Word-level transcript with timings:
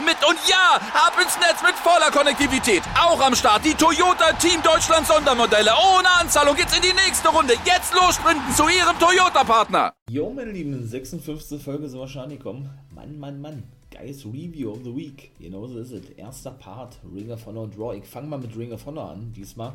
mit. 0.00 0.16
Und 0.26 0.38
ja, 0.48 0.80
ab 0.94 1.14
ins 1.20 1.36
Netz 1.38 1.62
mit 1.62 1.74
voller 1.74 2.10
Konnektivität. 2.10 2.82
Auch 2.98 3.20
am 3.20 3.34
Start 3.34 3.64
die 3.64 3.74
Toyota 3.74 4.32
Team 4.34 4.62
Deutschland 4.62 5.06
Sondermodelle. 5.06 5.70
Ohne 5.72 6.08
Anzahlung 6.20 6.56
geht's 6.56 6.74
in 6.76 6.82
die 6.82 6.94
nächste 6.94 7.28
Runde. 7.28 7.54
Jetzt 7.64 7.92
los 7.94 8.14
sprinten 8.14 8.54
zu 8.54 8.64
ihrem 8.68 8.98
Toyota-Partner. 8.98 9.92
Jo, 10.08 10.30
meine 10.30 10.52
Lieben, 10.52 10.86
56. 10.86 11.62
Folge 11.62 11.88
sind 11.88 12.00
wahrscheinlich 12.00 12.40
kommen. 12.40 12.70
Mann, 12.94 13.18
Mann, 13.18 13.40
Mann. 13.40 13.62
Guys 13.90 14.24
Review 14.24 14.70
of 14.70 14.78
the 14.84 14.96
Week. 14.96 15.32
Genau 15.38 15.66
so 15.66 15.78
ist 15.78 15.92
es. 15.92 16.08
Erster 16.16 16.52
Part, 16.52 16.98
Ring 17.14 17.30
of 17.30 17.44
Honor 17.46 17.68
Draw. 17.68 17.96
Ich 17.96 18.04
fange 18.04 18.28
mal 18.28 18.38
mit 18.38 18.56
Ring 18.56 18.72
of 18.72 18.86
Honor 18.86 19.10
an, 19.10 19.32
diesmal. 19.36 19.72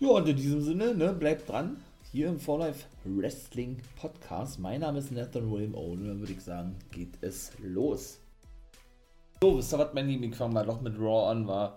Ja, 0.00 0.08
und 0.08 0.28
in 0.28 0.36
diesem 0.36 0.62
Sinne, 0.62 0.94
ne, 0.94 1.12
bleibt 1.12 1.48
dran. 1.48 1.76
Hier 2.10 2.28
im 2.28 2.40
For 2.40 2.58
Life 2.58 2.86
Wrestling 3.04 3.80
Podcast. 3.96 4.58
Mein 4.58 4.80
Name 4.80 4.98
ist 4.98 5.12
Nathan 5.12 5.50
William 5.50 5.74
Owen. 5.74 6.06
Dann 6.08 6.20
würde 6.20 6.32
ich 6.32 6.42
sagen, 6.42 6.76
geht 6.90 7.14
es 7.20 7.52
los. 7.62 8.18
So, 9.42 9.58
wisst 9.58 9.74
ihr 9.74 9.78
was, 9.80 9.92
mein 9.92 10.06
Lieben? 10.06 10.22
Ich 10.22 10.36
fange 10.36 10.54
mal 10.54 10.64
doch 10.64 10.80
mit 10.80 10.96
Raw 10.96 11.28
an. 11.28 11.48
War, 11.48 11.76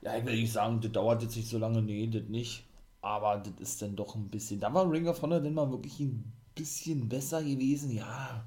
ja, 0.00 0.16
ich 0.16 0.24
will 0.24 0.40
nicht 0.40 0.54
sagen, 0.54 0.80
das 0.80 0.90
dauert 0.90 1.22
jetzt 1.22 1.36
nicht 1.36 1.50
so 1.50 1.58
lange. 1.58 1.82
Nee, 1.82 2.06
das 2.06 2.22
nicht. 2.30 2.64
Aber 3.02 3.36
das 3.36 3.52
ist 3.60 3.82
dann 3.82 3.94
doch 3.94 4.14
ein 4.14 4.30
bisschen. 4.30 4.58
Da 4.58 4.72
war 4.72 4.90
Ring 4.90 5.06
of 5.06 5.20
Honor 5.20 5.40
denn 5.40 5.52
mal 5.52 5.70
wirklich 5.70 6.00
ein 6.00 6.32
bisschen 6.54 7.10
besser 7.10 7.42
gewesen. 7.42 7.94
Ja, 7.94 8.46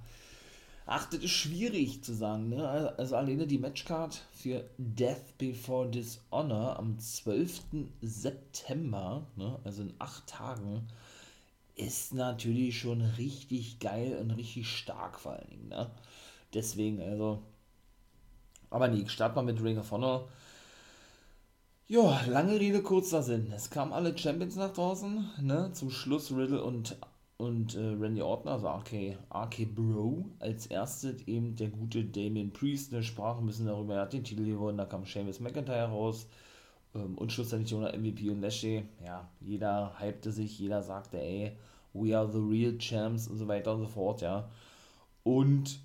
Ach, 0.87 1.07
das 1.07 1.19
ist 1.19 1.29
schwierig 1.33 2.03
zu 2.03 2.15
sagen. 2.15 2.49
Ne? 2.49 2.95
Also 2.97 3.15
alleine 3.15 3.45
die 3.45 3.59
Matchcard 3.59 4.19
für 4.33 4.67
Death 4.79 5.37
Before 5.37 5.87
Dishonor 5.87 6.79
am 6.79 6.97
12. 6.97 7.61
September, 8.01 9.27
ne? 9.35 9.59
also 9.63 9.83
in 9.83 9.93
acht 9.99 10.25
Tagen, 10.25 10.87
ist 11.75 12.11
natürlich 12.15 12.79
schon 12.79 13.01
richtig 13.01 13.77
geil 13.77 14.17
und 14.19 14.31
richtig 14.31 14.67
stark 14.67 15.19
vor 15.19 15.33
allen 15.33 15.49
Dingen. 15.51 15.67
Ne? 15.69 15.91
Deswegen, 16.55 16.99
also. 17.03 17.43
Aber 18.75 18.89
nee, 18.89 19.03
ich 19.03 19.11
starte 19.11 19.37
mal 19.37 19.41
mit 19.41 19.63
Ring 19.63 19.77
of 19.77 19.89
Honor. 19.91 20.27
Ja, 21.87 22.19
lange 22.27 22.59
Rede, 22.59 22.83
kurzer 22.83 23.23
Sinn. 23.23 23.53
Es 23.55 23.69
kamen 23.69 23.93
alle 23.93 24.17
Champions 24.17 24.57
nach 24.57 24.73
draußen. 24.73 25.29
Ne? 25.39 25.71
Zum 25.71 25.89
Schluss 25.89 26.29
Riddle 26.29 26.61
und 26.61 26.97
und 27.37 27.75
äh, 27.75 27.79
Randy 27.79 28.21
Orton, 28.21 28.51
also 28.51 28.67
RK, 28.67 29.17
RK 29.33 29.65
Bro, 29.73 30.25
als 30.39 30.67
erstes 30.67 31.25
eben 31.25 31.55
der 31.55 31.69
gute 31.69 32.03
Damien 32.03 32.51
Priest, 32.51 32.93
eine 32.93 33.03
Sprache 33.03 33.39
ein 33.39 33.45
bisschen 33.45 33.67
darüber, 33.67 33.95
er 33.95 34.01
hat 34.01 34.13
den 34.13 34.23
Titel 34.25 34.45
gewonnen, 34.45 34.77
da 34.77 34.85
kam 34.85 35.05
Seamus 35.05 35.41
McIntyre 35.41 35.89
raus 35.89 36.27
ähm, 36.95 37.17
und 37.17 37.33
schlussendlich 37.33 37.75
ohne 37.75 37.91
MVP 37.97 38.29
und 38.29 38.41
Lashley, 38.41 38.85
ja, 39.05 39.27
jeder 39.41 39.99
hypte 39.99 40.31
sich, 40.31 40.57
jeder 40.59 40.81
sagte, 40.81 41.21
ey, 41.21 41.57
we 41.91 42.17
are 42.17 42.31
the 42.31 42.39
real 42.39 42.77
champs 42.77 43.27
und 43.27 43.37
so 43.37 43.49
weiter 43.49 43.73
und 43.73 43.81
so 43.81 43.87
fort, 43.87 44.21
ja, 44.21 44.49
und 45.23 45.77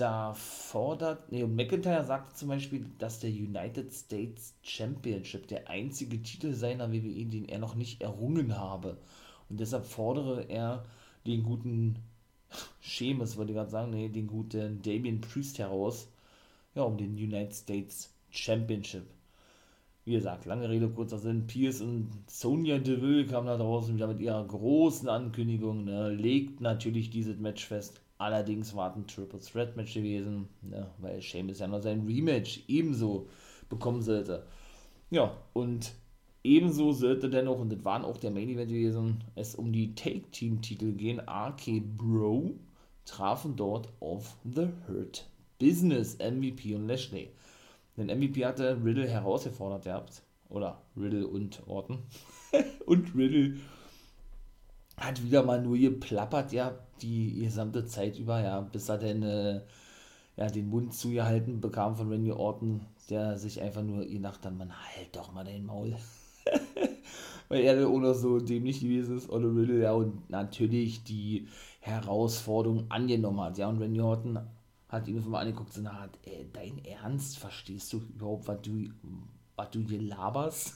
da 0.00 0.34
fordert, 0.34 1.30
ne, 1.32 1.44
und 1.44 1.54
McIntyre 1.54 2.04
sagte 2.04 2.34
zum 2.34 2.48
Beispiel, 2.48 2.86
dass 2.98 3.20
der 3.20 3.30
United 3.30 3.92
States 3.92 4.54
Championship 4.62 5.46
der 5.48 5.68
einzige 5.68 6.22
Titel 6.22 6.52
seiner 6.52 6.92
WWE, 6.92 7.26
den 7.26 7.48
er 7.48 7.58
noch 7.58 7.74
nicht 7.74 8.00
errungen 8.02 8.58
habe, 8.58 8.98
und 9.48 9.60
deshalb 9.60 9.86
fordere 9.86 10.48
er 10.48 10.84
den 11.26 11.42
guten 11.42 11.96
Schemes, 12.80 13.36
wollte 13.36 13.52
ich 13.52 13.56
gerade 13.56 13.70
sagen, 13.70 13.90
nee, 13.90 14.08
den 14.08 14.26
guten 14.26 14.82
Damien 14.82 15.20
Priest 15.20 15.58
heraus, 15.58 16.08
ja, 16.74 16.82
um 16.82 16.96
den 16.96 17.14
United 17.14 17.54
States 17.54 18.12
Championship. 18.30 19.04
Wie 20.04 20.12
gesagt, 20.12 20.46
lange 20.46 20.68
Rede, 20.68 20.88
kurzer 20.88 21.18
Sinn. 21.18 21.46
Pierce 21.46 21.82
und 21.82 22.08
Sonya 22.28 22.78
Deville 22.78 23.26
kamen 23.26 23.46
da 23.46 23.58
draußen 23.58 23.94
wieder 23.94 24.06
mit 24.06 24.20
ihrer 24.20 24.46
großen 24.46 25.08
Ankündigung, 25.08 25.84
ne, 25.84 26.10
legt 26.10 26.60
natürlich 26.60 27.10
dieses 27.10 27.38
Match 27.38 27.66
fest. 27.66 28.00
Allerdings 28.18 28.74
war 28.74 28.90
es 28.90 28.96
ein 28.96 29.06
Triple 29.06 29.40
Threat 29.40 29.76
Match 29.76 29.94
gewesen, 29.94 30.48
ne, 30.60 30.90
weil 30.98 31.22
Sheamus 31.22 31.60
ja 31.60 31.68
noch 31.68 31.80
sein 31.80 32.04
Rematch 32.06 32.64
ebenso 32.66 33.28
bekommen 33.68 34.02
sollte. 34.02 34.44
Ja, 35.10 35.36
und 35.52 35.92
Ebenso 36.44 36.92
sollte 36.92 37.28
dennoch, 37.28 37.58
und 37.58 37.70
das 37.70 37.84
waren 37.84 38.04
auch 38.04 38.16
der 38.16 38.30
Main 38.30 38.48
Event 38.48 38.70
gewesen, 38.70 39.24
es 39.34 39.54
um 39.54 39.72
die 39.72 39.94
Take-Team-Titel 39.94 40.92
gehen. 40.92 41.20
RK 41.20 41.80
Bro 41.98 42.54
trafen 43.04 43.56
dort 43.56 43.88
auf 44.00 44.36
The 44.44 44.68
Hurt 44.86 45.28
Business, 45.58 46.16
MVP 46.18 46.74
und 46.74 46.86
Lashley. 46.86 47.30
Denn 47.96 48.06
MVP 48.06 48.46
hatte 48.46 48.82
Riddle 48.82 49.08
herausgefordert 49.08 49.84
gehabt. 49.84 50.22
Oder 50.48 50.80
Riddle 50.96 51.26
und 51.26 51.60
Orton. 51.66 51.98
und 52.86 53.14
Riddle 53.14 53.58
hat 54.96 55.22
wieder 55.22 55.42
mal 55.42 55.60
nur 55.60 55.76
geplappert, 55.76 56.52
ja, 56.52 56.78
die 57.02 57.40
gesamte 57.40 57.86
Zeit 57.86 58.18
über, 58.18 58.40
ja, 58.40 58.60
bis 58.60 58.88
er 58.88 58.98
denn 58.98 59.22
äh, 59.22 59.60
ja, 60.36 60.46
den 60.46 60.68
Mund 60.68 60.94
zugehalten 60.94 61.60
bekam 61.60 61.96
von 61.96 62.10
Randy 62.10 62.32
Orton, 62.32 62.86
der 63.10 63.38
sich 63.38 63.60
einfach 63.60 63.82
nur 63.82 64.04
gedacht 64.06 64.44
hat, 64.44 64.56
man 64.56 64.72
halt 64.72 65.14
doch 65.14 65.32
mal 65.32 65.44
den 65.44 65.66
Maul. 65.66 65.96
weil 67.48 67.62
er 67.62 67.88
auch 67.88 67.98
noch 67.98 68.14
so 68.14 68.38
dämlich 68.38 68.80
gewesen 68.80 69.16
ist, 69.16 69.30
Olle 69.30 69.48
Riddle, 69.48 69.82
ja, 69.82 69.92
und 69.92 70.30
natürlich 70.30 71.02
die 71.04 71.48
Herausforderung 71.80 72.90
angenommen 72.90 73.40
hat, 73.40 73.58
ja, 73.58 73.68
und 73.68 73.80
Randy 73.80 74.00
Orton 74.00 74.38
hat 74.88 75.08
ihn 75.08 75.28
mal 75.28 75.40
angeguckt 75.40 75.76
und 75.76 75.92
hat, 75.92 76.18
ey, 76.24 76.48
dein 76.52 76.84
Ernst, 76.84 77.38
verstehst 77.38 77.92
du 77.92 77.98
überhaupt, 77.98 78.48
was 78.48 78.62
du, 78.62 78.88
was 79.56 79.70
du 79.70 79.80
hier 79.80 80.00
laberst? 80.00 80.74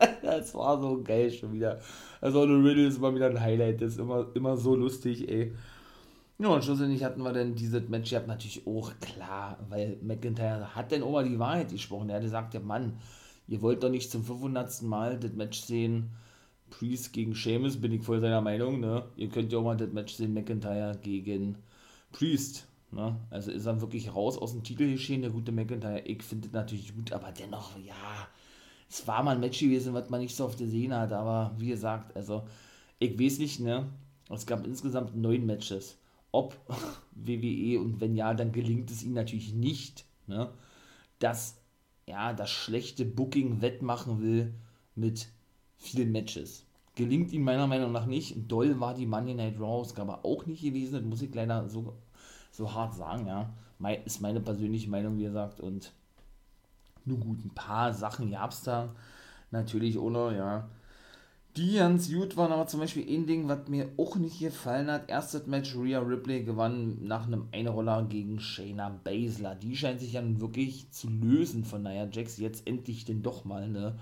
das 0.22 0.54
war 0.54 0.80
so 0.80 1.02
geil 1.02 1.30
schon 1.30 1.52
wieder. 1.52 1.80
Also 2.20 2.40
Olle 2.40 2.62
Riddle 2.64 2.86
ist 2.86 2.98
immer 2.98 3.14
wieder 3.14 3.26
ein 3.28 3.40
Highlight, 3.40 3.80
das 3.80 3.92
ist 3.92 3.98
immer, 3.98 4.26
immer 4.34 4.56
so 4.56 4.74
lustig, 4.74 5.28
ey. 5.28 5.52
Ja, 6.38 6.48
und 6.48 6.64
schlussendlich 6.64 7.04
hatten 7.04 7.22
wir 7.22 7.32
dann 7.32 7.54
dieses 7.54 7.88
Match, 7.88 8.10
ihr 8.10 8.18
habt 8.18 8.26
natürlich 8.26 8.66
auch 8.66 8.92
klar, 9.00 9.58
weil 9.68 9.98
McIntyre 10.02 10.74
hat 10.74 10.90
dann 10.90 11.04
auch 11.04 11.12
mal 11.12 11.28
die 11.28 11.38
Wahrheit 11.38 11.70
gesprochen. 11.70 12.08
Er 12.08 12.16
hat 12.16 12.22
gesagt, 12.22 12.54
der 12.54 12.60
Mann, 12.60 12.98
ihr 13.46 13.62
wollt 13.62 13.84
doch 13.84 13.90
nicht 13.90 14.10
zum 14.10 14.24
500. 14.24 14.82
Mal 14.82 15.18
das 15.18 15.32
Match 15.32 15.60
sehen, 15.60 16.10
Priest 16.70 17.12
gegen 17.12 17.36
Sheamus, 17.36 17.80
bin 17.80 17.92
ich 17.92 18.02
voll 18.02 18.20
seiner 18.20 18.40
Meinung, 18.40 18.80
ne? 18.80 19.04
Ihr 19.16 19.28
könnt 19.28 19.52
ja 19.52 19.58
auch 19.58 19.64
mal 19.64 19.76
das 19.76 19.92
Match 19.92 20.14
sehen, 20.14 20.34
McIntyre 20.34 20.98
gegen 21.00 21.56
Priest, 22.10 22.66
ne? 22.90 23.16
Also 23.30 23.52
ist 23.52 23.66
er 23.66 23.80
wirklich 23.80 24.12
raus 24.12 24.36
aus 24.36 24.52
dem 24.52 24.64
Titel 24.64 24.90
geschehen, 24.90 25.22
der 25.22 25.30
gute 25.30 25.52
McIntyre. 25.52 26.00
Ich 26.00 26.24
finde 26.24 26.48
das 26.48 26.54
natürlich 26.54 26.96
gut, 26.96 27.12
aber 27.12 27.30
dennoch, 27.30 27.78
ja, 27.78 28.28
es 28.88 29.06
war 29.06 29.22
mal 29.22 29.34
ein 29.34 29.40
Match 29.40 29.60
gewesen, 29.60 29.94
was 29.94 30.10
man 30.10 30.20
nicht 30.20 30.36
so 30.36 30.44
oft 30.44 30.58
gesehen 30.58 30.94
hat, 30.94 31.12
aber 31.12 31.54
wie 31.58 31.68
gesagt, 31.68 32.16
also, 32.16 32.46
ich 32.98 33.18
weiß 33.18 33.38
nicht, 33.38 33.60
ne? 33.60 33.88
Es 34.30 34.46
gab 34.46 34.66
insgesamt 34.66 35.16
neun 35.16 35.46
Matches. 35.46 35.98
Ob 36.32 36.56
WWE 37.12 37.80
und 37.80 38.00
wenn 38.00 38.14
ja, 38.14 38.34
dann 38.34 38.52
gelingt 38.52 38.90
es 38.90 39.02
ihnen 39.02 39.14
natürlich 39.14 39.52
nicht, 39.52 40.04
ne? 40.26 40.50
Dass 41.18 41.56
ja, 42.06 42.32
das 42.32 42.50
schlechte 42.50 43.04
Booking 43.04 43.62
wettmachen 43.62 44.20
will 44.22 44.54
mit 44.94 45.28
vielen 45.76 46.12
Matches. 46.12 46.66
Gelingt 46.96 47.32
ihm 47.32 47.42
meiner 47.42 47.66
Meinung 47.66 47.92
nach 47.92 48.06
nicht. 48.06 48.50
Doll 48.50 48.78
war 48.78 48.94
die 48.94 49.06
Monday 49.06 49.34
Night 49.34 49.58
Raw 49.58 49.80
Ausgabe 49.80 50.24
auch 50.24 50.46
nicht 50.46 50.62
gewesen. 50.62 50.94
Das 50.94 51.02
muss 51.02 51.22
ich 51.22 51.34
leider 51.34 51.68
so, 51.68 51.94
so 52.52 52.72
hart 52.72 52.94
sagen, 52.94 53.26
ja. 53.26 53.52
Ist 54.04 54.20
meine 54.20 54.40
persönliche 54.40 54.88
Meinung, 54.88 55.18
wie 55.18 55.24
gesagt. 55.24 55.60
Und 55.60 55.92
nur 57.04 57.18
gut, 57.18 57.44
ein 57.44 57.54
paar 57.54 57.92
Sachen 57.92 58.30
gab 58.30 58.52
es 58.52 58.62
da. 58.62 58.94
Natürlich 59.50 59.98
ohne, 59.98 60.36
ja, 60.36 60.68
die 61.56 61.76
ganz 61.76 62.10
gut 62.12 62.36
waren, 62.36 62.50
aber 62.50 62.66
zum 62.66 62.80
Beispiel 62.80 63.06
ein 63.08 63.26
Ding, 63.26 63.46
was 63.46 63.68
mir 63.68 63.88
auch 63.96 64.16
nicht 64.16 64.40
gefallen 64.40 64.90
hat. 64.90 65.08
Erstes 65.08 65.46
Match, 65.46 65.76
Rhea 65.76 66.00
Ripley 66.00 66.42
gewann 66.42 67.06
nach 67.06 67.28
einem 67.28 67.46
Einroller 67.52 68.02
gegen 68.08 68.40
Shayna 68.40 68.88
Baszler. 69.04 69.54
Die 69.54 69.76
scheint 69.76 70.00
sich 70.00 70.12
dann 70.12 70.40
wirklich 70.40 70.90
zu 70.90 71.08
lösen 71.08 71.64
von 71.64 71.84
Nia 71.84 72.08
Jax. 72.10 72.38
Jetzt 72.38 72.66
endlich 72.66 73.04
denn 73.04 73.22
doch 73.22 73.44
mal, 73.44 73.68
ne? 73.68 73.96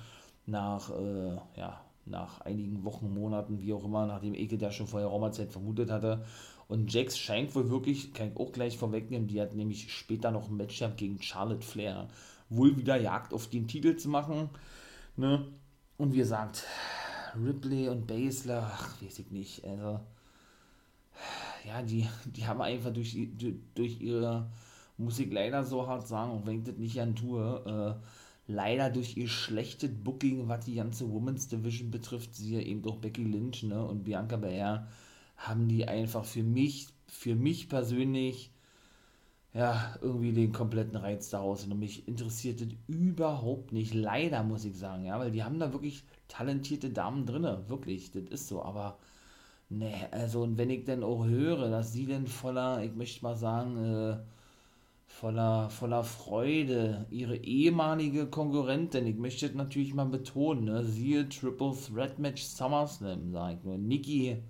Nach, 0.47 0.91
äh, 0.91 1.37
ja, 1.59 1.79
nach 2.07 2.41
einigen 2.41 2.85
Wochen, 2.85 3.13
Monaten, 3.13 3.61
wie 3.61 3.75
auch 3.75 3.85
immer, 3.85 4.07
nachdem 4.07 4.35
Eke 4.35 4.57
da 4.57 4.71
schon 4.71 4.87
vorher 4.87 5.09
Raumerzeit 5.09 5.53
vermutet 5.53 5.91
hatte. 5.91 6.25
Und 6.69 6.91
Jax 6.91 7.19
scheint 7.19 7.55
wohl 7.55 7.69
wirklich, 7.69 8.15
kann 8.15 8.31
ich 8.33 8.37
auch 8.39 8.53
gleich 8.53 8.79
vorwegnehmen, 8.79 9.29
die 9.29 9.43
hat 9.43 9.55
nämlich 9.55 9.93
später 9.93 10.31
noch 10.31 10.49
ein 10.49 10.57
Match 10.57 10.83
gegen 10.97 11.21
Charlotte 11.21 11.67
Flair. 11.67 12.09
Wohl 12.57 12.77
wieder 12.77 12.97
Jagd 12.97 13.33
auf 13.35 13.49
den 13.49 13.67
Titel 13.67 13.97
zu 13.97 14.09
machen, 14.09 14.51
ne? 15.17 15.47
Und 15.97 16.13
wie 16.13 16.19
gesagt, 16.19 16.65
Ripley 17.37 17.89
und 17.89 18.07
Basler, 18.07 18.71
ach, 18.75 19.01
weiß 19.03 19.19
ich 19.21 19.31
nicht, 19.31 19.65
also, 19.65 20.01
ja, 21.67 21.83
die, 21.83 22.09
die 22.25 22.47
haben 22.47 22.61
einfach 22.61 22.93
durch, 22.93 23.17
durch 23.75 24.01
ihre 24.01 24.51
muss 25.03 25.19
ich 25.19 25.33
leider 25.33 25.65
so 25.65 25.87
hart 25.87 26.07
sagen, 26.07 26.33
auch 26.33 26.47
wenn 26.47 26.59
ich 26.59 26.65
das 26.65 26.77
nicht 26.77 27.01
an 27.01 27.17
tue, 27.17 27.99
äh, 28.01 28.53
leider 28.53 28.91
durch 28.91 29.17
ihr 29.17 29.29
schlechtes 29.29 29.91
Booking, 29.93 30.49
was 30.49 30.65
die 30.65 30.75
ganze 30.75 31.11
Women's 31.11 31.49
Division 31.49 31.91
betrifft, 31.91 32.35
siehe 32.35 32.63
eben 32.63 32.83
doch 32.83 32.97
Becky 32.97 33.25
Lynch 33.25 33.63
ne, 33.63 33.85
und 33.85 34.05
Bianca 34.05 34.37
Belair, 34.37 34.89
haben 35.37 35.69
die 35.69 35.87
einfach 35.89 36.25
für 36.25 36.43
mich, 36.43 36.89
für 37.07 37.35
mich 37.35 37.69
persönlich, 37.69 38.51
ja, 39.55 39.95
irgendwie 40.01 40.33
den 40.33 40.53
kompletten 40.53 40.97
Reiz 40.97 41.31
daraus. 41.31 41.65
Und 41.67 41.79
mich 41.79 42.09
interessiert 42.09 42.61
das 42.61 42.69
überhaupt 42.87 43.73
nicht. 43.73 43.95
Leider 43.95 44.43
muss 44.43 44.65
ich 44.65 44.77
sagen, 44.79 45.05
ja, 45.05 45.19
weil 45.19 45.31
die 45.31 45.45
haben 45.45 45.59
da 45.59 45.73
wirklich 45.73 46.05
talentierte 46.29 46.91
Damen 46.91 47.27
drin, 47.27 47.45
wirklich, 47.69 48.11
das 48.13 48.25
ist 48.25 48.49
so, 48.49 48.63
aber 48.63 48.99
ne, 49.71 49.93
also 50.13 50.43
und 50.43 50.59
wenn 50.59 50.71
ich 50.71 50.85
dann 50.85 51.03
auch 51.05 51.27
höre, 51.27 51.71
dass 51.71 51.93
sie 51.93 52.07
denn 52.07 52.27
voller, 52.27 52.83
ich 52.85 52.95
möchte 52.95 53.23
mal 53.25 53.37
sagen, 53.37 53.77
äh, 53.79 54.19
voller, 55.07 55.71
voller 55.71 56.05
Freude 56.05 57.07
ihre 57.11 57.37
ehemalige 57.37 58.27
Konkurrentin, 58.29 59.07
ich 59.07 59.17
möchte 59.17 59.47
das 59.49 59.57
natürlich 59.57 59.95
mal 59.95 60.07
betonen, 60.07 60.65
ne, 60.67 60.85
siehe 60.85 61.29
Triple 61.29 61.75
Threat 61.77 62.19
Match 62.19 62.43
SummerSlam, 62.43 63.33
sag 63.33 63.59
ich 63.59 63.65
nur, 63.65 63.79
Nikki 63.79 64.43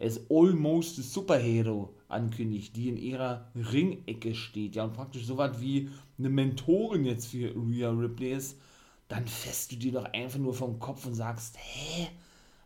als 0.00 0.20
almost 0.30 0.98
a 0.98 1.02
Superhero 1.02 1.97
ankündigt, 2.08 2.74
die 2.76 2.88
in 2.88 2.96
ihrer 2.96 3.50
Ringecke 3.54 4.34
steht, 4.34 4.76
ja, 4.76 4.84
und 4.84 4.94
praktisch 4.94 5.26
so 5.26 5.36
was 5.36 5.60
wie 5.60 5.90
eine 6.18 6.30
Mentorin 6.30 7.04
jetzt 7.04 7.26
für 7.26 7.54
Rhea 7.54 7.90
Ripley 7.90 8.32
ist, 8.32 8.58
dann 9.08 9.26
fässt 9.26 9.72
du 9.72 9.76
dir 9.76 9.92
doch 9.92 10.04
einfach 10.06 10.38
nur 10.38 10.54
vom 10.54 10.78
Kopf 10.78 11.06
und 11.06 11.14
sagst, 11.14 11.56
hä, 11.58 12.08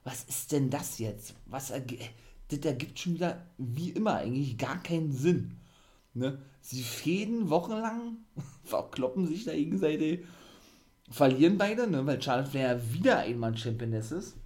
was 0.05 0.25
ist 0.25 0.53
denn 0.53 0.71
das 0.71 0.99
jetzt? 0.99 1.35
Was 1.47 1.73
das 2.49 2.59
ergibt 2.65 2.99
schon 2.99 3.15
wieder, 3.15 3.47
wie 3.59 3.91
immer, 3.91 4.17
eigentlich 4.17 4.59
gar 4.59 4.83
keinen 4.83 5.13
Sinn. 5.13 5.59
Ne? 6.15 6.39
Sie 6.61 6.83
fäden 6.83 7.49
wochenlang, 7.51 8.19
verkloppen 8.65 9.27
sich 9.27 9.45
da 9.45 9.53
gegenseitig, 9.53 10.25
verlieren 11.11 11.59
beide, 11.59 11.89
ne? 11.89 12.05
weil 12.07 12.21
Charlotte 12.21 12.51
Flair 12.51 12.93
wieder 12.93 13.19
einmal 13.19 13.57
Championess 13.57 14.13
ist. 14.13 14.37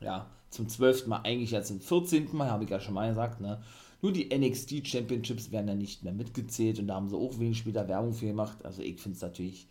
Ja, 0.00 0.30
zum 0.50 0.68
zwölften 0.68 1.10
Mal, 1.10 1.22
eigentlich 1.24 1.50
jetzt 1.50 1.68
zum 1.68 1.80
14. 1.80 2.34
Mal, 2.36 2.50
habe 2.50 2.64
ich 2.64 2.70
ja 2.70 2.80
schon 2.80 2.94
mal 2.94 3.08
gesagt, 3.08 3.40
ne? 3.40 3.60
Nur 4.00 4.12
die 4.12 4.28
NXT 4.36 4.86
Championships 4.86 5.50
werden 5.50 5.66
dann 5.66 5.78
nicht 5.78 6.04
mehr 6.04 6.12
mitgezählt 6.12 6.78
und 6.78 6.86
da 6.86 6.94
haben 6.94 7.08
sie 7.08 7.16
auch 7.16 7.38
wenig 7.38 7.58
später 7.58 7.88
Werbung 7.88 8.12
für 8.12 8.26
gemacht. 8.26 8.64
Also 8.64 8.82
ich 8.82 9.00
finde 9.00 9.16
es 9.16 9.22
natürlich 9.22 9.66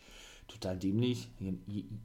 total 0.47 0.77
dämlich, 0.77 1.29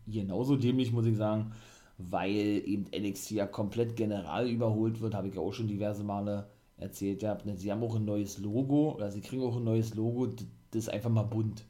genauso 0.07 0.57
dämlich 0.57 0.93
muss 0.93 1.07
ich 1.07 1.17
sagen, 1.17 1.53
weil 1.99 2.63
eben 2.67 2.87
NXT 2.95 3.33
ja 3.33 3.47
komplett 3.47 3.97
general 3.97 4.49
überholt 4.49 5.01
wird, 5.01 5.15
habe 5.15 5.29
ich 5.29 5.35
ja 5.35 5.41
auch 5.41 5.53
schon 5.53 5.69
diverse 5.69 6.05
Male 6.05 6.49
erzählt. 6.77 7.23
Ja, 7.23 7.39
sie 7.57 7.71
haben 7.71 7.83
auch 7.83 7.97
ein 7.97 8.05
neues 8.05 8.39
Logo, 8.39 8.95
oder 8.95 9.11
sie 9.11 9.21
kriegen 9.21 9.43
auch 9.43 9.57
ein 9.57 9.65
neues 9.65 9.95
Logo, 9.95 10.27
das 10.27 10.47
ist 10.73 10.89
einfach 10.89 11.11
mal 11.11 11.23
bunt. 11.23 11.65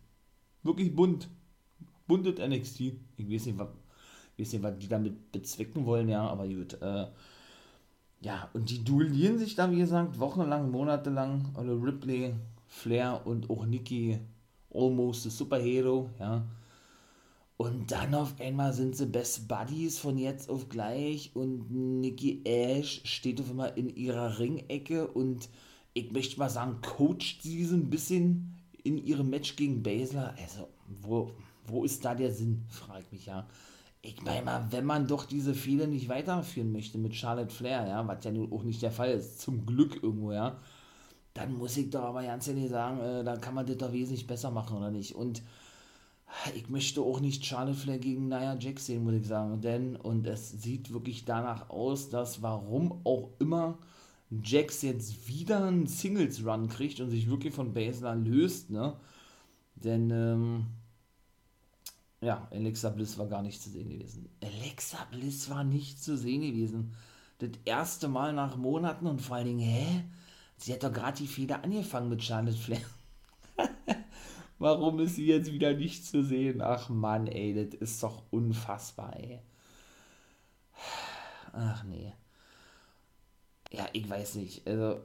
Wirklich 0.62 0.94
bunt. 0.94 1.28
Buntet 2.06 2.38
NXT. 2.38 2.80
Ich 3.16 3.30
weiß 3.30 3.46
nicht, 3.46 3.58
was, 3.58 3.68
weiß 4.38 4.52
nicht, 4.52 4.62
was 4.62 4.78
die 4.78 4.88
damit 4.88 5.32
bezwecken 5.32 5.86
wollen, 5.86 6.08
ja, 6.08 6.26
aber 6.26 6.46
gut. 6.46 6.80
Äh, 6.80 7.06
ja, 8.22 8.48
und 8.52 8.70
die 8.70 8.84
duellieren 8.84 9.38
sich 9.38 9.56
da, 9.56 9.70
wie 9.70 9.78
gesagt, 9.78 10.18
wochenlang, 10.18 10.70
monatelang. 10.70 11.54
Oder 11.58 11.74
Ripley, 11.82 12.34
Flair 12.68 13.20
und 13.24 13.50
auch 13.50 13.66
Nikki, 13.66 14.18
almost 14.72 15.26
a 15.26 15.30
Superhero, 15.30 16.08
ja. 16.18 16.44
Und 17.56 17.92
dann 17.92 18.14
auf 18.14 18.40
einmal 18.40 18.72
sind 18.72 18.96
sie 18.96 19.06
Best 19.06 19.46
Buddies 19.46 19.98
von 19.98 20.18
jetzt 20.18 20.48
auf 20.48 20.68
gleich 20.68 21.30
und 21.34 21.70
Nikki 22.00 22.40
Ash 22.44 23.02
steht 23.04 23.40
auf 23.40 23.50
einmal 23.50 23.72
in 23.76 23.88
ihrer 23.94 24.38
Ringecke 24.38 25.06
und 25.06 25.48
ich 25.94 26.10
möchte 26.10 26.38
mal 26.40 26.50
sagen, 26.50 26.80
coacht 26.80 27.42
sie 27.42 27.64
so 27.64 27.76
ein 27.76 27.90
bisschen 27.90 28.56
in 28.82 28.98
ihrem 28.98 29.30
Match 29.30 29.54
gegen 29.54 29.82
Baszler. 29.82 30.34
Also, 30.40 30.68
wo, 31.02 31.30
wo 31.66 31.84
ist 31.84 32.04
da 32.04 32.14
der 32.14 32.32
Sinn, 32.32 32.62
frage 32.68 33.04
ich 33.04 33.12
mich 33.12 33.26
ja. 33.26 33.46
Ich 34.04 34.20
meine 34.22 34.42
mal, 34.42 34.66
wenn 34.70 34.84
man 34.84 35.06
doch 35.06 35.24
diese 35.26 35.54
Fehler 35.54 35.86
nicht 35.86 36.08
weiterführen 36.08 36.72
möchte 36.72 36.98
mit 36.98 37.14
Charlotte 37.14 37.54
Flair, 37.54 37.86
ja, 37.86 38.06
was 38.06 38.24
ja 38.24 38.32
nun 38.32 38.52
auch 38.52 38.64
nicht 38.64 38.82
der 38.82 38.90
Fall 38.90 39.12
ist, 39.12 39.40
zum 39.40 39.64
Glück 39.64 40.02
irgendwo, 40.02 40.32
ja, 40.32 40.58
dann 41.34 41.54
muss 41.54 41.76
ich 41.76 41.90
doch 41.90 42.02
aber 42.02 42.22
ganz 42.24 42.48
ehrlich 42.48 42.68
sagen, 42.68 43.00
äh, 43.00 43.24
da 43.24 43.36
kann 43.36 43.54
man 43.54 43.64
das 43.64 43.76
doch 43.78 43.92
wesentlich 43.92 44.26
besser 44.26 44.50
machen, 44.50 44.76
oder 44.76 44.90
nicht? 44.90 45.14
Und 45.14 45.42
ich 46.54 46.68
möchte 46.68 47.00
auch 47.00 47.20
nicht 47.20 47.44
Charlotte 47.44 47.78
Flair 47.78 47.98
gegen 47.98 48.28
Nia 48.28 48.56
Jax 48.58 48.86
sehen, 48.86 49.04
muss 49.04 49.14
ich 49.14 49.26
sagen. 49.26 49.60
Denn, 49.60 49.96
und 49.96 50.26
es 50.26 50.50
sieht 50.50 50.92
wirklich 50.92 51.24
danach 51.24 51.70
aus, 51.70 52.08
dass 52.10 52.42
warum 52.42 53.00
auch 53.04 53.30
immer 53.38 53.78
Jax 54.42 54.82
jetzt 54.82 55.28
wieder 55.28 55.64
einen 55.64 55.86
Singles-Run 55.86 56.68
kriegt 56.68 57.00
und 57.00 57.10
sich 57.10 57.28
wirklich 57.30 57.54
von 57.54 57.72
Baszler 57.72 58.16
löst, 58.16 58.70
ne? 58.70 58.94
Denn, 59.76 60.10
ähm, 60.10 60.66
ja, 62.22 62.46
Alexa 62.52 62.88
Bliss 62.90 63.18
war 63.18 63.26
gar 63.26 63.42
nicht 63.42 63.60
zu 63.60 63.68
sehen 63.68 63.90
gewesen. 63.90 64.28
Alexa 64.40 65.04
Bliss 65.10 65.50
war 65.50 65.64
nicht 65.64 66.02
zu 66.02 66.16
sehen 66.16 66.42
gewesen. 66.42 66.94
Das 67.38 67.50
erste 67.64 68.06
Mal 68.06 68.32
nach 68.32 68.56
Monaten 68.56 69.08
und 69.08 69.20
vor 69.20 69.36
allen 69.36 69.46
Dingen, 69.46 69.58
hä? 69.58 70.04
Sie 70.56 70.72
hat 70.72 70.84
doch 70.84 70.92
gerade 70.92 71.18
die 71.18 71.26
Feder 71.26 71.64
angefangen 71.64 72.08
mit 72.08 72.22
Charlotte 72.22 72.56
Flair. 72.56 72.80
Warum 74.60 75.00
ist 75.00 75.16
sie 75.16 75.26
jetzt 75.26 75.50
wieder 75.50 75.72
nicht 75.74 76.06
zu 76.06 76.22
sehen? 76.22 76.62
Ach 76.62 76.88
Mann, 76.88 77.26
ey, 77.26 77.52
das 77.52 77.80
ist 77.80 78.00
doch 78.00 78.22
unfassbar, 78.30 79.16
ey. 79.18 79.40
Ach 81.52 81.82
nee. 81.82 82.12
Ja, 83.72 83.88
ich 83.92 84.08
weiß 84.08 84.36
nicht. 84.36 84.64
Also, 84.64 85.00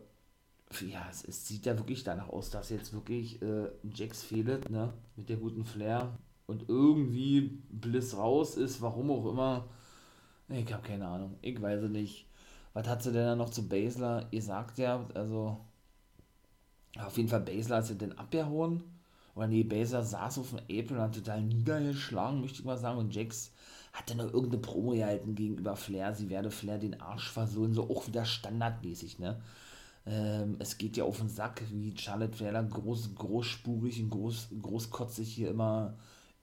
ja, 0.87 1.07
es, 1.09 1.23
es 1.25 1.47
sieht 1.47 1.65
ja 1.65 1.75
wirklich 1.75 2.03
danach 2.03 2.29
aus, 2.29 2.51
dass 2.51 2.69
jetzt 2.69 2.93
wirklich 2.93 3.41
äh, 3.41 3.69
Jax 3.95 4.21
fehlt, 4.21 4.69
ne? 4.69 4.93
Mit 5.15 5.29
der 5.29 5.37
guten 5.37 5.65
Flair. 5.65 6.15
Und 6.47 6.67
irgendwie 6.69 7.61
Bliss 7.69 8.17
raus 8.17 8.55
ist, 8.55 8.81
warum 8.81 9.11
auch 9.11 9.29
immer. 9.29 9.65
Ich 10.49 10.73
habe 10.73 10.87
keine 10.87 11.07
Ahnung. 11.07 11.37
Ich 11.41 11.61
weiß 11.61 11.83
es 11.83 11.91
nicht. 11.91 12.25
Was 12.73 12.87
hat 12.87 13.03
sie 13.03 13.11
denn 13.11 13.25
da 13.25 13.35
noch 13.35 13.49
zu 13.49 13.67
Basler? 13.67 14.27
Ihr 14.31 14.41
sagt 14.41 14.77
ja, 14.77 15.05
also. 15.13 15.57
Auf 16.97 17.17
jeden 17.17 17.29
Fall 17.29 17.41
Basler 17.41 17.77
hat 17.77 17.85
sie 17.85 17.97
den 17.97 18.17
abgehauen 18.17 18.83
oder 19.37 19.47
nee, 19.47 19.63
Baser 19.63 20.01
saß 20.01 20.39
auf 20.39 20.49
dem 20.49 20.59
Apron 20.61 20.97
und 20.97 21.03
hat 21.03 21.13
total 21.13 21.43
niedergeschlagen, 21.43 22.41
möchte 22.41 22.59
ich 22.59 22.65
mal 22.65 22.75
sagen. 22.75 22.97
Und 22.97 23.13
Jax 23.13 23.51
hat 23.93 24.09
dann 24.09 24.17
noch 24.17 24.33
irgendeine 24.33 24.63
Promo 24.63 24.91
gehalten 24.91 25.35
gegenüber 25.35 25.75
Flair. 25.75 26.15
Sie 26.15 26.31
werde 26.31 26.49
Flair 26.49 26.79
den 26.79 26.99
Arsch 26.99 27.29
versohlen, 27.29 27.75
so 27.75 27.87
auch 27.87 28.07
wieder 28.07 28.25
standardmäßig, 28.25 29.19
ne? 29.19 29.39
Ähm, 30.07 30.55
es 30.57 30.79
geht 30.79 30.97
ja 30.97 31.03
auf 31.03 31.19
den 31.19 31.29
Sack, 31.29 31.61
wie 31.71 31.95
Charlotte 31.95 32.35
Flair 32.35 32.63
groß, 32.63 33.13
großspurig 33.13 34.01
und 34.01 34.09
groß, 34.09 34.47
großkotzig 34.59 35.31
hier 35.31 35.51
immer, 35.51 35.93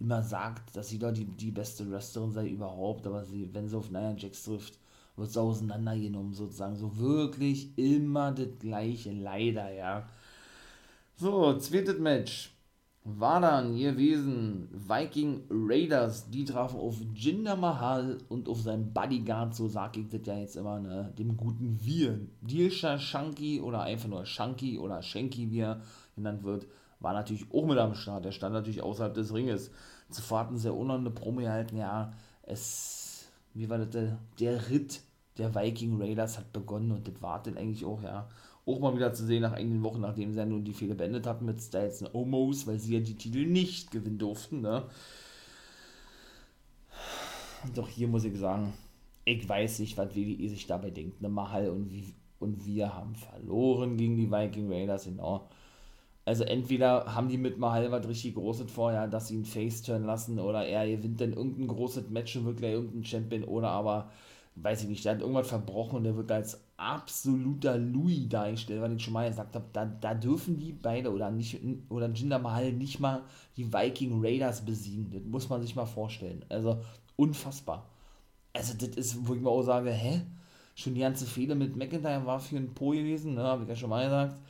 immer 0.00 0.22
sagt, 0.22 0.76
dass 0.76 0.88
sie 0.88 0.98
doch 0.98 1.12
die, 1.12 1.24
die 1.24 1.50
beste 1.50 1.90
Wrestlerin 1.90 2.32
sei 2.32 2.48
überhaupt. 2.48 3.06
Aber 3.06 3.24
sie, 3.24 3.48
wenn 3.52 3.68
sie 3.68 3.76
auf 3.76 3.90
Nia 3.90 4.14
Jax 4.16 4.44
trifft, 4.44 4.78
wird 5.16 5.30
sie 5.30 5.40
auseinandergenommen, 5.40 6.34
sozusagen. 6.34 6.76
So 6.76 6.96
wirklich 6.98 7.76
immer 7.78 8.32
das 8.32 8.48
Gleiche, 8.58 9.12
leider, 9.12 9.72
ja. 9.72 10.08
So, 11.16 11.56
zweites 11.58 11.98
Match 11.98 12.54
war 13.04 13.40
dann 13.40 13.76
gewesen 13.76 14.68
Viking 14.72 15.42
Raiders, 15.50 16.30
die 16.30 16.44
trafen 16.44 16.80
auf 16.80 16.96
Jinder 17.14 17.54
Mahal 17.54 18.18
und 18.30 18.48
auf 18.48 18.62
seinen 18.62 18.94
Bodyguard, 18.94 19.54
so 19.54 19.68
sag 19.68 19.96
ich 19.98 20.08
das 20.08 20.22
ja 20.24 20.38
jetzt 20.38 20.56
immer, 20.56 20.80
ne, 20.80 21.12
dem 21.18 21.36
guten 21.36 21.78
Wir. 21.82 22.18
Dilsha 22.40 22.98
Shanky 22.98 23.60
oder 23.60 23.82
einfach 23.82 24.08
nur 24.08 24.24
Shanky 24.24 24.78
oder 24.78 25.02
Shanky, 25.02 25.50
wie 25.50 25.60
er 25.60 25.82
genannt 26.16 26.44
wird, 26.44 26.66
war 27.04 27.12
natürlich 27.12 27.46
auch 27.52 27.66
mit 27.66 27.78
am 27.78 27.94
Start. 27.94 28.24
Der 28.24 28.32
stand 28.32 28.54
natürlich 28.54 28.82
außerhalb 28.82 29.14
des 29.14 29.32
Ringes. 29.32 29.70
Zuvor 30.10 30.40
hatten 30.40 30.58
sie 30.58 30.72
auch 30.72 30.84
noch 30.84 30.98
eine 30.98 31.10
Promo 31.10 31.40
gehalten, 31.40 31.76
ja, 31.76 32.12
es, 32.42 33.28
wie 33.54 33.68
war 33.70 33.78
das, 33.78 33.90
der, 33.90 34.18
der 34.40 34.70
Ritt 34.70 35.02
der 35.38 35.54
Viking 35.54 36.00
Raiders 36.00 36.38
hat 36.38 36.52
begonnen 36.52 36.92
und 36.92 37.08
das 37.08 37.20
war 37.20 37.42
dann 37.42 37.56
eigentlich 37.56 37.84
auch, 37.84 38.02
ja, 38.02 38.28
auch 38.66 38.80
mal 38.80 38.94
wieder 38.94 39.12
zu 39.12 39.24
sehen 39.24 39.42
nach 39.42 39.52
einigen 39.52 39.82
Wochen, 39.82 40.00
nachdem 40.00 40.32
sie 40.32 40.38
ja 40.38 40.46
nun 40.46 40.64
die 40.64 40.72
Fehler 40.72 40.94
beendet 40.94 41.26
hatten 41.26 41.44
mit 41.44 41.60
Styles 41.60 42.02
und 42.02 42.14
Omos, 42.14 42.66
weil 42.66 42.78
sie 42.78 42.94
ja 42.94 43.00
die 43.00 43.16
Titel 43.16 43.46
nicht 43.46 43.90
gewinnen 43.90 44.18
durften. 44.18 44.60
Ne? 44.60 44.84
Doch 47.74 47.88
hier 47.88 48.08
muss 48.08 48.24
ich 48.24 48.38
sagen, 48.38 48.72
ich 49.24 49.46
weiß 49.48 49.80
nicht, 49.80 49.96
was 49.98 50.14
WWE 50.14 50.48
sich 50.48 50.66
dabei 50.66 50.90
denkt. 50.90 51.20
Ne? 51.20 51.28
Mahal 51.28 51.68
und, 51.70 51.90
und 52.38 52.64
wir 52.64 52.94
haben 52.94 53.14
verloren 53.14 53.96
gegen 53.96 54.16
die 54.16 54.30
Viking 54.30 54.70
Raiders, 54.70 55.04
genau. 55.04 55.48
Also 56.26 56.44
entweder 56.44 57.14
haben 57.14 57.28
die 57.28 57.36
mit 57.36 57.58
Mahal 57.58 57.90
was 57.90 58.08
richtig 58.08 58.34
Großes 58.34 58.70
vorher, 58.70 59.08
dass 59.08 59.28
sie 59.28 59.34
ihn 59.34 59.44
Face-Turn 59.44 60.04
lassen 60.04 60.38
oder 60.38 60.66
er 60.66 60.88
gewinnt 60.88 61.20
dann 61.20 61.34
irgendein 61.34 61.68
großes 61.68 62.08
Match 62.10 62.36
und 62.36 62.46
wird 62.46 62.58
gleich 62.58 62.72
irgendein 62.72 63.04
Champion 63.04 63.44
oder 63.44 63.68
aber, 63.68 64.10
weiß 64.56 64.82
ich 64.84 64.88
nicht, 64.88 65.04
der 65.04 65.14
hat 65.14 65.20
irgendwas 65.20 65.48
verbrochen 65.48 65.98
und 65.98 66.04
der 66.04 66.16
wird 66.16 66.32
als 66.32 66.64
absoluter 66.78 67.76
Louis 67.76 68.28
dargestellt, 68.28 68.80
weil 68.80 68.94
ich 68.96 69.02
schon 69.04 69.12
mal 69.12 69.28
gesagt 69.28 69.54
habe, 69.54 69.66
da, 69.72 69.84
da 69.84 70.14
dürfen 70.14 70.58
die 70.58 70.72
beide 70.72 71.12
oder 71.12 71.30
nicht 71.30 71.60
oder 71.90 72.08
Jinder 72.10 72.38
Mahal 72.38 72.72
nicht 72.72 73.00
mal 73.00 73.22
die 73.56 73.72
Viking 73.72 74.24
Raiders 74.24 74.64
besiegen. 74.64 75.10
Das 75.12 75.22
muss 75.24 75.48
man 75.50 75.60
sich 75.60 75.76
mal 75.76 75.86
vorstellen. 75.86 76.44
Also 76.48 76.80
unfassbar. 77.16 77.86
Also 78.54 78.74
das 78.74 78.96
ist, 78.96 79.28
wo 79.28 79.34
ich 79.34 79.40
mir 79.40 79.50
auch 79.50 79.62
sage, 79.62 79.90
hä? 79.90 80.22
Schon 80.76 80.94
die 80.94 81.02
ganze 81.02 81.26
Fehler 81.26 81.54
mit 81.54 81.76
McIntyre 81.76 82.26
war 82.26 82.40
für 82.40 82.56
ein 82.56 82.74
Po 82.74 82.90
gewesen, 82.90 83.34
ne? 83.34 83.42
habe 83.42 83.62
ich 83.62 83.68
ja 83.68 83.76
schon 83.76 83.90
mal 83.90 84.04
gesagt. 84.04 84.40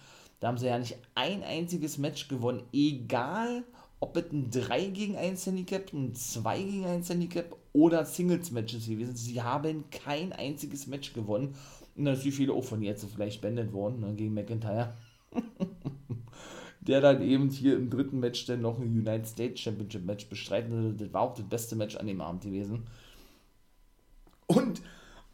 Da 0.40 0.48
haben 0.48 0.58
sie 0.58 0.66
ja 0.66 0.78
nicht 0.78 0.96
ein 1.14 1.42
einziges 1.42 1.98
Match 1.98 2.28
gewonnen, 2.28 2.62
egal 2.72 3.64
ob 4.00 4.16
es 4.16 4.30
ein 4.32 4.50
3 4.50 4.86
gegen 4.86 5.16
1 5.16 5.46
Handicap, 5.46 5.92
ein 5.92 6.14
2 6.14 6.62
gegen 6.62 6.84
1 6.84 7.08
Handicap 7.08 7.56
oder 7.72 8.04
Singles-Matches 8.04 8.86
gewesen. 8.86 9.16
Sie 9.16 9.40
haben 9.40 9.84
kein 9.90 10.32
einziges 10.32 10.86
Match 10.86 11.14
gewonnen. 11.14 11.54
Und 11.96 12.04
natürlich 12.04 12.34
viele 12.34 12.52
auch 12.52 12.64
von 12.64 12.82
jetzt 12.82 13.06
vielleicht 13.14 13.40
beendet 13.40 13.72
worden 13.72 14.00
ne, 14.00 14.14
gegen 14.14 14.34
McIntyre. 14.34 14.94
der 16.80 17.00
dann 17.00 17.22
eben 17.22 17.48
hier 17.48 17.76
im 17.76 17.88
dritten 17.88 18.20
Match 18.20 18.44
dann 18.46 18.60
noch 18.60 18.78
ein 18.78 18.84
United 18.84 19.26
States 19.26 19.60
Championship 19.60 20.04
Match 20.04 20.28
bestreiten. 20.28 20.96
Das 20.98 21.12
war 21.12 21.22
auch 21.22 21.34
das 21.34 21.48
beste 21.48 21.76
Match 21.76 21.96
an 21.96 22.06
dem 22.06 22.20
Abend 22.20 22.42
gewesen. 22.42 22.86
Und, 24.46 24.82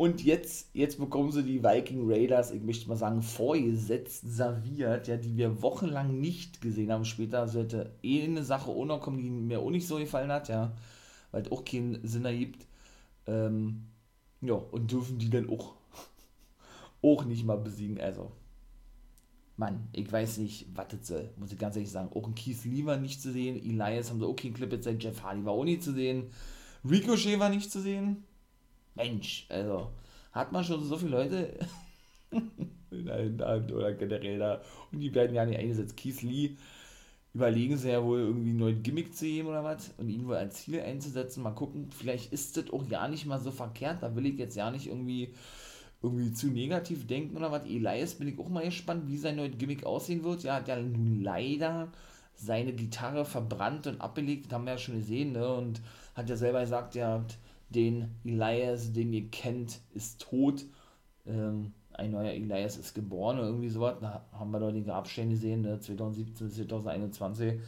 und 0.01 0.25
jetzt, 0.25 0.71
jetzt 0.73 0.99
bekommen 0.99 1.31
sie 1.31 1.43
die 1.43 1.63
Viking 1.63 2.11
Raiders, 2.11 2.53
ich 2.53 2.63
möchte 2.63 2.89
mal 2.89 2.97
sagen, 2.97 3.21
vorgesetzt, 3.21 4.23
serviert, 4.25 5.09
ja, 5.09 5.19
die 5.19 5.37
wir 5.37 5.61
wochenlang 5.61 6.19
nicht 6.19 6.63
gesehen 6.63 6.91
haben. 6.91 7.05
Später 7.05 7.47
sollte 7.47 7.93
eh 8.03 8.25
eine 8.25 8.43
Sache 8.43 8.75
ohne 8.75 8.99
kommen, 8.99 9.19
die 9.19 9.29
mir 9.29 9.61
auch 9.61 9.69
nicht 9.69 9.87
so 9.87 9.99
gefallen 9.99 10.33
hat, 10.33 10.49
ja, 10.49 10.75
weil 11.33 11.43
es 11.43 11.53
auch 11.53 11.67
keinen 11.67 12.01
Sinn 12.03 12.25
ergibt. 12.25 12.67
Ähm, 13.27 13.89
ja, 14.41 14.55
und 14.55 14.91
dürfen 14.91 15.19
die 15.19 15.29
dann 15.29 15.51
auch, 15.51 15.75
auch 17.03 17.27
nicht 17.27 17.45
mal 17.45 17.59
besiegen, 17.59 18.01
also. 18.01 18.33
Mann, 19.59 19.87
ich 19.93 20.11
weiß 20.11 20.39
nicht, 20.39 20.69
was 20.75 20.89
das 20.89 21.09
soll, 21.09 21.29
muss 21.37 21.53
ich 21.53 21.59
ganz 21.59 21.77
ehrlich 21.77 21.91
sagen. 21.91 22.09
Auch 22.15 22.27
ein 22.27 22.35
Keith 22.35 22.65
Lee 22.65 22.87
war 22.87 22.97
nicht 22.97 23.21
zu 23.21 23.33
sehen, 23.33 23.59
Elias 23.59 24.09
haben 24.09 24.19
sie 24.19 24.27
auch 24.27 24.35
keinen 24.35 24.55
Clip 24.55 24.73
jetzt 24.73 24.89
Jeff 24.99 25.23
Hardy 25.23 25.45
war 25.45 25.53
auch 25.53 25.65
nicht 25.65 25.83
zu 25.83 25.93
sehen, 25.93 26.31
Ricochet 26.89 27.39
war 27.39 27.51
nicht 27.51 27.71
zu 27.71 27.83
sehen. 27.83 28.25
Mensch, 28.95 29.47
also, 29.49 29.91
hat 30.33 30.53
man 30.53 30.65
schon 30.65 30.85
so 30.85 30.97
viele 30.99 31.13
Leute 31.13 31.59
in 32.91 33.07
der 33.07 33.19
Hinterhand 33.19 33.73
oder 33.73 33.93
generell 33.95 34.39
da 34.39 34.63
und 34.93 35.01
die 35.01 35.15
werden 35.15 35.35
ja 35.35 35.45
nicht 35.45 35.59
eingesetzt. 35.59 35.97
Keith 35.97 36.23
Lee 36.23 36.57
überlegen 37.35 37.77
sie 37.77 37.91
ja 37.91 38.03
wohl 38.05 38.21
irgendwie 38.21 38.51
einen 38.51 38.59
neuen 38.59 38.83
Gimmick 38.83 39.15
zu 39.17 39.25
geben 39.25 39.49
oder 39.49 39.65
was 39.65 39.91
und 39.99 40.09
ihn 40.09 40.27
wohl 40.27 40.37
als 40.37 40.65
Ziel 40.65 40.81
einzusetzen. 40.81 41.43
Mal 41.43 41.53
gucken, 41.53 41.91
vielleicht 41.93 42.33
ist 42.33 42.57
das 42.57 42.71
auch 42.71 42.85
ja 42.89 43.07
nicht 43.09 43.27
mal 43.27 43.39
so 43.41 43.51
verkehrt. 43.53 44.03
Da 44.03 44.15
will 44.17 44.27
ich 44.27 44.39
jetzt 44.39 44.57
ja 44.57 44.71
nicht 44.71 44.89
irgendwie 44.89 45.35
irgendwie 46.03 46.33
zu 46.33 46.49
negativ 46.49 47.07
denken 47.07 47.37
oder 47.37 47.53
was. 47.53 47.65
Elias 47.67 48.15
bin 48.15 48.29
ich 48.29 48.39
auch 48.39 48.49
mal 48.49 48.65
gespannt, 48.65 49.09
wie 49.09 49.19
sein 49.19 49.37
neues 49.37 49.59
Gimmick 49.59 49.85
aussehen 49.85 50.25
wird. 50.25 50.43
Ja, 50.45 50.57
hat 50.57 50.69
ja 50.69 50.81
nun 50.81 51.23
leider 51.23 51.89
seine 52.35 52.73
Gitarre 52.73 53.25
verbrannt 53.25 53.87
und 53.87 54.01
abgelegt, 54.01 54.47
das 54.47 54.53
haben 54.55 54.65
wir 54.65 54.73
ja 54.73 54.79
schon 54.79 54.97
gesehen, 54.97 55.33
ne? 55.33 55.53
Und 55.55 55.81
hat 56.15 56.29
ja 56.31 56.37
selber 56.37 56.61
gesagt, 56.61 56.95
ja, 56.95 57.25
den 57.71 58.17
Elias, 58.25 58.93
den 58.93 59.13
ihr 59.13 59.31
kennt, 59.31 59.81
ist 59.95 60.21
tot. 60.21 60.65
Ähm, 61.27 61.73
ein 61.93 62.13
neuer 62.13 62.33
Elias 62.33 62.77
ist 62.77 62.95
geboren 62.95 63.39
oder 63.39 63.49
irgendwie 63.49 63.69
sowas. 63.69 63.97
Da 64.01 64.27
haben 64.33 64.51
wir 64.51 64.61
doch 64.61 64.73
den 64.73 64.85
Grabstein 64.85 65.31
gesehen, 65.31 65.63
ne? 65.63 65.81
2017 65.81 66.47
bis 66.47 66.57
2021. 66.57 67.61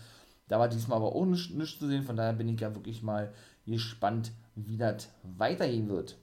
Da 0.48 0.58
war 0.58 0.68
diesmal 0.68 0.98
aber 0.98 1.14
auch 1.14 1.24
nichts, 1.24 1.78
zu 1.78 1.86
sehen, 1.86 2.02
von 2.02 2.16
daher 2.16 2.32
bin 2.32 2.48
ich 2.48 2.60
ja 2.60 2.74
wirklich 2.74 3.02
mal 3.02 3.32
gespannt, 3.66 4.32
wie 4.54 4.76
das 4.76 5.08
weitergehen 5.22 5.88
wird. 5.88 6.18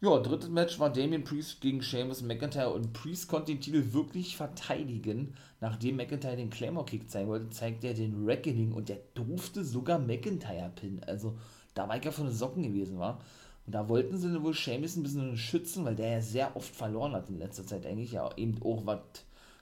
Ja, 0.00 0.16
drittes 0.20 0.48
Match 0.48 0.78
war 0.78 0.92
Damien 0.92 1.24
Priest 1.24 1.60
gegen 1.60 1.82
Sheamus 1.82 2.22
McIntyre 2.22 2.70
und 2.72 2.92
Priest 2.92 3.26
konnte 3.26 3.50
den 3.52 3.60
Titel 3.60 3.92
wirklich 3.92 4.36
verteidigen. 4.36 5.34
Nachdem 5.60 5.96
McIntyre 5.96 6.36
den 6.36 6.50
Claymore 6.50 6.86
Kick 6.86 7.10
zeigen 7.10 7.28
wollte, 7.28 7.50
zeigt 7.50 7.82
er 7.82 7.94
den 7.94 8.24
Reckoning 8.24 8.72
und 8.72 8.88
der 8.88 9.00
durfte 9.14 9.64
sogar 9.64 9.98
McIntyre 9.98 10.70
pinnen. 10.76 11.02
Also 11.02 11.36
da 11.78 11.88
war 11.88 11.96
ich 11.96 12.04
ja 12.04 12.10
von 12.10 12.26
den 12.26 12.34
Socken 12.34 12.62
gewesen, 12.62 12.98
war. 12.98 13.20
Und 13.66 13.74
da 13.74 13.88
wollten 13.88 14.16
sie 14.16 14.42
wohl 14.42 14.54
Sheamus 14.54 14.96
ein 14.96 15.02
bisschen 15.02 15.36
schützen, 15.36 15.84
weil 15.84 15.94
der 15.94 16.12
ja 16.12 16.20
sehr 16.20 16.56
oft 16.56 16.74
verloren 16.74 17.12
hat 17.12 17.28
in 17.28 17.38
letzter 17.38 17.66
Zeit 17.66 17.86
eigentlich. 17.86 18.12
Ja, 18.12 18.30
eben 18.36 18.60
auch 18.62 18.84
was 18.84 19.00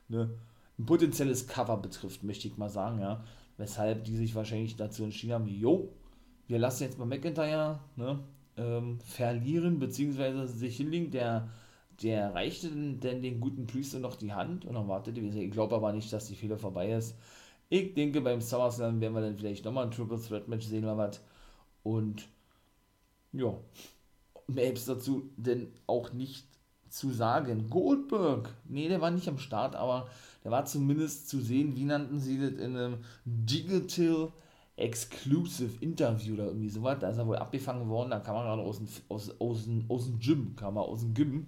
ne, 0.08 0.30
ein 0.78 0.86
potenzielles 0.86 1.46
Cover 1.46 1.76
betrifft, 1.76 2.22
möchte 2.22 2.48
ich 2.48 2.56
mal 2.56 2.70
sagen, 2.70 3.00
ja. 3.00 3.22
Weshalb 3.58 4.04
die 4.04 4.16
sich 4.16 4.34
wahrscheinlich 4.34 4.76
dazu 4.76 5.02
entschieden 5.02 5.32
haben, 5.32 5.48
jo, 5.48 5.88
wir 6.46 6.58
lassen 6.58 6.84
jetzt 6.84 6.98
mal 6.98 7.06
McIntyre, 7.06 7.80
ne, 7.96 8.18
ähm, 8.56 8.98
verlieren, 9.00 9.78
beziehungsweise 9.78 10.46
sich 10.46 10.76
hinlegen, 10.76 11.10
der, 11.10 11.48
der 12.02 12.34
reichte 12.34 12.68
denn 12.70 13.22
den 13.22 13.40
guten 13.40 13.66
Priester 13.66 13.98
noch 13.98 14.16
die 14.16 14.32
Hand 14.32 14.64
und 14.64 14.74
dann 14.74 14.88
wartete, 14.88 15.20
ich 15.20 15.50
glaube 15.50 15.74
aber 15.74 15.92
nicht, 15.92 16.12
dass 16.12 16.28
die 16.28 16.36
Fehler 16.36 16.58
vorbei 16.58 16.92
ist. 16.92 17.16
Ich 17.68 17.94
denke, 17.94 18.20
beim 18.20 18.40
SummerSlam 18.40 19.00
werden 19.00 19.14
wir 19.14 19.22
dann 19.22 19.36
vielleicht 19.36 19.64
nochmal 19.64 19.86
ein 19.86 19.90
Triple 19.90 20.20
Threat 20.20 20.48
Match 20.48 20.66
sehen 20.66 20.84
oder 20.84 20.98
was. 20.98 21.20
Und 21.86 22.26
ja, 23.32 23.54
mehr 24.48 24.72
ist 24.72 24.88
dazu 24.88 25.30
denn 25.36 25.68
auch 25.86 26.12
nicht 26.12 26.44
zu 26.88 27.12
sagen. 27.12 27.70
Goldberg, 27.70 28.52
nee, 28.64 28.88
der 28.88 29.00
war 29.00 29.12
nicht 29.12 29.28
am 29.28 29.38
Start, 29.38 29.76
aber 29.76 30.08
der 30.42 30.50
war 30.50 30.64
zumindest 30.64 31.28
zu 31.28 31.40
sehen, 31.40 31.76
wie 31.76 31.84
nannten 31.84 32.18
sie 32.18 32.40
das 32.40 32.54
in 32.54 32.76
einem 32.76 32.98
Digital 33.24 34.32
Exclusive 34.74 35.80
Interview 35.80 36.34
oder 36.34 36.46
irgendwie 36.46 36.70
sowas. 36.70 36.98
Da 36.98 37.10
ist 37.10 37.18
er 37.18 37.26
wohl 37.28 37.36
abgefangen 37.36 37.88
worden. 37.88 38.10
Da 38.10 38.18
kam 38.18 38.34
er 38.34 38.42
gerade 38.42 38.62
aus 38.62 38.78
dem, 38.78 38.88
aus, 39.08 39.30
aus, 39.40 39.68
aus 39.88 40.06
dem 40.06 40.18
Gym, 40.18 40.56
kam 40.56 40.76
er 40.76 40.82
aus 40.82 41.02
dem 41.02 41.14
Gym. 41.14 41.46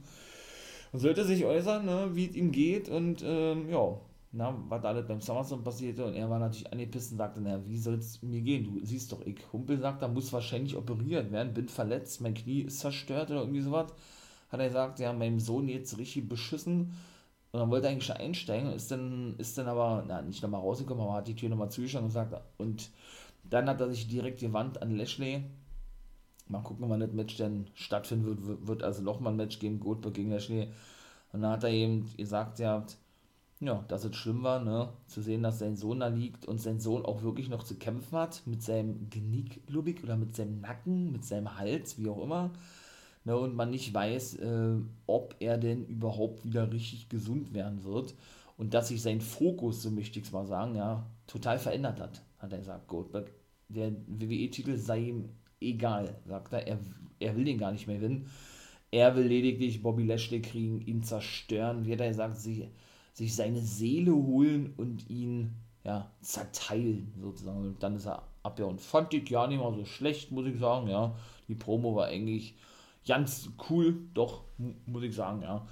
Und 0.93 1.01
sollte 1.01 1.25
sich 1.25 1.45
äußern, 1.45 1.85
ne, 1.85 2.11
wie 2.15 2.27
es 2.27 2.37
ihm 2.37 2.53
geht 2.53 2.89
und 2.89 3.25
ähm, 3.27 3.69
ja, 3.69 3.99
na, 4.31 4.55
was 4.69 4.83
da 4.83 4.89
alles 4.89 5.07
beim 5.07 5.21
SummerSlam 5.21 5.65
passierte. 5.65 6.05
Und 6.05 6.15
er 6.15 6.29
war 6.29 6.39
natürlich 6.39 6.71
angepisst 6.71 7.13
und 7.13 7.19
sagte, 7.19 7.41
naja, 7.41 7.61
wie 7.67 7.79
soll 7.79 7.95
es 7.95 8.21
mir 8.23 8.43
gehen? 8.43 8.65
Du 8.65 8.85
siehst 8.85 9.13
doch, 9.13 9.23
ich 9.23 9.41
Humpel 9.53 9.79
sagt, 9.79 10.03
da 10.03 10.09
muss 10.09 10.33
wahrscheinlich 10.33 10.77
operiert 10.77 11.33
werden, 11.33 11.55
bin 11.55 11.69
verletzt, 11.69 12.21
mein 12.21 12.35
Knie 12.35 12.63
ist 12.63 12.81
zerstört 12.81 13.31
oder 13.31 13.41
irgendwie 13.41 13.63
sowas. 13.63 13.93
Hat 14.51 14.61
er 14.61 14.67
gesagt, 14.67 14.99
ja, 14.99 15.13
meinem 15.13 15.41
Sohn 15.41 15.69
jetzt 15.69 15.99
richtig 15.99 16.29
beschissen. 16.29 16.93
Und 17.53 17.61
dann 17.61 17.71
wollte 17.71 17.87
er 17.87 17.93
eigentlich 17.93 18.05
schon 18.05 18.17
einsteigen, 18.17 18.73
ist 18.73 18.91
dann, 18.91 19.35
ist 19.39 19.57
dann 19.57 19.69
aber, 19.69 20.05
na, 20.07 20.21
nicht 20.21 20.43
nochmal 20.43 20.61
rausgekommen, 20.61 21.03
aber 21.03 21.15
hat 21.15 21.29
die 21.29 21.35
Tür 21.35 21.49
nochmal 21.49 21.71
zugeschlagen 21.71 22.05
und 22.05 22.11
gesagt, 22.11 22.43
und 22.59 22.91
dann 23.45 23.69
hat 23.69 23.81
er 23.81 23.89
sich 23.89 24.09
direkt 24.09 24.41
gewandt 24.41 24.83
an 24.83 24.97
Lashley. 24.97 25.45
Mal 26.49 26.63
gucken, 26.63 26.89
wann 26.89 27.01
das 27.01 27.13
Match 27.13 27.37
denn 27.37 27.67
stattfinden 27.75 28.27
wird. 28.27 28.67
Wird 28.67 28.83
also 28.83 29.03
nochmal 29.03 29.33
ein 29.33 29.37
Match 29.37 29.59
geben, 29.59 29.81
Goldberg 29.81 30.15
gegen 30.15 30.31
Lashley. 30.31 30.69
Und 31.33 31.43
dann 31.43 31.53
hat 31.53 31.65
er 31.65 31.71
eben 31.71 32.07
gesagt, 32.17 32.59
ja, 32.59 32.85
ja, 33.61 33.85
dass 33.89 34.05
es 34.05 34.15
schlimm 34.17 34.43
war, 34.43 34.63
ne, 34.63 34.91
zu 35.07 35.21
sehen, 35.21 35.43
dass 35.43 35.59
sein 35.59 35.77
Sohn 35.77 36.01
da 36.01 36.09
liegt 36.09 36.47
und 36.47 36.61
sein 36.61 36.81
Sohn 36.81 37.05
auch 37.05 37.23
wirklich 37.23 37.49
noch 37.49 37.65
zu 37.65 37.77
kämpfen 37.77 38.17
hat 38.17 38.43
mit 38.47 38.63
seinem 38.63 39.11
Genick, 39.11 39.67
glaube 39.67 39.95
oder 40.03 40.17
mit 40.17 40.35
seinem 40.37 40.61
Nacken, 40.61 41.13
mit 41.13 41.25
seinem 41.25 41.59
Hals, 41.59 41.99
wie 41.99 42.09
auch 42.09 42.23
immer. 42.23 42.53
Ne, 43.25 43.37
und 43.37 43.55
man 43.55 43.71
nicht 43.71 43.93
weiß, 43.93 44.37
äh, 44.37 44.77
ob 45.07 45.35
er 45.41 45.59
denn 45.59 45.87
überhaupt 45.87 46.45
wieder 46.45 46.73
richtig 46.73 47.09
gesund 47.09 47.53
werden 47.53 47.85
wird. 47.85 48.15
Und 48.57 48.75
dass 48.75 48.89
sich 48.89 49.03
sein 49.03 49.21
Fokus, 49.21 49.83
so 49.83 49.91
möchte 49.91 50.19
ich 50.19 50.27
es 50.27 50.33
mal 50.33 50.47
sagen, 50.47 50.75
ja, 50.77 51.07
total 51.27 51.59
verändert 51.59 52.01
hat, 52.01 52.23
hat 52.39 52.53
er 52.53 52.59
gesagt, 52.59 52.89
Goldberg 52.89 53.31
der 53.69 53.93
WWE-Titel 54.07 54.77
sei 54.77 55.01
ihm 55.01 55.29
egal, 55.61 56.17
sagt 56.27 56.53
er. 56.53 56.67
er. 56.67 56.79
Er 57.21 57.37
will 57.37 57.45
den 57.45 57.59
gar 57.59 57.73
nicht 57.73 57.87
mehr 57.87 57.97
gewinnen. 57.97 58.31
Er 58.91 59.17
will 59.17 59.27
lediglich 59.27 59.83
Bobby 59.83 60.05
Lashley 60.05 60.41
kriegen, 60.41 60.81
ihn 60.81 61.03
zerstören, 61.03 61.85
wie 61.85 61.93
er 61.93 62.15
sagt, 62.15 62.39
sich, 62.39 62.69
sich 63.19 63.35
seine 63.35 63.61
Seele 63.61 64.15
holen 64.15 64.73
und 64.77 65.11
ihn 65.11 65.57
ja, 65.85 66.09
zerteilen, 66.21 67.13
sozusagen. 67.21 67.59
Und 67.59 67.83
dann 67.83 67.97
ist 67.97 68.07
er 68.07 68.23
ab, 68.45 68.61
ja. 68.61 68.67
Und 68.67 68.81
fand 68.81 69.13
ich 69.13 69.29
ja 69.29 69.47
nicht 69.49 69.59
mal 69.59 69.75
so 69.75 69.85
schlecht, 69.85 70.31
muss 70.31 70.47
ich 70.47 70.61
sagen, 70.61 70.89
ja. 70.89 71.17
Die 71.49 71.57
Promo 71.57 71.97
war 71.97 72.07
eigentlich 72.07 72.55
ganz 73.07 73.51
cool, 73.69 73.97
doch, 74.15 74.45
muss 74.87 75.03
ich 75.03 75.17
sagen, 75.17 75.43
ja. 75.43 75.67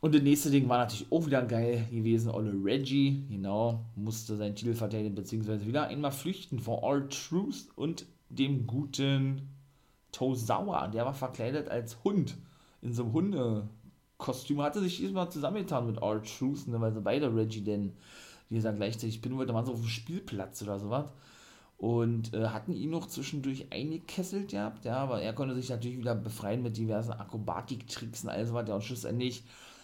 Und 0.00 0.12
das 0.12 0.22
nächste 0.22 0.50
Ding 0.50 0.68
war 0.68 0.78
natürlich 0.78 1.10
auch 1.12 1.24
wieder 1.24 1.42
geil 1.42 1.86
gewesen. 1.90 2.30
Olle 2.30 2.52
Reggie, 2.52 3.24
genau, 3.30 3.84
musste 3.94 4.36
seinen 4.36 4.56
Titel 4.56 4.74
verteidigen, 4.74 5.14
beziehungsweise 5.14 5.66
wieder 5.66 5.86
einmal 5.86 6.10
flüchten 6.10 6.58
vor 6.58 6.82
All 6.82 7.08
Truth 7.08 7.68
und 7.76 8.06
dem 8.28 8.66
guten 8.66 9.50
Tozawa. 10.10 10.88
Der 10.88 11.06
war 11.06 11.14
verkleidet 11.14 11.68
als 11.68 12.02
Hund 12.02 12.36
in 12.82 12.92
so 12.92 13.04
einem 13.04 13.68
Hundekostüm. 14.18 14.62
Hatte 14.62 14.80
sich 14.80 14.98
diesmal 14.98 15.30
zusammengetan 15.30 15.86
mit 15.86 16.02
All 16.02 16.22
Truth, 16.22 16.66
ne, 16.68 16.80
weil 16.80 16.92
sie 16.92 17.00
beide 17.00 17.34
Reggie 17.34 17.62
denn, 17.62 17.92
wie 18.48 18.56
gesagt, 18.56 18.76
gleichzeitig 18.76 19.20
bin 19.20 19.36
wollte, 19.36 19.52
mal 19.52 19.64
so 19.64 19.72
auf 19.72 19.80
dem 19.80 19.88
Spielplatz 19.88 20.62
oder 20.62 20.78
sowas. 20.78 21.12
Und 21.76 22.32
äh, 22.34 22.46
hatten 22.48 22.72
ihn 22.72 22.90
noch 22.90 23.06
zwischendurch 23.06 23.66
eingekesselt 23.70 24.52
gehabt, 24.52 24.84
ja, 24.84 24.96
aber 24.98 25.20
er 25.20 25.32
konnte 25.32 25.54
sich 25.54 25.68
natürlich 25.68 25.98
wieder 25.98 26.14
befreien 26.14 26.62
mit 26.62 26.76
diversen 26.76 27.12
Akrobatiktricks 27.12 28.22
und 28.22 28.30
alles 28.30 28.54
was, 28.54 28.68
ja, 28.68 28.74
und 28.76 28.84
schlussendlich 28.84 29.42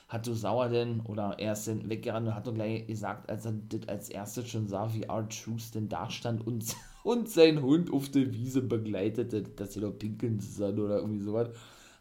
hat 0.08 0.26
du 0.26 0.34
Sauer 0.34 0.68
denn, 0.68 1.00
oder 1.00 1.36
er 1.38 1.52
ist 1.52 1.66
denn 1.66 1.88
weggerannt 1.88 2.28
und 2.28 2.34
hat 2.34 2.46
doch 2.46 2.54
gleich 2.54 2.86
gesagt, 2.86 3.28
als 3.28 3.44
er 3.44 3.52
das 3.52 3.88
als 3.88 4.08
erstes 4.08 4.48
schon 4.48 4.66
sah, 4.68 4.92
wie 4.94 5.02
R-Truth 5.02 5.74
denn 5.74 5.88
da 5.88 6.08
stand 6.10 6.46
und, 6.46 6.64
und 7.04 7.28
sein 7.28 7.60
Hund 7.60 7.92
auf 7.92 8.08
der 8.08 8.32
Wiese 8.32 8.62
begleitete, 8.62 9.42
dass 9.42 9.74
sie 9.74 9.80
doch 9.80 9.92
pinkeln 9.92 10.40
sollen 10.40 10.78
oder 10.78 10.98
irgendwie 10.98 11.20
sowas, 11.20 11.50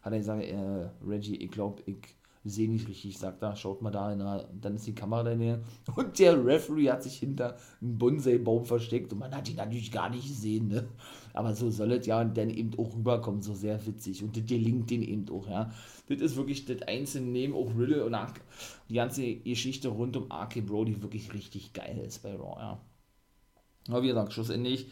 hat 0.02 0.12
er 0.12 0.18
gesagt, 0.18 0.44
äh, 0.44 0.88
Reggie, 1.04 1.36
ich 1.36 1.50
glaube, 1.50 1.82
ich 1.86 1.98
sehe 2.44 2.70
nicht 2.70 2.88
richtig, 2.88 3.18
sagt 3.18 3.42
er, 3.42 3.54
schaut 3.54 3.82
mal 3.82 3.90
da 3.90 4.10
hin, 4.10 4.24
dann 4.60 4.76
ist 4.76 4.86
die 4.86 4.94
Kamera 4.94 5.22
da 5.24 5.34
näher. 5.34 5.60
Und 5.96 6.18
der 6.18 6.42
Referee 6.44 6.90
hat 6.90 7.02
sich 7.02 7.18
hinter 7.18 7.56
einem 7.80 7.98
Bonsai-Baum 7.98 8.64
versteckt 8.64 9.12
und 9.12 9.18
man 9.18 9.34
hat 9.34 9.48
ihn 9.48 9.56
natürlich 9.56 9.92
gar 9.92 10.08
nicht 10.08 10.26
gesehen, 10.26 10.68
ne? 10.68 10.88
Aber 11.34 11.54
so 11.54 11.70
soll 11.70 11.92
es 11.92 12.06
ja 12.06 12.24
dann 12.24 12.50
eben 12.50 12.72
auch 12.78 12.94
rüberkommen, 12.96 13.42
so 13.42 13.54
sehr 13.54 13.84
witzig. 13.86 14.22
Und 14.22 14.36
das 14.36 14.46
gelingt 14.46 14.90
den 14.90 15.02
eben 15.02 15.28
auch, 15.30 15.46
ja. 15.48 15.70
Das 16.08 16.20
ist 16.20 16.36
wirklich 16.36 16.64
das 16.64 16.82
einzelne 16.82 17.26
neben 17.26 17.54
auch 17.54 17.76
Riddle 17.76 18.04
und 18.04 18.16
die 18.88 18.94
ganze 18.94 19.34
Geschichte 19.36 19.88
rund 19.88 20.16
um 20.16 20.32
RK 20.32 20.62
Brody 20.62 21.02
wirklich 21.02 21.32
richtig 21.34 21.72
geil 21.72 21.98
ist 22.06 22.22
bei 22.22 22.34
Raw, 22.34 22.58
ja. 22.58 22.80
Aber 23.88 24.02
wie 24.02 24.08
gesagt, 24.08 24.32
schlussendlich 24.32 24.90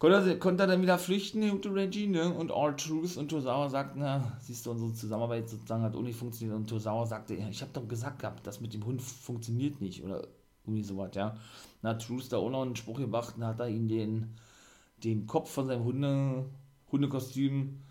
konnte 0.00 0.30
er, 0.30 0.38
konnte 0.38 0.64
er 0.64 0.66
dann 0.66 0.82
wieder 0.82 0.98
flüchten, 0.98 1.42
der 1.42 1.50
gute 1.50 1.72
Reggie, 1.72 2.08
ne? 2.08 2.32
Und 2.32 2.50
All 2.50 2.74
Truth 2.74 3.16
und 3.18 3.28
Tosawa 3.28 3.68
sagt, 3.68 3.96
na, 3.96 4.32
siehst 4.40 4.64
du, 4.66 4.72
unsere 4.72 4.92
Zusammenarbeit 4.94 5.48
sozusagen 5.48 5.82
hat 5.82 5.94
auch 5.94 6.02
nicht 6.02 6.18
funktioniert. 6.18 6.56
Und 6.56 6.68
Tosawa 6.68 7.06
sagte, 7.06 7.34
ja, 7.34 7.48
ich 7.48 7.60
habe 7.60 7.70
doch 7.74 7.86
gesagt 7.86 8.18
gehabt, 8.18 8.44
das 8.46 8.60
mit 8.60 8.72
dem 8.74 8.84
Hund 8.84 9.02
funktioniert 9.02 9.80
nicht. 9.80 10.02
Oder 10.02 10.26
irgendwie 10.64 10.82
sowas, 10.82 11.10
ja. 11.14 11.36
Na, 11.82 11.94
Truth 11.94 12.32
da 12.32 12.38
auch 12.38 12.50
noch 12.50 12.62
einen 12.62 12.76
Spruch 12.76 12.98
gemacht, 12.98 13.34
dann 13.38 13.46
hat 13.46 13.60
er 13.60 13.68
ihn 13.68 13.88
den, 13.88 14.36
den 15.04 15.26
Kopf 15.26 15.50
von 15.50 15.66
seinem 15.66 15.84
Hunde, 15.84 16.46
Hundekostüm, 16.90 17.82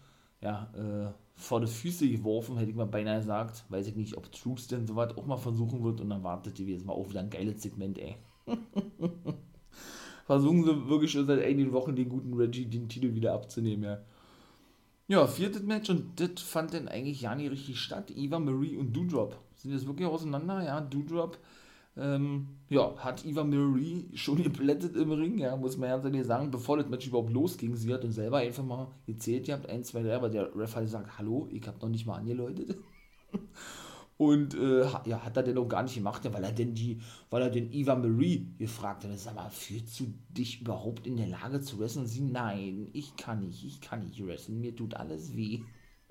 ja, 0.42 0.68
äh, 0.74 1.14
vor 1.36 1.62
die 1.62 1.68
Füße 1.68 2.10
geworfen, 2.10 2.58
hätte 2.58 2.72
ich 2.72 2.76
mal 2.76 2.88
beinahe 2.88 3.20
gesagt. 3.20 3.66
Weiß 3.70 3.86
ich 3.86 3.96
nicht, 3.96 4.18
ob 4.18 4.32
Truth 4.32 4.72
denn 4.72 4.88
sowas 4.88 5.16
auch 5.16 5.28
mal 5.28 5.38
versuchen 5.38 5.84
wird. 5.84 6.02
Und 6.02 6.10
dann 6.10 6.24
wartet 6.24 6.58
die 6.58 6.66
jetzt 6.66 6.86
mal 6.88 6.94
auch 6.94 7.08
wieder 7.10 7.20
ein 7.20 7.30
geiles 7.30 7.62
Segment, 7.62 8.00
ey. 8.00 8.16
versuchen 10.30 10.64
sie 10.64 10.88
wirklich 10.88 11.12
schon 11.12 11.26
seit 11.26 11.44
einigen 11.44 11.72
Wochen 11.72 11.96
den 11.96 12.08
guten 12.08 12.36
Reggie 12.36 12.68
den 12.68 12.88
Titel 12.88 13.16
wieder 13.16 13.34
abzunehmen, 13.34 13.84
ja. 13.84 13.98
Ja, 15.08 15.26
viertes 15.26 15.64
Match 15.64 15.90
und 15.90 16.20
das 16.20 16.44
fand 16.44 16.72
dann 16.76 16.88
eigentlich 16.88 17.22
ja 17.22 17.34
nicht 17.34 17.50
richtig 17.50 17.80
statt. 17.80 18.12
Eva 18.16 18.38
Marie 18.38 18.78
und 18.78 18.96
Doudrop 18.96 19.36
sind 19.56 19.72
jetzt 19.72 19.88
wirklich 19.88 20.08
auseinander, 20.08 20.64
ja. 20.64 20.82
Doudrop, 20.82 21.40
ähm, 21.98 22.50
ja, 22.70 22.96
hat 22.98 23.26
Eva 23.26 23.44
Marie 23.44 24.08
schon 24.14 24.44
geplättet 24.44 24.96
im 24.96 25.12
Ring, 25.12 25.40
ja, 25.40 25.58
muss 25.58 25.78
man 25.78 25.90
ja 25.90 25.98
ehrlich 25.98 26.28
sagen, 26.28 26.52
bevor 26.52 26.78
das 26.78 26.88
Match 26.88 27.08
überhaupt 27.08 27.34
losging. 27.34 27.76
Sie 27.76 27.92
hat 27.92 28.04
dann 28.04 28.12
selber 28.12 28.38
einfach 28.38 28.64
mal 28.64 28.92
gezählt, 29.08 29.48
ihr 29.48 29.56
habt 29.56 29.68
1, 29.68 29.88
2, 29.88 30.04
3, 30.04 30.16
aber 30.16 30.30
der 30.30 30.56
Ref 30.56 30.76
hat 30.76 30.84
gesagt, 30.84 31.18
hallo, 31.18 31.48
ich 31.52 31.66
hab 31.68 31.82
noch 31.82 31.90
nicht 31.90 32.06
mal 32.06 32.18
angeläutet. 32.18 32.78
Und 34.20 34.54
äh, 34.54 34.82
ja, 35.06 35.24
hat 35.24 35.38
er 35.38 35.44
denn 35.44 35.58
auch 35.58 35.70
gar 35.70 35.82
nicht 35.82 35.96
gemacht, 35.96 36.30
weil 36.30 36.44
er 36.44 36.52
denn 36.52 36.76
die, 36.76 37.00
weil 37.30 37.42
er 37.42 37.50
den 37.50 37.72
Eva 37.72 37.96
Marie 37.96 38.54
gefragt 38.58 39.06
hat, 39.06 39.18
sag 39.18 39.34
mal, 39.34 39.50
fühlst 39.50 39.98
du 39.98 40.14
dich 40.28 40.60
überhaupt 40.60 41.08
in 41.08 41.16
der 41.16 41.28
Lage 41.28 41.62
zu 41.62 41.80
wresteln? 41.80 42.06
Sie, 42.06 42.20
nein, 42.20 42.90
ich 42.92 43.16
kann 43.16 43.46
nicht, 43.46 43.64
ich 43.64 43.80
kann 43.80 44.04
nicht 44.04 44.28
wresteln, 44.28 44.60
mir 44.60 44.76
tut 44.76 44.96
alles 44.96 45.38
weh. 45.38 45.62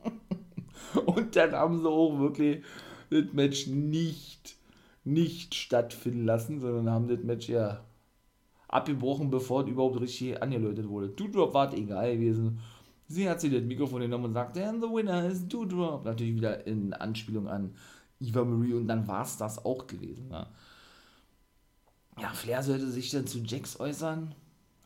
und 1.05 1.37
dann 1.37 1.53
haben 1.53 1.83
sie 1.83 1.87
auch 1.87 2.19
wirklich 2.19 2.65
das 3.11 3.25
Match 3.35 3.67
nicht, 3.67 4.57
nicht 5.05 5.55
stattfinden 5.55 6.25
lassen, 6.25 6.61
sondern 6.61 6.89
haben 6.89 7.09
das 7.09 7.23
Match 7.23 7.51
ja 7.51 7.85
abgebrochen, 8.69 9.29
bevor 9.29 9.65
es 9.65 9.69
überhaupt 9.69 10.01
richtig 10.01 10.43
angeläutet 10.43 10.89
wurde. 10.89 11.11
Doudrop 11.11 11.53
war 11.53 11.75
egal 11.75 12.17
gewesen. 12.17 12.61
Sie 13.07 13.29
hat 13.29 13.43
sich 13.43 13.53
das 13.53 13.65
Mikrofon 13.65 14.01
genommen 14.01 14.27
und 14.27 14.35
sagte, 14.35 14.67
and 14.67 14.83
the 14.83 14.89
winner 14.89 15.27
is 15.27 15.47
Doudrop. 15.47 16.07
Natürlich 16.07 16.37
wieder 16.37 16.67
in 16.67 16.95
Anspielung 16.95 17.49
an 17.49 17.75
Eva 18.21 18.45
Marie 18.45 18.75
und 18.75 18.89
dann 18.89 19.07
war 19.07 19.23
es 19.23 19.37
das 19.37 19.65
auch 19.65 19.87
gewesen. 19.87 20.29
Ja. 20.31 20.49
ja, 22.21 22.29
Flair 22.31 22.63
sollte 22.63 22.91
sich 22.91 23.11
dann 23.11 23.27
zu 23.27 23.39
Jax 23.39 23.79
äußern. 23.79 24.35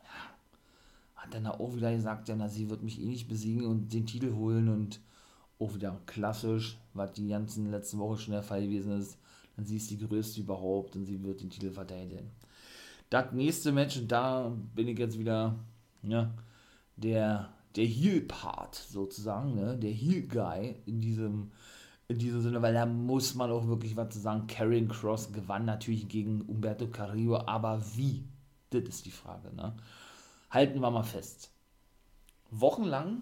Ja, 0.03 1.21
hat 1.21 1.33
dann 1.33 1.47
auch 1.47 1.75
wieder 1.75 1.93
gesagt, 1.95 2.29
ja, 2.29 2.35
na, 2.35 2.47
sie 2.47 2.69
wird 2.69 2.83
mich 2.83 3.01
eh 3.01 3.05
nicht 3.05 3.27
besiegen 3.27 3.65
und 3.65 3.93
den 3.93 4.05
Titel 4.05 4.33
holen 4.33 4.69
und 4.69 4.99
auch 5.59 5.73
wieder 5.73 5.99
klassisch, 6.05 6.77
was 6.93 7.13
die 7.13 7.29
ganzen 7.29 7.71
letzten 7.71 7.99
Wochen 7.99 8.17
schon 8.17 8.33
der 8.33 8.43
Fall 8.43 8.61
gewesen 8.63 8.99
ist. 8.99 9.17
Dann 9.55 9.65
sie 9.65 9.77
ist 9.77 9.89
die 9.89 9.99
größte 9.99 10.41
überhaupt 10.41 10.95
und 10.95 11.05
sie 11.05 11.23
wird 11.23 11.41
den 11.41 11.49
Titel 11.49 11.71
verteidigen. 11.71 12.31
Das 13.09 13.31
nächste 13.31 13.71
Match, 13.71 13.97
und 13.97 14.11
da 14.11 14.51
bin 14.73 14.87
ich 14.87 14.97
jetzt 14.97 15.19
wieder, 15.19 15.55
ja, 16.01 16.33
der, 16.95 17.53
der 17.75 17.85
Heel-Part 17.85 18.75
sozusagen, 18.75 19.53
ne, 19.53 19.77
der 19.77 19.91
Heel-Guy 19.91 20.75
in 20.85 20.99
diesem 20.99 21.51
in 22.07 22.17
diesem 22.17 22.41
Sinne, 22.41 22.61
weil 22.61 22.73
da 22.73 22.85
muss 22.85 23.33
man 23.35 23.51
auch 23.51 23.67
wirklich 23.67 23.95
was 23.95 24.13
zu 24.13 24.19
sagen. 24.19 24.47
Karrion 24.47 24.87
Cross 24.87 25.31
gewann 25.31 25.65
natürlich 25.65 26.07
gegen 26.07 26.41
Umberto 26.41 26.87
Carrillo, 26.87 27.37
aber 27.37 27.81
wie? 27.95 28.23
Das 28.69 28.83
ist 28.83 29.05
die 29.05 29.11
Frage. 29.11 29.55
Ne? 29.55 29.75
Halten 30.49 30.79
wir 30.79 30.91
mal 30.91 31.03
fest. 31.03 31.51
Wochenlang 32.51 33.21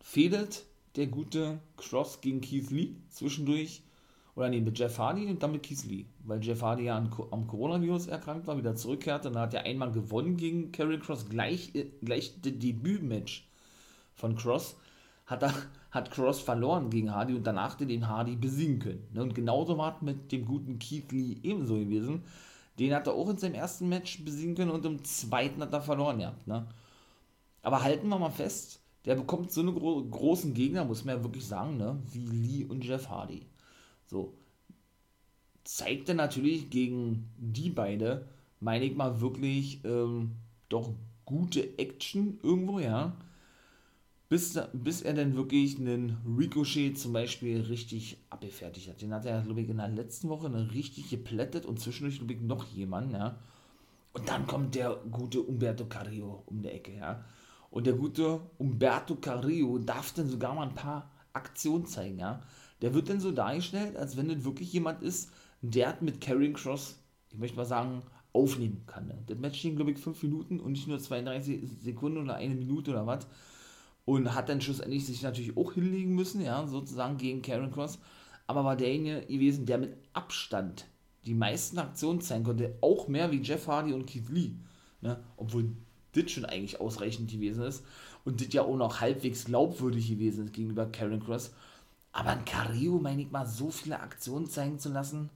fehlt 0.00 0.64
der 0.96 1.06
gute 1.06 1.60
Cross 1.76 2.20
gegen 2.20 2.40
Keith 2.40 2.70
Lee 2.70 2.96
zwischendurch, 3.10 3.82
oder 4.34 4.48
nee, 4.48 4.60
mit 4.60 4.78
Jeff 4.78 4.98
Hardy 4.98 5.26
und 5.26 5.42
dann 5.42 5.52
mit 5.52 5.64
Keith 5.64 5.84
Lee, 5.84 6.06
weil 6.24 6.42
Jeff 6.42 6.62
Hardy 6.62 6.84
ja 6.84 6.96
an, 6.96 7.10
am 7.32 7.46
Coronavirus 7.46 8.06
erkrankt 8.06 8.46
war, 8.46 8.56
wieder 8.56 8.76
zurückkehrte, 8.76 9.28
und 9.28 9.34
dann 9.34 9.42
hat 9.42 9.54
er 9.54 9.64
einmal 9.64 9.90
gewonnen 9.90 10.36
gegen 10.36 10.70
Karrion 10.70 11.00
Cross, 11.00 11.28
gleich, 11.28 11.74
äh, 11.74 11.86
gleich 12.02 12.40
das 12.40 12.52
Debütmatch 12.56 13.48
von 14.14 14.36
Cross, 14.36 14.76
hat 15.28 15.42
er 15.42 15.54
hat 15.90 16.10
Cross 16.10 16.40
verloren 16.40 16.90
gegen 16.90 17.14
Hardy 17.14 17.34
und 17.34 17.46
danach 17.46 17.76
den 17.76 18.08
Hardy 18.08 18.36
besiegen 18.36 18.78
können. 18.78 19.06
Ne? 19.12 19.22
Und 19.22 19.34
genauso 19.34 19.78
war 19.78 19.96
es 19.96 20.02
mit 20.02 20.32
dem 20.32 20.44
guten 20.44 20.78
Keith 20.78 21.10
Lee 21.12 21.38
ebenso 21.42 21.76
gewesen. 21.76 22.24
Den 22.78 22.94
hat 22.94 23.06
er 23.06 23.14
auch 23.14 23.28
in 23.30 23.38
seinem 23.38 23.54
ersten 23.54 23.88
Match 23.88 24.24
besiegen 24.24 24.54
können 24.54 24.70
und 24.70 24.84
im 24.84 25.02
zweiten 25.04 25.62
hat 25.62 25.72
er 25.72 25.80
verloren 25.80 26.18
gehabt. 26.18 26.46
Ne? 26.46 26.66
Aber 27.62 27.82
halten 27.82 28.08
wir 28.08 28.18
mal 28.18 28.30
fest, 28.30 28.80
der 29.04 29.14
bekommt 29.14 29.50
so 29.50 29.62
einen 29.62 29.74
gro 29.74 30.04
großen 30.04 30.52
Gegner, 30.52 30.84
muss 30.84 31.04
man 31.04 31.16
ja 31.16 31.22
wirklich 31.22 31.46
sagen, 31.46 31.76
ne? 31.76 31.98
wie 32.12 32.26
Lee 32.26 32.64
und 32.64 32.84
Jeff 32.84 33.08
Hardy. 33.08 33.46
So. 34.06 34.34
Zeigt 35.64 36.08
er 36.08 36.14
natürlich 36.14 36.70
gegen 36.70 37.30
die 37.36 37.70
beide, 37.70 38.26
meine 38.60 38.84
ich 38.84 38.96
mal, 38.96 39.20
wirklich 39.20 39.84
ähm, 39.84 40.32
doch 40.68 40.92
gute 41.24 41.78
Action 41.78 42.38
irgendwo, 42.42 42.78
ja 42.78 43.14
bis, 44.28 44.60
bis 44.74 45.02
er 45.02 45.14
dann 45.14 45.36
wirklich 45.36 45.78
einen 45.78 46.18
Ricochet 46.38 46.98
zum 46.98 47.12
Beispiel 47.12 47.60
richtig 47.62 48.18
abgefertigt 48.28 48.88
hat. 48.88 49.00
Den 49.00 49.14
hat 49.14 49.24
er, 49.24 49.42
glaube 49.42 49.62
ich, 49.62 49.68
in 49.68 49.78
der 49.78 49.88
letzten 49.88 50.28
Woche 50.28 50.52
richtig 50.72 51.08
geplättet 51.08 51.64
und 51.64 51.80
zwischendurch, 51.80 52.18
glaube 52.18 52.34
ich, 52.34 52.40
noch 52.40 52.64
jemand, 52.66 53.12
ja. 53.12 53.38
Und 54.12 54.28
dann 54.28 54.46
kommt 54.46 54.74
der 54.74 54.96
gute 55.10 55.40
Umberto 55.40 55.86
Carrillo 55.86 56.42
um 56.46 56.62
die 56.62 56.68
Ecke, 56.68 56.94
ja. 56.94 57.24
Und 57.70 57.86
der 57.86 57.94
gute 57.94 58.40
Umberto 58.58 59.16
Carrillo 59.16 59.78
darf 59.78 60.12
dann 60.12 60.28
sogar 60.28 60.54
mal 60.54 60.68
ein 60.68 60.74
paar 60.74 61.10
Aktionen 61.32 61.86
zeigen, 61.86 62.18
ja. 62.18 62.42
Der 62.82 62.94
wird 62.94 63.08
dann 63.08 63.20
so 63.20 63.32
dargestellt, 63.32 63.96
als 63.96 64.16
wenn 64.16 64.28
das 64.28 64.44
wirklich 64.44 64.72
jemand 64.72 65.02
ist, 65.02 65.32
der 65.62 65.96
mit 66.00 66.20
Carrying 66.20 66.52
Cross, 66.52 66.98
ich 67.30 67.38
möchte 67.38 67.56
mal 67.56 67.64
sagen, 67.64 68.02
aufnehmen 68.32 68.84
kann. 68.86 69.06
Ne? 69.06 69.18
Das 69.26 69.38
Match 69.38 69.60
ging, 69.60 69.74
glaube 69.74 69.90
ich, 69.90 69.98
5 69.98 70.22
Minuten 70.22 70.60
und 70.60 70.72
nicht 70.72 70.86
nur 70.86 70.98
32 70.98 71.60
Sekunden 71.82 72.18
oder 72.18 72.36
eine 72.36 72.54
Minute 72.54 72.92
oder 72.92 73.06
was 73.06 73.26
und 74.08 74.34
hat 74.34 74.48
dann 74.48 74.62
schlussendlich 74.62 75.04
sich 75.04 75.20
natürlich 75.20 75.54
auch 75.58 75.74
hinlegen 75.74 76.14
müssen, 76.14 76.40
ja, 76.40 76.66
sozusagen 76.66 77.18
gegen 77.18 77.42
Karen 77.42 77.70
Cross, 77.70 77.98
aber 78.46 78.64
war 78.64 78.74
derjenige 78.74 79.20
gewesen, 79.26 79.66
der 79.66 79.76
mit 79.76 79.98
Abstand 80.14 80.86
die 81.26 81.34
meisten 81.34 81.78
Aktionen 81.78 82.22
zeigen 82.22 82.44
konnte, 82.44 82.74
auch 82.80 83.06
mehr 83.08 83.30
wie 83.30 83.42
Jeff 83.42 83.66
Hardy 83.66 83.92
und 83.92 84.06
Keith 84.06 84.30
Lee, 84.30 84.52
ne, 85.02 85.22
obwohl 85.36 85.76
das 86.12 86.30
schon 86.30 86.46
eigentlich 86.46 86.80
ausreichend 86.80 87.30
gewesen 87.30 87.64
ist. 87.64 87.84
Und 88.24 88.40
das 88.40 88.50
ja 88.54 88.62
auch 88.62 88.76
noch 88.78 89.02
halbwegs 89.02 89.44
glaubwürdig 89.44 90.08
gewesen 90.08 90.46
ist 90.46 90.54
gegenüber 90.54 90.86
Karen 90.86 91.22
Cross, 91.22 91.52
aber 92.12 92.30
ein 92.30 92.46
Carrillo, 92.46 92.98
meine 93.00 93.20
ich 93.20 93.30
mal, 93.30 93.44
so 93.44 93.70
viele 93.70 94.00
Aktionen 94.00 94.46
zeigen 94.46 94.78
zu 94.78 94.88
lassen, 94.88 95.28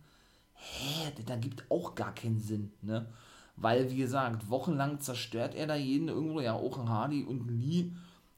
hä, 0.55 1.13
das 1.27 1.41
gibt 1.43 1.71
auch 1.71 1.95
gar 1.95 2.15
keinen 2.15 2.41
Sinn, 2.41 2.73
ne, 2.81 3.05
weil, 3.57 3.91
wie 3.91 3.99
gesagt, 3.99 4.49
wochenlang 4.49 5.01
zerstört 5.01 5.55
er 5.55 5.67
da 5.67 5.75
jeden 5.75 6.09
irgendwo, 6.09 6.41
ja, 6.41 6.55
auch 6.55 6.79
ein 6.79 6.89
Hardy 6.89 7.23
und 7.23 7.51
Lee, 7.51 7.93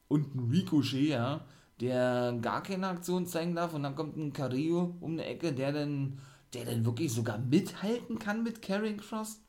und 0.07 0.35
ein 0.35 0.49
Ricochet, 0.51 1.09
ja, 1.09 1.45
der 1.81 2.37
gar 2.41 2.63
keine 2.63 2.87
Aktion 2.87 3.25
zeigen 3.27 3.55
darf 3.55 3.73
und 3.73 3.83
dann 3.83 3.95
kommt 3.95 4.17
ein 4.17 4.33
Carrillo 4.33 4.95
um 5.01 5.13
eine 5.13 5.25
Ecke, 5.25 5.53
der 5.53 5.71
dann, 5.73 6.19
der 6.53 6.65
dann 6.65 6.85
wirklich 6.85 7.11
sogar 7.11 7.37
mithalten 7.37 8.19
kann 8.19 8.43
mit 8.43 8.61
Carrying 8.61 8.97
Cross. 8.97 9.41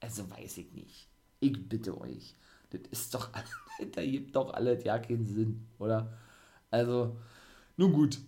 Also 0.00 0.30
weiß 0.30 0.58
ich 0.58 0.72
nicht. 0.72 1.08
Ich 1.40 1.68
bitte 1.68 1.98
euch. 1.98 2.34
Das 2.70 2.80
ist 2.90 3.14
doch, 3.14 3.30
da 3.94 4.04
gibt 4.04 4.36
doch 4.36 4.52
alles 4.52 4.84
ja 4.84 4.98
keinen 4.98 5.24
Sinn, 5.26 5.66
oder? 5.78 6.12
Also, 6.70 7.16
nun 7.76 7.92
gut. 7.92 8.18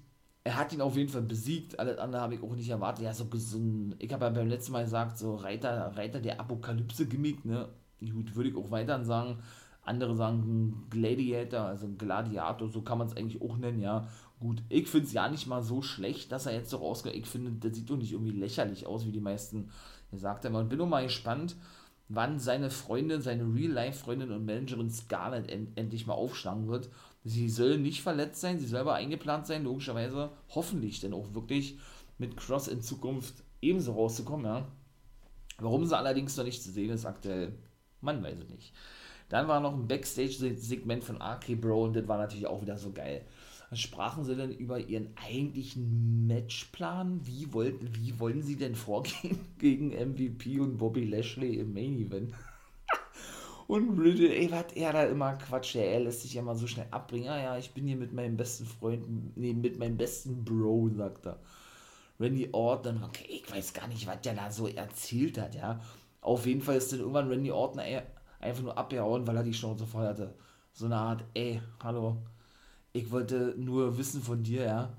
Er 0.44 0.56
hat 0.56 0.72
ihn 0.72 0.80
auf 0.80 0.96
jeden 0.96 1.10
Fall 1.10 1.22
besiegt. 1.22 1.78
Alles 1.78 1.98
andere 1.98 2.22
habe 2.22 2.34
ich 2.36 2.42
auch 2.42 2.54
nicht 2.54 2.70
erwartet. 2.70 3.04
Ja, 3.04 3.12
so, 3.12 3.24
ein, 3.58 3.94
ich 3.98 4.10
habe 4.12 4.24
ja 4.24 4.30
beim 4.30 4.48
letzten 4.48 4.72
Mal 4.72 4.84
gesagt, 4.84 5.18
so 5.18 5.36
Reiter, 5.36 5.94
Reiter 5.96 6.20
der 6.20 6.40
Apokalypse-Gimmick, 6.40 7.44
ne? 7.44 7.68
Gut, 8.00 8.34
würde 8.34 8.50
ich 8.50 8.56
auch 8.56 8.70
weiter 8.70 9.04
sagen 9.04 9.38
andere 9.88 10.14
sagen 10.16 10.86
Gladiator, 10.90 11.62
also 11.62 11.88
Gladiator, 11.96 12.68
so 12.68 12.82
kann 12.82 12.98
man 12.98 13.08
es 13.08 13.16
eigentlich 13.16 13.42
auch 13.42 13.56
nennen, 13.56 13.80
ja. 13.80 14.06
Gut, 14.38 14.62
ich 14.68 14.86
finde 14.86 15.06
es 15.06 15.12
ja 15.12 15.28
nicht 15.28 15.48
mal 15.48 15.62
so 15.62 15.82
schlecht, 15.82 16.30
dass 16.30 16.46
er 16.46 16.54
jetzt 16.54 16.70
so 16.70 16.76
rausgeht. 16.76 17.14
Ich 17.14 17.26
finde, 17.26 17.50
das 17.52 17.76
sieht 17.76 17.90
doch 17.90 17.96
nicht 17.96 18.12
irgendwie 18.12 18.38
lächerlich 18.38 18.86
aus, 18.86 19.04
wie 19.06 19.12
die 19.12 19.20
meisten 19.20 19.70
gesagt 20.10 20.44
haben. 20.44 20.54
Und 20.54 20.68
bin 20.68 20.78
nur 20.78 20.86
mal 20.86 21.02
gespannt, 21.02 21.56
wann 22.08 22.38
seine 22.38 22.70
Freundin, 22.70 23.20
seine 23.20 23.42
Real-Life-Freundin 23.42 24.30
und 24.30 24.46
Managerin 24.46 24.90
Scarlett 24.90 25.50
end 25.50 25.76
endlich 25.76 26.06
mal 26.06 26.14
aufschlagen 26.14 26.68
wird. 26.68 26.88
Sie 27.24 27.48
soll 27.48 27.78
nicht 27.78 28.00
verletzt 28.00 28.40
sein, 28.40 28.58
sie 28.58 28.66
soll 28.66 28.80
aber 28.80 28.94
eingeplant 28.94 29.46
sein, 29.46 29.64
logischerweise, 29.64 30.30
hoffentlich 30.54 31.00
denn 31.00 31.12
auch 31.12 31.34
wirklich 31.34 31.78
mit 32.16 32.36
Cross 32.36 32.68
in 32.68 32.80
Zukunft 32.80 33.42
ebenso 33.60 33.92
rauszukommen, 33.92 34.46
ja. 34.46 34.68
Warum 35.58 35.84
sie 35.84 35.96
allerdings 35.96 36.36
noch 36.36 36.44
nicht 36.44 36.62
zu 36.62 36.70
sehen 36.70 36.90
ist 36.90 37.04
aktuell, 37.04 37.58
man 38.00 38.22
weiß 38.22 38.38
es 38.38 38.48
nicht. 38.48 38.72
Dann 39.28 39.48
war 39.48 39.60
noch 39.60 39.74
ein 39.74 39.86
Backstage-Segment 39.86 41.04
von 41.04 41.20
RK 41.20 41.60
Bro 41.60 41.84
und 41.84 41.96
das 41.96 42.08
war 42.08 42.18
natürlich 42.18 42.46
auch 42.46 42.62
wieder 42.62 42.78
so 42.78 42.92
geil. 42.92 43.24
Dann 43.70 43.78
sprachen 43.78 44.24
sie 44.24 44.34
dann 44.34 44.50
über 44.50 44.78
ihren 44.80 45.14
eigentlichen 45.16 46.26
Matchplan. 46.26 47.20
Wie, 47.26 47.52
wollten, 47.52 47.94
wie 47.94 48.18
wollen 48.18 48.42
sie 48.42 48.56
denn 48.56 48.74
vorgehen 48.74 49.38
gegen 49.58 49.90
MVP 49.90 50.58
und 50.60 50.78
Bobby 50.78 51.04
Lashley 51.04 51.56
im 51.56 51.74
Main 51.74 51.98
Event? 51.98 52.32
und 53.66 53.98
Riddle, 53.98 54.34
ey, 54.34 54.50
was 54.50 54.72
er 54.74 54.94
da 54.94 55.04
immer 55.04 55.34
quatscht, 55.34 55.76
er 55.76 56.00
lässt 56.00 56.22
sich 56.22 56.32
ja 56.32 56.42
mal 56.42 56.56
so 56.56 56.66
schnell 56.66 56.86
abbringen. 56.90 57.28
Ah 57.28 57.42
ja, 57.42 57.58
ich 57.58 57.72
bin 57.72 57.86
hier 57.86 57.96
mit 57.96 58.14
meinem 58.14 58.38
besten 58.38 58.64
Freund, 58.64 59.36
nee, 59.36 59.52
mit 59.52 59.78
meinem 59.78 59.98
besten 59.98 60.44
Bro, 60.44 60.90
sagt 60.96 61.26
er. 61.26 61.38
Randy 62.18 62.48
Orton, 62.50 63.04
okay, 63.04 63.26
ich 63.28 63.52
weiß 63.52 63.74
gar 63.74 63.86
nicht, 63.86 64.06
was 64.06 64.22
der 64.22 64.34
da 64.34 64.50
so 64.50 64.66
erzählt 64.66 65.38
hat, 65.38 65.54
ja. 65.54 65.80
Auf 66.22 66.46
jeden 66.46 66.62
Fall 66.62 66.76
ist 66.76 66.90
dann 66.90 67.00
irgendwann 67.00 67.28
Randy 67.28 67.52
Orton 67.52 67.80
einfach 68.40 68.62
nur 68.62 68.78
abgehauen, 68.78 69.26
weil 69.26 69.36
er 69.36 69.42
die 69.42 69.54
Schnauze 69.54 69.86
voll 69.86 70.06
hatte. 70.06 70.34
So 70.72 70.86
eine 70.86 70.96
Art, 70.96 71.24
ey, 71.34 71.60
hallo, 71.82 72.18
ich 72.92 73.10
wollte 73.10 73.54
nur 73.56 73.98
wissen 73.98 74.22
von 74.22 74.42
dir, 74.42 74.64
ja, 74.64 74.92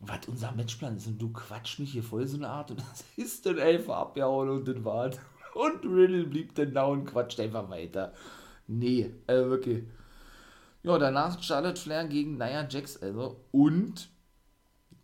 was 0.00 0.28
unser 0.28 0.52
Matchplan 0.52 0.96
ist 0.96 1.06
und 1.06 1.18
du 1.18 1.32
quatsch 1.32 1.78
mich 1.78 1.92
hier 1.92 2.02
voll 2.02 2.26
so 2.26 2.36
eine 2.36 2.48
Art 2.48 2.70
und 2.70 2.80
das 2.90 3.04
ist 3.16 3.46
dann 3.46 3.58
einfach 3.58 3.96
abgehauen 3.96 4.48
und 4.50 4.68
das 4.68 4.84
war's. 4.84 5.18
Und 5.54 5.86
Riddle 5.86 6.24
blieb 6.26 6.54
dann 6.54 6.74
da 6.74 6.84
und 6.84 7.06
quatscht 7.06 7.40
einfach 7.40 7.70
weiter. 7.70 8.12
Nee, 8.66 9.10
äh, 9.26 9.36
wirklich. 9.36 9.84
Ja, 10.82 10.98
danach 10.98 11.42
Charlotte 11.42 11.80
Flair 11.80 12.06
gegen 12.06 12.36
Nia 12.36 12.68
Jax, 12.68 12.98
also, 12.98 13.40
und 13.52 14.10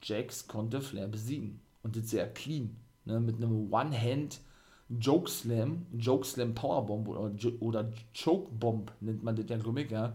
Jax 0.02 0.46
konnte 0.46 0.82
Flair 0.82 1.08
besiegen. 1.08 1.62
Und 1.82 1.96
das 1.96 2.10
sehr 2.10 2.30
clean. 2.30 2.76
Ne, 3.06 3.18
mit 3.18 3.36
einem 3.36 3.72
One-Hand 3.72 4.40
Joke 4.88 5.30
Slam, 5.30 5.86
Joke 5.96 6.26
Slam 6.26 6.54
Powerbomb 6.54 7.08
oder, 7.08 7.32
oder 7.60 7.92
Choke 8.12 8.52
Bomb 8.52 8.92
nennt 9.00 9.22
man 9.22 9.36
das 9.36 9.48
ja, 9.48 9.56
glaube 9.56 9.82
ja. 9.82 10.14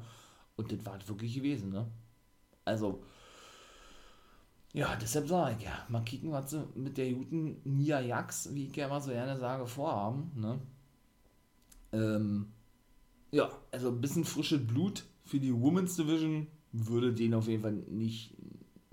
Und 0.56 0.72
das 0.72 0.86
war 0.86 0.94
halt 0.94 1.08
wirklich 1.08 1.36
gewesen, 1.36 1.72
ne? 1.72 1.88
Also, 2.66 3.02
ja, 4.74 4.96
deshalb 4.96 5.28
sage 5.28 5.56
ich 5.58 5.66
ja, 5.66 5.86
mal 5.90 6.04
kicken, 6.04 6.32
was 6.32 6.52
sie 6.52 6.68
mit 6.76 6.98
der 6.98 7.12
guten 7.14 7.62
Nia 7.64 8.00
Jax, 8.02 8.54
wie 8.54 8.66
ich 8.66 8.76
ja 8.76 8.88
immer 8.88 9.02
so 9.02 9.12
gerne 9.12 9.38
sage, 9.38 9.66
vorhaben, 9.66 10.32
ne? 10.36 10.60
Ähm, 11.94 12.48
ja, 13.32 13.50
also 13.72 13.90
ein 13.90 14.02
bisschen 14.02 14.26
frisches 14.26 14.66
Blut 14.66 15.04
für 15.26 15.40
die 15.40 15.54
Women's 15.54 15.96
Division 15.96 16.48
würde 16.72 17.14
denen 17.14 17.34
auf 17.34 17.48
jeden 17.48 17.64
Fall 17.64 17.74
nicht 17.74 18.36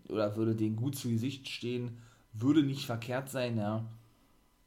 oder 0.09 0.37
würde 0.37 0.55
denen 0.55 0.77
gut 0.77 0.97
zu 0.97 1.09
Gesicht 1.09 1.49
stehen, 1.49 1.99
würde 2.33 2.63
nicht 2.63 2.87
verkehrt 2.87 3.31
sein, 3.31 3.57
ja. 3.59 3.85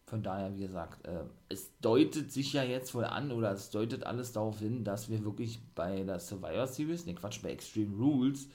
Von 0.07 0.23
daher, 0.23 0.55
wie 0.55 0.61
gesagt, 0.61 1.05
äh, 1.05 1.25
es 1.49 1.69
deutet 1.81 2.31
sich 2.31 2.53
ja 2.53 2.63
jetzt 2.63 2.95
wohl 2.95 3.03
an, 3.03 3.31
oder 3.31 3.51
es 3.51 3.71
deutet 3.71 4.05
alles 4.05 4.31
darauf 4.31 4.59
hin, 4.59 4.85
dass 4.85 5.09
wir 5.09 5.25
wirklich 5.25 5.59
bei 5.75 6.03
der 6.03 6.19
Survivor 6.19 6.65
Series, 6.65 7.05
ne 7.05 7.13
Quatsch, 7.13 7.41
bei 7.41 7.51
Extreme 7.51 7.93
Rules, 7.97 8.47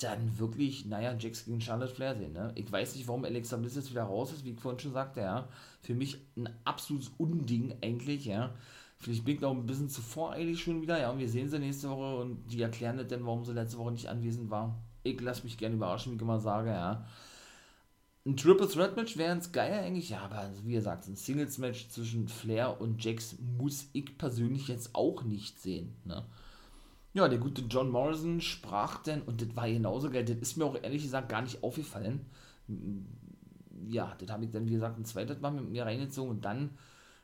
dann 0.00 0.38
wirklich, 0.38 0.86
naja, 0.86 1.16
Jax 1.18 1.44
gegen 1.44 1.60
Charlotte 1.60 1.92
Flair 1.92 2.14
sehen. 2.14 2.32
Ne? 2.32 2.52
Ich 2.54 2.70
weiß 2.70 2.94
nicht, 2.94 3.08
warum 3.08 3.24
Alexa 3.24 3.56
Bliss 3.56 3.74
jetzt 3.74 3.90
wieder 3.90 4.04
raus 4.04 4.32
ist, 4.32 4.44
wie 4.44 4.52
ich 4.52 4.60
vorhin 4.60 4.78
schon 4.78 4.92
sagte, 4.92 5.20
ja. 5.20 5.48
Für 5.82 5.94
mich 5.94 6.18
ein 6.36 6.48
absolutes 6.64 7.10
Unding 7.18 7.74
eigentlich, 7.82 8.24
ja. 8.26 8.54
Vielleicht 8.98 9.24
bin 9.24 9.34
ich 9.34 9.40
noch 9.40 9.50
ein 9.50 9.66
bisschen 9.66 9.88
zu 9.88 10.00
voreilig 10.00 10.62
schon 10.62 10.80
wieder, 10.80 11.00
ja. 11.00 11.10
Und 11.10 11.18
wir 11.18 11.28
sehen 11.28 11.48
sie 11.48 11.58
nächste 11.58 11.90
Woche 11.90 12.20
und 12.20 12.46
die 12.52 12.62
erklären 12.62 12.98
das 12.98 13.08
dann, 13.08 13.26
warum 13.26 13.44
sie 13.44 13.52
letzte 13.52 13.78
Woche 13.78 13.90
nicht 13.90 14.08
anwesend 14.08 14.48
war 14.48 14.78
ich 15.08 15.20
lasse 15.20 15.44
mich 15.44 15.58
gerne 15.58 15.76
überraschen, 15.76 16.12
wie 16.12 16.16
ich 16.16 16.22
immer 16.22 16.40
sage, 16.40 16.70
ja. 16.70 17.04
Ein 18.28 18.36
Triple 18.36 18.68
Threat 18.68 18.94
Match 18.94 19.16
wäre 19.16 19.30
ganz 19.30 19.52
geil 19.52 19.72
eigentlich, 19.72 20.10
ja, 20.10 20.20
aber 20.20 20.50
wie 20.62 20.72
gesagt, 20.72 21.08
ein 21.08 21.16
Singles 21.16 21.56
Match 21.56 21.88
zwischen 21.88 22.28
Flair 22.28 22.78
und 22.78 23.02
Jax 23.02 23.36
muss 23.56 23.88
ich 23.94 24.18
persönlich 24.18 24.68
jetzt 24.68 24.94
auch 24.94 25.22
nicht 25.22 25.58
sehen, 25.58 25.94
ne. 26.04 26.26
Ja, 27.14 27.26
der 27.26 27.38
gute 27.38 27.62
John 27.62 27.90
Morrison 27.90 28.42
sprach 28.42 29.02
denn, 29.02 29.22
und 29.22 29.40
das 29.40 29.56
war 29.56 29.66
genauso 29.66 30.10
geil, 30.10 30.26
das 30.26 30.36
ist 30.36 30.58
mir 30.58 30.66
auch 30.66 30.76
ehrlich 30.82 31.04
gesagt 31.04 31.30
gar 31.30 31.40
nicht 31.40 31.62
aufgefallen. 31.62 32.26
Ja, 33.88 34.14
das 34.20 34.28
habe 34.28 34.44
ich 34.44 34.50
dann, 34.50 34.68
wie 34.68 34.74
gesagt, 34.74 34.98
ein 34.98 35.06
zweites 35.06 35.40
Mal 35.40 35.52
mit 35.52 35.70
mir 35.70 35.86
reingezogen 35.86 36.30
und 36.30 36.44
dann, 36.44 36.76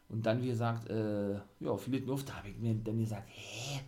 und 0.09 0.25
dann, 0.25 0.41
wie 0.41 0.49
gesagt, 0.49 0.89
äh, 0.89 1.35
ja, 1.35 1.77
viele 1.77 1.99
Luft, 1.99 2.31
da 2.31 2.37
habe 2.37 2.49
ich 2.49 2.57
mir 2.57 2.75
dann 2.77 2.99
gesagt, 2.99 3.29
hä, 3.29 3.81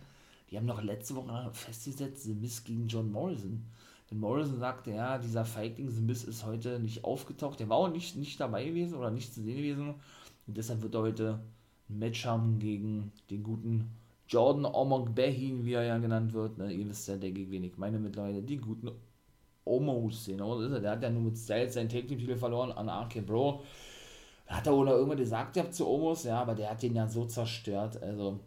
die 0.51 0.57
haben 0.57 0.67
noch 0.67 0.83
letzte 0.83 1.15
Woche 1.15 1.49
festgesetzt, 1.51 2.25
The 2.25 2.35
Miss 2.35 2.63
gegen 2.63 2.87
John 2.87 3.11
Morrison. 3.11 3.65
Denn 4.09 4.19
Morrison 4.19 4.59
sagte, 4.59 4.91
ja, 4.91 5.17
dieser 5.17 5.43
The 5.43 6.01
Miss 6.01 6.23
ist 6.23 6.45
heute 6.45 6.79
nicht 6.79 7.03
aufgetaucht. 7.03 7.59
Der 7.59 7.69
war 7.69 7.77
auch 7.77 7.89
nicht, 7.89 8.15
nicht 8.15 8.39
dabei 8.39 8.65
gewesen 8.65 8.95
oder 8.95 9.11
nicht 9.11 9.33
zu 9.33 9.41
sehen 9.41 9.57
gewesen. 9.57 9.95
Und 10.47 10.57
deshalb 10.57 10.81
wird 10.81 10.95
er 10.95 11.01
heute 11.01 11.39
ein 11.89 11.99
Match 11.99 12.25
haben 12.25 12.59
gegen 12.59 13.11
den 13.29 13.43
guten 13.43 13.91
Jordan 14.29 14.65
Omog 14.65 15.13
Behin, 15.15 15.65
wie 15.65 15.73
er 15.73 15.83
ja 15.83 15.97
genannt 15.97 16.33
wird. 16.33 16.57
Ne? 16.57 16.71
Ihr 16.71 16.87
wisst 16.87 17.07
ja, 17.07 17.17
der 17.17 17.31
gegen 17.31 17.51
wen 17.51 17.63
ich 17.63 17.77
meine 17.77 17.99
mittlerweile. 17.99 18.41
Die 18.41 18.57
guten 18.57 18.91
Omos, 19.65 20.25
genau, 20.25 20.59
ist 20.59 20.71
er. 20.71 20.79
Der 20.79 20.91
hat 20.91 21.03
ja 21.03 21.09
nur 21.09 21.23
mit 21.23 21.37
Styles 21.37 21.73
seinen 21.73 21.89
Take 21.89 22.07
titel 22.07 22.35
verloren 22.35 22.71
an 22.71 22.89
RK 22.89 23.25
Bro. 23.25 23.63
Hat 24.47 24.67
er 24.67 24.73
oder 24.73 24.93
irgendwas 24.93 25.19
gesagt 25.19 25.53
gehabt 25.53 25.73
zu 25.73 25.85
Omos, 25.87 26.23
ja, 26.23 26.41
aber 26.41 26.55
der 26.55 26.71
hat 26.71 26.81
den 26.81 26.95
ja 26.95 27.07
so 27.07 27.25
zerstört. 27.25 28.01
Also, 28.01 28.39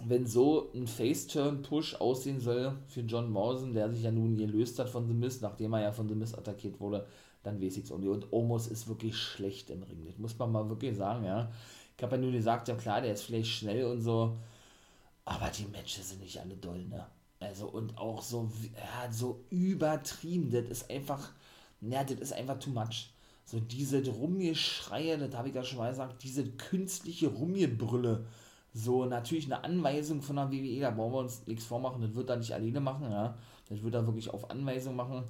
wenn 0.00 0.26
so 0.26 0.70
ein 0.74 0.86
Face-Turn-Push 0.86 1.96
aussehen 1.96 2.40
soll 2.40 2.76
für 2.88 3.02
John 3.02 3.30
Morrison, 3.30 3.72
der 3.72 3.90
sich 3.90 4.02
ja 4.02 4.10
nun 4.10 4.36
gelöst 4.36 4.78
hat 4.78 4.88
von 4.88 5.06
The 5.06 5.14
Miz, 5.14 5.40
nachdem 5.40 5.74
er 5.74 5.82
ja 5.82 5.92
von 5.92 6.08
The 6.08 6.14
Miz 6.14 6.34
attackiert 6.34 6.80
wurde, 6.80 7.06
dann 7.42 7.60
weiß 7.60 7.76
ich 7.76 7.84
es 7.84 7.92
auch 7.92 7.98
nicht. 7.98 8.08
Und 8.08 8.32
Omos 8.32 8.66
ist 8.66 8.88
wirklich 8.88 9.16
schlecht 9.16 9.70
im 9.70 9.82
Ring. 9.82 10.04
Das 10.06 10.18
muss 10.18 10.38
man 10.38 10.52
mal 10.52 10.68
wirklich 10.68 10.96
sagen, 10.96 11.24
ja. 11.24 11.50
Ich 11.96 12.02
habe 12.02 12.16
ja 12.16 12.22
nur 12.22 12.32
gesagt, 12.32 12.68
ja 12.68 12.74
klar, 12.74 13.00
der 13.00 13.12
ist 13.12 13.22
vielleicht 13.22 13.50
schnell 13.50 13.84
und 13.84 14.00
so, 14.00 14.38
aber 15.24 15.50
die 15.50 15.66
Matches 15.66 16.10
sind 16.10 16.20
nicht 16.20 16.40
alle 16.40 16.56
doll, 16.56 16.84
ne? 16.86 17.06
Also 17.38 17.66
und 17.66 17.98
auch 17.98 18.22
so, 18.22 18.50
ja, 18.74 19.12
so 19.12 19.44
übertrieben, 19.50 20.50
das 20.50 20.64
ist 20.64 20.90
einfach, 20.90 21.32
ja, 21.80 22.02
das 22.04 22.20
ist 22.20 22.32
einfach 22.32 22.58
too 22.58 22.70
much. 22.70 23.12
So 23.44 23.60
diese 23.60 24.04
Rumgeschreie, 24.08 25.18
das 25.18 25.34
habe 25.34 25.48
ich 25.48 25.54
ja 25.54 25.64
schon 25.64 25.78
mal 25.78 25.90
gesagt, 25.90 26.22
diese 26.22 26.44
künstliche 26.52 27.28
Rumgebrülle, 27.28 28.26
so 28.74 29.04
natürlich 29.04 29.46
eine 29.46 29.64
Anweisung 29.64 30.22
von 30.22 30.36
der 30.36 30.50
WWE, 30.50 30.80
da 30.80 30.90
brauchen 30.90 31.12
wir 31.12 31.18
uns 31.20 31.46
nichts 31.46 31.64
vormachen, 31.64 32.00
das 32.00 32.14
wird 32.14 32.30
er 32.30 32.36
nicht 32.36 32.54
alleine 32.54 32.80
machen, 32.80 33.10
ja. 33.10 33.36
Das 33.68 33.82
wird 33.82 33.94
er 33.94 34.06
wirklich 34.06 34.30
auf 34.30 34.50
Anweisung 34.50 34.96
machen. 34.96 35.24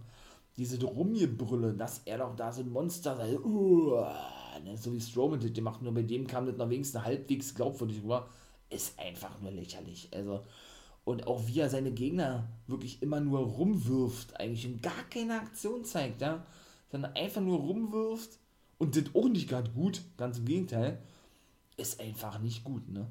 Diese 0.57 0.85
Rumgebrülle, 0.85 1.75
dass 1.75 2.03
er 2.05 2.19
doch 2.19 2.37
da 2.37 2.53
so 2.53 2.63
ein 2.63 2.71
Monster 2.71 3.17
sei, 3.17 3.39
uh, 3.39 4.05
ne, 4.65 4.77
so 4.77 4.93
wie 4.93 5.01
Strowman 5.01 5.41
das 5.41 5.53
gemacht, 5.53 5.83
nur 5.83 5.95
bei 5.95 6.03
dem 6.03 6.27
kam 6.27 6.47
das 6.47 6.57
noch 6.57 6.69
wenigstens 6.69 7.03
halbwegs 7.03 7.55
glaubwürdig 7.55 8.03
rüber, 8.03 8.29
ist 8.71 8.99
einfach 8.99 9.41
nur 9.41 9.51
lächerlich. 9.51 10.09
Also, 10.13 10.43
und 11.05 11.27
auch 11.27 11.47
wie 11.47 11.61
er 11.61 11.71
seine 11.71 11.91
Gegner 11.91 12.49
wirklich 12.67 13.03
immer 13.03 13.21
nur 13.21 13.41
rumwirft, 13.41 14.39
eigentlich 14.39 14.67
und 14.67 14.83
gar 14.83 15.03
keine 15.11 15.41
Aktion 15.41 15.85
zeigt, 15.85 16.21
ja, 16.21 16.45
sondern 16.91 17.15
einfach 17.15 17.41
nur 17.41 17.59
rumwirft 17.59 18.39
und 18.79 18.97
das 18.97 19.15
auch 19.15 19.29
nicht 19.29 19.49
gerade 19.49 19.71
gut, 19.71 20.03
ganz 20.17 20.39
im 20.39 20.45
Gegenteil, 20.45 21.03
ist 21.77 22.01
einfach 22.01 22.39
nicht 22.39 22.63
gut, 22.63 22.89
ne? 22.89 23.09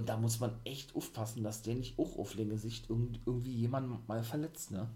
Und 0.00 0.08
da 0.08 0.16
muss 0.16 0.40
man 0.40 0.52
echt 0.64 0.96
aufpassen, 0.96 1.42
dass 1.42 1.60
der 1.60 1.74
nicht 1.74 1.98
auch 1.98 2.16
auf 2.16 2.34
längere 2.34 2.56
Sicht 2.56 2.88
irgendwie 2.88 3.52
jemanden 3.52 3.98
mal 4.06 4.22
verletzt, 4.22 4.70
ne? 4.70 4.88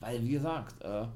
Weil, 0.00 0.20
wie 0.24 0.32
gesagt, 0.32 0.82
äh, 0.82 1.06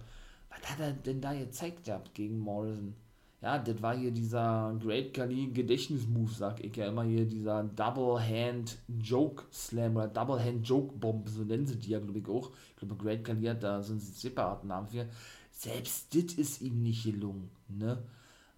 was 0.50 0.70
hat 0.70 0.78
er 0.78 0.92
denn 0.92 1.20
da 1.20 1.34
gezeigt 1.34 1.82
gehabt 1.82 2.14
gegen 2.14 2.38
Morrison? 2.38 2.94
Ja, 3.42 3.58
das 3.58 3.82
war 3.82 3.96
hier 3.96 4.12
dieser 4.12 4.78
Great 4.80 5.12
Kali 5.12 5.48
Gedächtnismove, 5.48 6.32
sag 6.32 6.62
ich 6.64 6.76
ja 6.76 6.86
immer 6.86 7.02
hier, 7.02 7.24
dieser 7.24 7.64
Double 7.64 8.20
Hand 8.20 8.78
Joke 9.02 9.42
Slam 9.52 9.96
oder 9.96 10.06
Double 10.06 10.38
Hand 10.38 10.68
Joke 10.68 10.96
Bomb, 10.96 11.28
so 11.28 11.42
nennen 11.42 11.66
sie 11.66 11.76
die 11.76 11.90
ja, 11.90 11.98
glaube 11.98 12.20
ich, 12.20 12.28
auch. 12.28 12.52
Ich 12.70 12.76
glaube, 12.76 12.94
Great 12.94 13.24
Kali 13.24 13.46
hat 13.46 13.64
da 13.64 13.82
so 13.82 13.94
einen 13.94 14.00
separaten 14.00 14.68
Namen 14.68 14.86
für. 14.86 15.08
Selbst 15.50 16.14
das 16.14 16.34
ist 16.34 16.62
ihm 16.62 16.84
nicht 16.84 17.02
gelungen, 17.02 17.50
ne? 17.66 18.00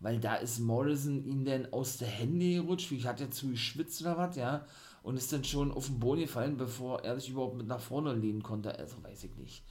Weil 0.01 0.21
da 0.21 0.37
ist 0.37 0.59
Morrison 0.59 1.25
ihm 1.25 1.45
dann 1.45 1.73
aus 1.73 1.99
der 1.99 2.09
Hände 2.09 2.55
gerutscht, 2.55 2.91
wie 2.91 2.97
ich 2.97 3.07
hatte 3.07 3.25
ja 3.25 3.31
zu 3.31 3.51
geschwitzt 3.51 4.03
oder 4.03 4.19
was, 4.19 4.37
ja, 4.37 4.67
und 5.03 5.17
ist 5.17 5.33
dann 5.33 5.45
schon 5.45 5.73
auf 5.73 5.87
den 5.87 6.01
Boden 6.01 6.23
gefallen, 6.23 6.57
bevor 6.57 7.03
er 7.05 7.19
sich 7.19 7.31
überhaupt 7.31 7.57
mit 7.57 7.67
nach 7.67 7.81
vorne 7.81 8.13
lehnen 8.13 8.43
konnte, 8.43 8.77
also 8.79 9.03
weiß 9.03 9.25
ich 9.25 9.37
nicht. 9.37 9.63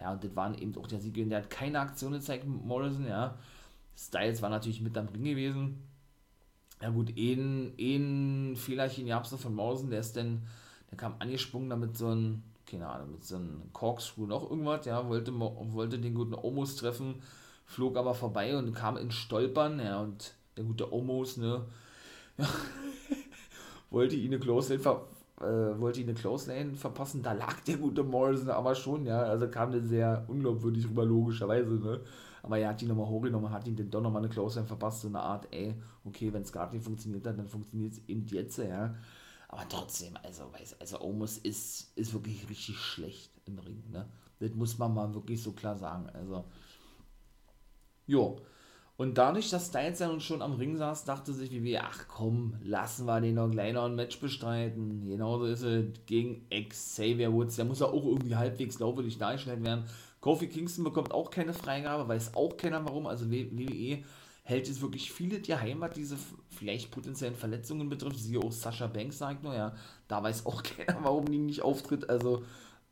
Ja, 0.00 0.12
und 0.12 0.24
das 0.24 0.34
waren 0.34 0.56
eben 0.56 0.76
auch 0.76 0.86
der 0.86 1.00
Sieg, 1.00 1.14
der 1.14 1.38
hat 1.38 1.50
keine 1.50 1.80
Aktion 1.80 2.12
gezeigt 2.12 2.46
Morrison, 2.46 3.06
ja. 3.06 3.38
Styles 3.96 4.42
war 4.42 4.50
natürlich 4.50 4.80
mit 4.80 4.96
am 4.96 5.08
Ring 5.08 5.24
gewesen. 5.24 5.82
Ja 6.82 6.90
gut, 6.90 7.12
ein, 7.16 7.72
ein 7.78 8.56
Fehlerchen 8.56 9.06
gab 9.06 9.24
es 9.24 9.32
noch 9.32 9.38
von 9.38 9.54
Morrison, 9.54 9.90
der 9.90 10.00
ist 10.00 10.16
dann, 10.16 10.46
der 10.90 10.98
kam 10.98 11.14
angesprungen 11.18 11.70
damit 11.70 11.96
so 11.96 12.08
ein, 12.08 12.42
keine 12.66 12.88
Ahnung, 12.88 13.12
mit 13.12 13.24
so 13.24 13.36
einem 13.36 13.72
Corkscrew 13.72 14.26
noch 14.26 14.50
irgendwas, 14.50 14.84
ja, 14.86 15.08
wollte, 15.08 15.32
wollte 15.38 15.98
den 15.98 16.14
guten 16.14 16.34
Omos 16.34 16.76
treffen, 16.76 17.22
flog 17.66 17.96
aber 17.96 18.14
vorbei 18.14 18.56
und 18.56 18.74
kam 18.74 18.96
in 18.96 19.10
Stolpern, 19.10 19.80
ja, 19.80 20.00
und 20.00 20.34
der 20.56 20.64
gute 20.64 20.92
Omos, 20.92 21.36
ne, 21.36 21.64
ja, 22.38 22.46
wollte 23.90 24.16
ihn 24.16 24.32
eine 24.32 24.40
Close 24.40 24.78
ver 24.78 25.06
äh, 25.40 25.78
wollte 25.80 26.00
ihn 26.00 26.08
eine 26.08 26.18
Close 26.18 26.48
Lane 26.52 26.74
verpassen, 26.74 27.22
da 27.22 27.32
lag 27.32 27.60
der 27.60 27.76
gute 27.76 28.04
Morrison 28.04 28.50
aber 28.50 28.74
schon, 28.74 29.04
ja, 29.04 29.22
also 29.22 29.48
kam 29.48 29.72
der 29.72 29.82
sehr 29.82 30.24
unglaubwürdig 30.28 30.88
rüber, 30.88 31.04
logischerweise, 31.04 31.74
ne, 31.74 32.00
aber 32.42 32.58
er 32.58 32.68
hat 32.68 32.82
ihn 32.82 32.88
nochmal 32.88 33.08
hochgenommen, 33.08 33.50
hat 33.50 33.66
ihn 33.66 33.76
dann 33.76 33.90
doch 33.90 34.00
nochmal 34.00 34.22
eine 34.22 34.32
Close 34.32 34.56
Lane 34.56 34.68
verpasst, 34.68 35.00
so 35.00 35.08
eine 35.08 35.20
Art, 35.20 35.48
ey, 35.50 35.74
okay, 36.04 36.32
wenn 36.32 36.42
es 36.42 36.52
gerade 36.52 36.74
nicht 36.74 36.84
funktioniert 36.84 37.26
hat, 37.26 37.38
dann 37.38 37.48
funktioniert 37.48 37.92
es 37.92 38.00
eben 38.06 38.26
jetzt, 38.26 38.58
ja, 38.58 38.94
aber 39.48 39.68
trotzdem, 39.68 40.14
also, 40.22 40.44
weiß, 40.52 40.76
also 40.80 41.00
Omos 41.00 41.38
ist, 41.38 41.96
ist 41.96 42.12
wirklich 42.12 42.48
richtig 42.48 42.78
schlecht 42.78 43.32
im 43.46 43.58
Ring, 43.58 43.82
ne, 43.90 44.06
das 44.38 44.54
muss 44.54 44.78
man 44.78 44.94
mal 44.94 45.12
wirklich 45.14 45.42
so 45.42 45.52
klar 45.52 45.76
sagen, 45.76 46.08
also, 46.10 46.44
jo, 48.06 48.38
und 48.96 49.18
dadurch, 49.18 49.50
dass 49.50 49.66
Styles 49.66 49.98
ja 49.98 50.06
nun 50.06 50.20
schon 50.20 50.40
am 50.40 50.52
Ring 50.52 50.76
saß, 50.76 51.04
dachte 51.04 51.32
sich 51.32 51.50
wie 51.50 51.78
ach 51.78 52.06
komm, 52.06 52.54
lassen 52.62 53.06
wir 53.06 53.20
den 53.20 53.34
noch 53.34 53.50
gleich 53.50 53.72
noch 53.72 53.86
ein 53.86 53.96
Match 53.96 54.20
bestreiten. 54.20 55.08
Genauso 55.08 55.46
ist 55.46 55.62
es 55.62 55.86
gegen 56.06 56.46
Xavier 56.48 57.32
Woods. 57.32 57.56
Der 57.56 57.64
muss 57.64 57.80
ja 57.80 57.86
auch 57.86 58.04
irgendwie 58.04 58.36
halbwegs 58.36 58.76
glaubwürdig 58.76 59.18
dargestellt 59.18 59.64
werden. 59.64 59.84
Kofi 60.20 60.46
Kingston 60.46 60.84
bekommt 60.84 61.12
auch 61.12 61.30
keine 61.30 61.52
Freigabe, 61.52 62.08
weiß 62.08 62.34
auch 62.36 62.56
keiner 62.56 62.84
warum. 62.84 63.08
Also 63.08 63.30
WWE 63.32 64.04
hält 64.44 64.68
es 64.68 64.80
wirklich 64.80 65.10
viele 65.10 65.40
die 65.40 65.56
Heimat 65.56 65.96
diese 65.96 66.16
vielleicht 66.50 66.92
potenziellen 66.92 67.34
Verletzungen 67.34 67.88
betrifft. 67.88 68.20
Siehe 68.20 68.38
auch 68.38 68.52
Sascha 68.52 68.86
Banks 68.86 69.18
sagt 69.18 69.42
nur, 69.42 69.54
ja, 69.54 69.74
da 70.06 70.22
weiß 70.22 70.46
auch 70.46 70.62
keiner, 70.62 71.02
warum 71.02 71.24
die 71.26 71.38
nicht 71.38 71.62
auftritt. 71.62 72.08
Also 72.08 72.44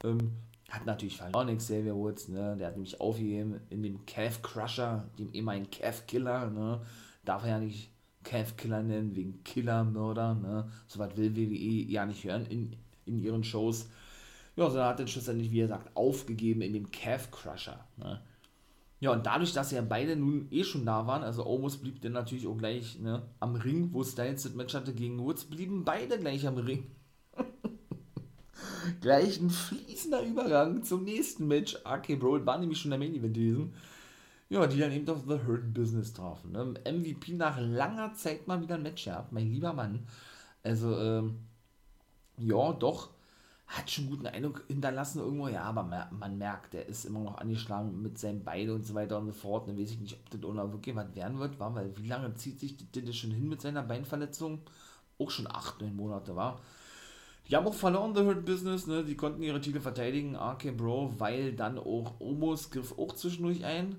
ähm, 0.03 0.33
hat 0.73 0.87
natürlich 0.87 1.19
verloren, 1.19 1.55
Xavier 1.57 1.95
Woods, 1.95 2.29
ne? 2.29 2.57
Der 2.59 2.69
hat 2.69 2.77
nämlich 2.77 2.99
aufgegeben 2.99 3.61
in 3.69 3.83
dem 3.83 4.07
Calf 4.07 4.41
Crusher, 4.41 5.05
dem 5.19 5.31
ehemaligen 5.33 5.71
Calf 5.71 6.07
Killer, 6.07 6.49
ne? 6.49 6.81
Darf 7.25 7.45
er 7.45 7.51
ja 7.51 7.59
nicht 7.59 7.91
Calf 8.25 8.57
Killer 8.57 8.83
nennen, 8.83 9.15
wegen 9.15 9.45
Killer, 9.45 9.85
Mörder, 9.85 10.35
ne? 10.35 10.71
Soweit 10.87 11.17
will 11.19 11.37
WWE 11.37 11.91
ja 11.91 12.07
nicht 12.07 12.25
hören 12.25 12.47
in, 12.47 12.75
in 13.05 13.23
ihren 13.23 13.45
Shows. 13.45 13.91
Ja, 14.57 14.71
so 14.71 14.83
hat 14.83 14.99
er 14.99 15.07
schlussendlich, 15.07 15.51
wie 15.51 15.61
er 15.61 15.69
sagt, 15.69 15.95
aufgegeben 15.95 16.63
in 16.63 16.73
dem 16.73 16.91
Calf 16.91 17.31
Crusher, 17.31 17.85
ne? 17.99 18.23
Ja, 19.01 19.11
und 19.13 19.27
dadurch, 19.27 19.53
dass 19.53 19.73
ja 19.73 19.83
beide 19.83 20.15
nun 20.15 20.47
eh 20.53 20.63
schon 20.63 20.87
da 20.87 21.07
waren, 21.07 21.25
also 21.25 21.45
Omos 21.45 21.77
blieb 21.77 22.01
dann 22.01 22.13
natürlich 22.13 22.47
auch 22.47 22.57
gleich 22.57 23.01
ne, 23.01 23.23
am 23.41 23.57
Ring, 23.57 23.89
wo 23.93 24.05
Styles 24.05 24.45
das 24.45 24.55
Match 24.55 24.75
hatte 24.75 24.95
gegen 24.95 25.19
Woods, 25.19 25.45
blieben 25.45 25.85
beide 25.85 26.19
gleich 26.21 26.47
am 26.47 26.57
Ring. 26.57 26.87
Gleich 29.01 29.41
ein 29.41 29.51
fließender 29.51 30.23
Übergang 30.23 30.83
zum 30.83 31.05
nächsten 31.05 31.47
Match. 31.47 31.77
AK 31.85 32.19
Bro 32.19 32.45
war 32.47 32.59
nämlich 32.59 32.81
schon 32.81 32.91
der 32.91 32.99
Main 32.99 33.15
Event 33.15 33.35
gewesen. 33.35 33.73
Ja, 34.49 34.67
die 34.67 34.79
dann 34.79 34.93
eben 34.93 35.09
auf 35.09 35.23
The 35.27 35.41
Hurt 35.47 35.73
Business 35.73 36.13
trafen. 36.13 36.53
Ne? 36.53 36.75
MVP 36.85 37.33
nach 37.33 37.59
langer 37.59 38.15
Zeit 38.15 38.47
mal 38.47 38.61
wieder 38.61 38.75
ein 38.75 38.83
Match 38.83 39.05
gehabt, 39.05 39.33
mein 39.33 39.51
lieber 39.51 39.73
Mann. 39.73 40.07
Also, 40.63 40.97
ähm, 40.99 41.39
ja, 42.37 42.73
doch, 42.73 43.11
hat 43.67 43.91
schon 43.91 44.11
guten 44.11 44.27
Eindruck 44.27 44.65
hinterlassen 44.69 45.21
irgendwo, 45.21 45.49
ja, 45.49 45.63
aber 45.63 45.83
man 46.11 46.37
merkt, 46.37 46.75
der 46.75 46.87
ist 46.87 47.07
immer 47.07 47.21
noch 47.21 47.39
angeschlagen 47.39 48.03
mit 48.03 48.19
seinen 48.19 48.45
Beinen 48.45 48.75
und 48.75 48.87
so 48.87 48.95
weiter 48.95 49.19
und 49.19 49.29
so 49.29 49.33
fort. 49.33 49.67
Dann 49.69 49.79
weiß 49.79 49.93
ich 49.93 50.01
nicht, 50.01 50.15
ob 50.15 50.31
das 50.31 50.45
oder 50.45 50.71
wirklich 50.71 50.95
was 50.95 51.15
werden 51.15 51.39
wird, 51.39 51.59
war, 51.59 51.75
weil 51.75 51.97
wie 51.97 52.07
lange 52.07 52.35
zieht 52.35 52.61
sich 52.61 52.77
das 52.93 53.17
schon 53.17 53.31
hin 53.31 53.49
mit 53.49 53.63
seiner 53.63 53.83
Beinverletzung? 53.83 54.61
Auch 55.19 55.31
schon 55.31 55.47
acht, 55.47 55.81
neun 55.81 55.97
Monate 55.97 56.37
war. 56.37 56.61
Die 57.53 57.57
haben 57.59 57.67
auch 57.67 57.75
verloren, 57.75 58.15
The 58.15 58.23
Hurt 58.23 58.47
Business, 58.47 58.87
ne? 58.87 59.05
Die 59.05 59.15
konnten 59.15 59.43
ihre 59.43 59.61
Titel 59.61 59.79
verteidigen, 59.79 60.37
RK 60.37 60.75
Bro, 60.75 61.17
weil 61.19 61.53
dann 61.53 61.79
auch 61.79 62.19
Omos 62.19 62.71
griff 62.71 62.99
auch 62.99 63.13
zwischendurch 63.15 63.63
ein. 63.63 63.97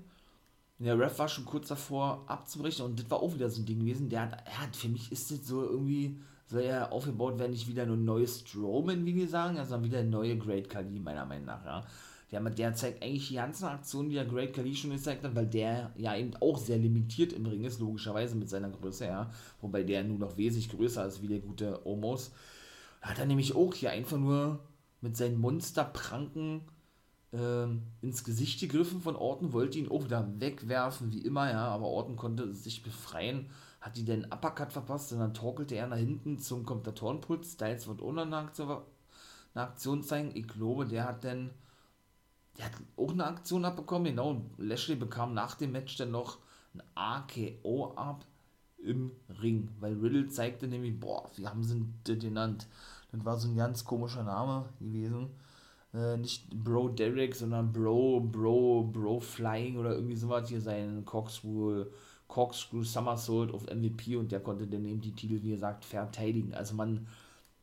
Der 0.80 0.98
Ref 0.98 1.20
war 1.20 1.28
schon 1.28 1.44
kurz 1.44 1.68
davor 1.68 2.24
abzubrechen 2.26 2.84
und 2.84 2.98
das 2.98 3.08
war 3.12 3.22
auch 3.22 3.32
wieder 3.32 3.48
so 3.48 3.62
ein 3.62 3.64
Ding 3.64 3.78
gewesen. 3.78 4.08
Der 4.08 4.22
hat, 4.22 4.42
er 4.44 4.62
hat 4.62 4.74
für 4.74 4.88
mich 4.88 5.12
ist 5.12 5.30
das 5.30 5.46
so 5.46 5.62
irgendwie, 5.62 6.18
soll 6.48 6.64
ja 6.64 6.90
aufgebaut 6.90 7.38
werden, 7.38 7.52
nicht 7.52 7.68
wieder 7.68 7.86
nur 7.86 7.96
ein 7.96 8.04
neues 8.04 8.40
Strowman, 8.40 9.06
wie 9.06 9.14
wir 9.14 9.28
sagen, 9.28 9.54
sondern 9.58 9.84
wieder 9.84 10.02
neue 10.02 10.36
Great 10.36 10.68
Kali, 10.68 10.98
meiner 10.98 11.24
Meinung 11.24 11.46
nach, 11.46 11.64
ja. 11.64 11.86
Der, 12.32 12.40
der 12.40 12.74
zeigt 12.74 13.04
eigentlich 13.04 13.28
die 13.28 13.36
ganzen 13.36 13.66
Aktionen, 13.66 14.08
die 14.08 14.16
der 14.16 14.24
Great 14.24 14.52
Kali 14.52 14.74
schon 14.74 14.90
gezeigt 14.90 15.22
hat, 15.22 15.36
weil 15.36 15.46
der 15.46 15.92
ja 15.96 16.16
eben 16.16 16.34
auch 16.40 16.58
sehr 16.58 16.78
limitiert 16.78 17.32
im 17.32 17.46
Ring 17.46 17.62
ist, 17.62 17.78
logischerweise 17.78 18.34
mit 18.34 18.50
seiner 18.50 18.70
Größe, 18.70 19.04
ja. 19.06 19.30
Wobei 19.60 19.84
der 19.84 20.02
nur 20.02 20.18
noch 20.18 20.36
wesentlich 20.36 20.70
größer 20.70 21.06
ist 21.06 21.22
wie 21.22 21.28
der 21.28 21.38
gute 21.38 21.86
Omos 21.86 22.32
hat 23.10 23.18
er 23.18 23.26
nämlich 23.26 23.54
auch 23.54 23.74
hier 23.74 23.90
einfach 23.90 24.18
nur 24.18 24.60
mit 25.00 25.16
seinen 25.16 25.38
Monsterpranken 25.38 26.62
ähm, 27.32 27.82
ins 28.00 28.24
Gesicht 28.24 28.60
gegriffen 28.60 29.02
von 29.02 29.16
Orton, 29.16 29.52
wollte 29.52 29.78
ihn 29.78 29.90
auch 29.90 30.04
wieder 30.04 30.26
wegwerfen, 30.40 31.12
wie 31.12 31.20
immer, 31.20 31.50
ja, 31.50 31.68
aber 31.68 31.86
Orton 31.86 32.16
konnte 32.16 32.54
sich 32.54 32.82
befreien, 32.82 33.50
hat 33.80 33.98
ihn 33.98 34.06
den 34.06 34.24
Uppercut 34.26 34.72
verpasst 34.72 35.12
und 35.12 35.18
dann 35.18 35.34
torkelte 35.34 35.74
er 35.74 35.86
nach 35.86 35.96
hinten 35.96 36.38
zum 36.38 36.64
Kommentatorenpult. 36.64 37.44
Styles 37.44 37.86
wird 37.86 38.00
ohne 38.00 38.22
eine 38.22 38.36
eine 38.36 39.62
Aktion 39.62 40.02
zeigen. 40.02 40.32
Ich 40.34 40.48
glaube, 40.48 40.86
der 40.86 41.04
hat 41.06 41.24
dann 41.24 41.50
der 42.56 42.66
hat 42.66 42.72
auch 42.96 43.10
eine 43.10 43.26
Aktion 43.26 43.64
abbekommen, 43.64 44.04
genau. 44.04 44.42
Lashley 44.58 44.96
bekam 44.96 45.34
nach 45.34 45.56
dem 45.56 45.72
Match 45.72 45.96
dann 45.96 46.12
noch 46.12 46.38
ein 46.72 46.82
AKO 46.94 47.94
ab 47.96 48.24
im 48.84 49.12
Ring, 49.42 49.68
weil 49.80 49.94
Riddle 49.94 50.28
zeigte 50.28 50.68
nämlich, 50.68 50.98
boah, 50.98 51.30
wie 51.36 51.46
haben 51.46 51.64
sie 51.64 51.84
den 52.06 52.18
genannt? 52.18 52.68
Das 53.12 53.24
war 53.24 53.36
so 53.38 53.48
ein 53.48 53.56
ganz 53.56 53.84
komischer 53.84 54.24
Name 54.24 54.68
gewesen. 54.80 55.28
Äh, 55.94 56.16
nicht 56.16 56.50
Bro 56.50 56.90
Derek, 56.90 57.34
sondern 57.34 57.72
Bro, 57.72 58.20
Bro, 58.32 58.90
Bro 58.92 59.20
Flying 59.20 59.76
oder 59.78 59.94
irgendwie 59.94 60.16
sowas. 60.16 60.48
Hier 60.48 60.60
sein 60.60 61.04
Corkscrew, 61.04 61.84
Corkscrew 62.26 62.82
Somersault 62.82 63.54
auf 63.54 63.66
MVP 63.66 64.16
und 64.16 64.32
der 64.32 64.40
konnte 64.40 64.66
dann 64.66 64.84
eben 64.84 65.00
die 65.00 65.14
Titel, 65.14 65.40
wie 65.42 65.50
gesagt, 65.50 65.84
verteidigen. 65.84 66.54
Also 66.54 66.74
man, 66.74 67.06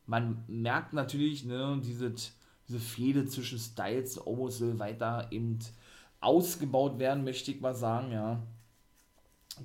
man 0.06 0.42
merkt 0.48 0.94
natürlich, 0.94 1.44
ne, 1.44 1.80
diese, 1.84 2.14
diese 2.68 2.80
Fehde 2.80 3.26
zwischen 3.26 3.58
Styles 3.58 4.16
und 4.16 4.26
Omos 4.26 4.60
will 4.60 4.78
weiter 4.78 5.28
eben 5.30 5.58
ausgebaut 6.20 6.98
werden, 6.98 7.24
möchte 7.24 7.50
ich 7.50 7.60
mal 7.60 7.74
sagen, 7.74 8.12
ja. 8.12 8.42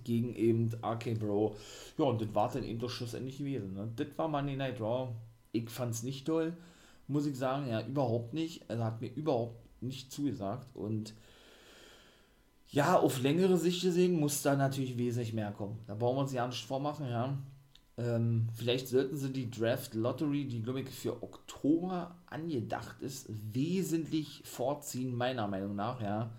Gegen 0.03 0.35
eben 0.35 0.71
RK 0.83 1.15
Bro. 1.15 1.55
Ja, 1.97 2.05
und 2.05 2.21
das 2.21 2.33
war 2.33 2.51
dann 2.51 2.63
eben 2.63 2.79
doch 2.79 2.89
schlussendlich 2.89 3.37
gewesen. 3.37 3.73
Ne? 3.73 3.89
Das 3.95 4.07
war 4.17 4.27
Monday 4.27 4.55
Night 4.55 4.81
Raw 4.81 5.09
ich 5.57 5.69
fand 5.69 5.93
es 5.93 6.03
nicht 6.03 6.25
toll, 6.25 6.55
muss 7.07 7.25
ich 7.25 7.37
sagen, 7.37 7.67
ja, 7.67 7.85
überhaupt 7.85 8.33
nicht. 8.33 8.69
Also 8.69 8.83
hat 8.83 9.01
mir 9.01 9.13
überhaupt 9.13 9.57
nicht 9.81 10.11
zugesagt 10.11 10.75
und 10.75 11.13
ja, 12.69 12.99
auf 12.99 13.21
längere 13.21 13.57
Sicht 13.57 13.81
gesehen 13.81 14.19
muss 14.19 14.41
da 14.41 14.55
natürlich 14.55 14.97
wesentlich 14.97 15.33
mehr 15.33 15.51
kommen. 15.51 15.79
Da 15.87 15.95
brauchen 15.95 16.17
wir 16.17 16.21
uns 16.21 16.33
ja 16.33 16.45
nicht 16.45 16.65
vormachen, 16.65 17.07
ja. 17.09 17.37
Ähm, 17.97 18.47
vielleicht 18.53 18.89
sollten 18.89 19.15
sie 19.15 19.31
die 19.31 19.49
Draft 19.49 19.95
Lottery, 19.95 20.45
die 20.45 20.61
glaube 20.61 20.81
ich 20.81 20.89
für 20.89 21.23
Oktober 21.23 22.15
angedacht 22.27 23.01
ist, 23.01 23.27
wesentlich 23.29 24.41
vorziehen, 24.43 25.15
meiner 25.15 25.47
Meinung 25.47 25.75
nach, 25.75 26.01
ja 26.01 26.29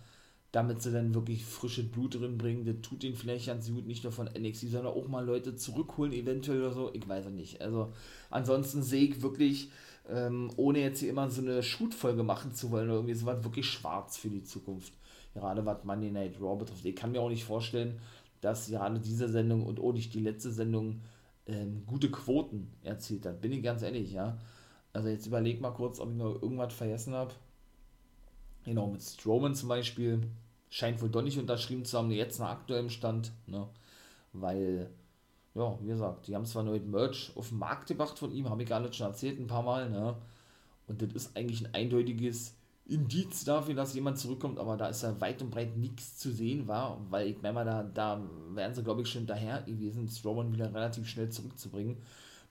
damit 0.53 0.81
sie 0.81 0.93
dann 0.93 1.15
wirklich 1.15 1.45
frische 1.45 1.85
Blut 1.85 2.15
drin 2.15 2.39
bringen. 2.39 2.65
Das 2.65 2.77
tut 2.81 3.05
ihnen 3.05 3.17
vielleicht 3.17 3.47
ganz 3.47 3.71
gut, 3.71 3.87
nicht 3.87 4.03
nur 4.05 4.13
von 4.13 4.27
NXT, 4.29 4.69
sondern 4.71 4.95
auch 4.95 5.07
mal 5.07 5.25
Leute 5.25 5.57
zurückholen, 5.57 6.13
eventuell 6.13 6.61
oder 6.61 6.73
so. 6.73 6.91
Ich 6.95 7.07
weiß 7.07 7.27
es 7.27 7.33
nicht. 7.33 7.61
Also, 7.61 7.93
ansonsten 8.31 8.83
sehe 8.83 9.09
ich 9.09 9.23
wirklich, 9.23 9.71
ähm, 10.09 10.51
ohne 10.57 10.81
jetzt 10.81 11.01
hier 11.01 11.11
immer 11.11 11.29
so 11.29 11.43
eine 11.43 11.63
Shoot-Folge 11.63 12.23
machen 12.23 12.55
zu 12.55 12.71
wollen, 12.71 12.89
oder 12.89 12.97
irgendwie 12.99 13.15
so 13.15 13.27
was 13.27 13.45
wirklich 13.45 13.67
schwarz 13.67 14.17
für 14.17 14.31
die 14.31 14.43
Zukunft. 14.43 14.93
Gerade 15.35 15.67
was 15.67 15.85
Monday 15.85 16.11
Night 16.11 16.41
Raw 16.41 16.57
betrifft. 16.59 16.85
Ich 16.85 16.97
kann 16.97 17.13
mir 17.13 17.21
auch 17.21 17.29
nicht 17.29 17.45
vorstellen, 17.45 18.01
dass 18.41 18.69
gerade 18.69 18.99
diese 19.01 19.29
Sendung 19.29 19.67
und 19.67 19.79
auch 19.81 19.93
nicht 19.93 20.15
die 20.15 20.21
letzte 20.21 20.51
Sendung 20.51 21.03
ähm, 21.47 21.83
gute 21.87 22.11
Quoten 22.11 22.73
erzielt 22.83 23.27
hat. 23.27 23.43
Bin 23.43 23.53
ich 23.53 23.63
ganz 23.63 23.83
ehrlich, 23.83 24.13
ja. 24.13 24.39
Also, 24.95 25.11
jetzt 25.11 25.27
überleg 25.27 25.61
mal 25.61 25.73
kurz, 25.73 26.01
ob 26.01 26.11
ich 26.11 26.17
noch 26.17 26.41
irgendwas 26.41 26.73
vergessen 26.73 27.13
habe. 27.13 27.35
Genau, 28.69 28.87
mit 28.89 29.03
Strowman 29.03 29.55
zum 29.55 29.71
Beispiel 29.71 30.21
scheint 30.69 31.01
wohl 31.01 31.09
doch 31.09 31.23
nicht 31.23 31.39
unterschrieben 31.39 31.87
zu 31.87 31.97
haben, 31.97 32.11
jetzt 32.11 32.39
nach 32.39 32.51
aktuellem 32.51 32.91
Stand, 32.91 33.33
ne? 33.47 33.67
Weil, 34.35 34.91
ja, 35.55 35.79
wie 35.81 35.87
gesagt, 35.87 36.27
die 36.27 36.35
haben 36.35 36.45
zwar 36.45 36.65
neuen 36.65 36.91
Merch 36.91 37.33
auf 37.35 37.49
den 37.49 37.59
Markt 37.59 37.89
gebracht 37.89 38.19
von 38.19 38.31
ihm, 38.31 38.51
habe 38.51 38.63
ich 38.63 38.75
alles 38.75 38.95
schon 38.95 39.07
erzählt 39.07 39.41
ein 39.41 39.47
paar 39.47 39.63
Mal, 39.63 39.89
ne? 39.89 40.17
Und 40.87 41.01
das 41.01 41.15
ist 41.15 41.37
eigentlich 41.37 41.63
ein 41.65 41.75
eindeutiges 41.75 42.55
Indiz 42.85 43.45
dafür, 43.45 43.75
dass 43.75 43.95
jemand 43.95 44.19
zurückkommt, 44.19 44.59
aber 44.59 44.77
da 44.77 44.89
ist 44.89 45.03
ja 45.03 45.19
weit 45.19 45.41
und 45.41 45.51
breit 45.51 45.77
nichts 45.79 46.19
zu 46.19 46.31
sehen 46.31 46.69
war, 46.69 47.01
weil 47.09 47.29
ich 47.29 47.41
meine 47.41 47.55
mal, 47.55 47.65
da, 47.65 47.83
da 47.85 48.23
wären 48.51 48.75
sie, 48.75 48.83
glaube 48.83 49.01
ich, 49.03 49.09
schon 49.09 49.27
daher 49.27 49.63
gewesen, 49.63 50.09
Strowman 50.09 50.53
wieder 50.53 50.75
relativ 50.75 51.09
schnell 51.09 51.31
zurückzubringen. 51.31 51.97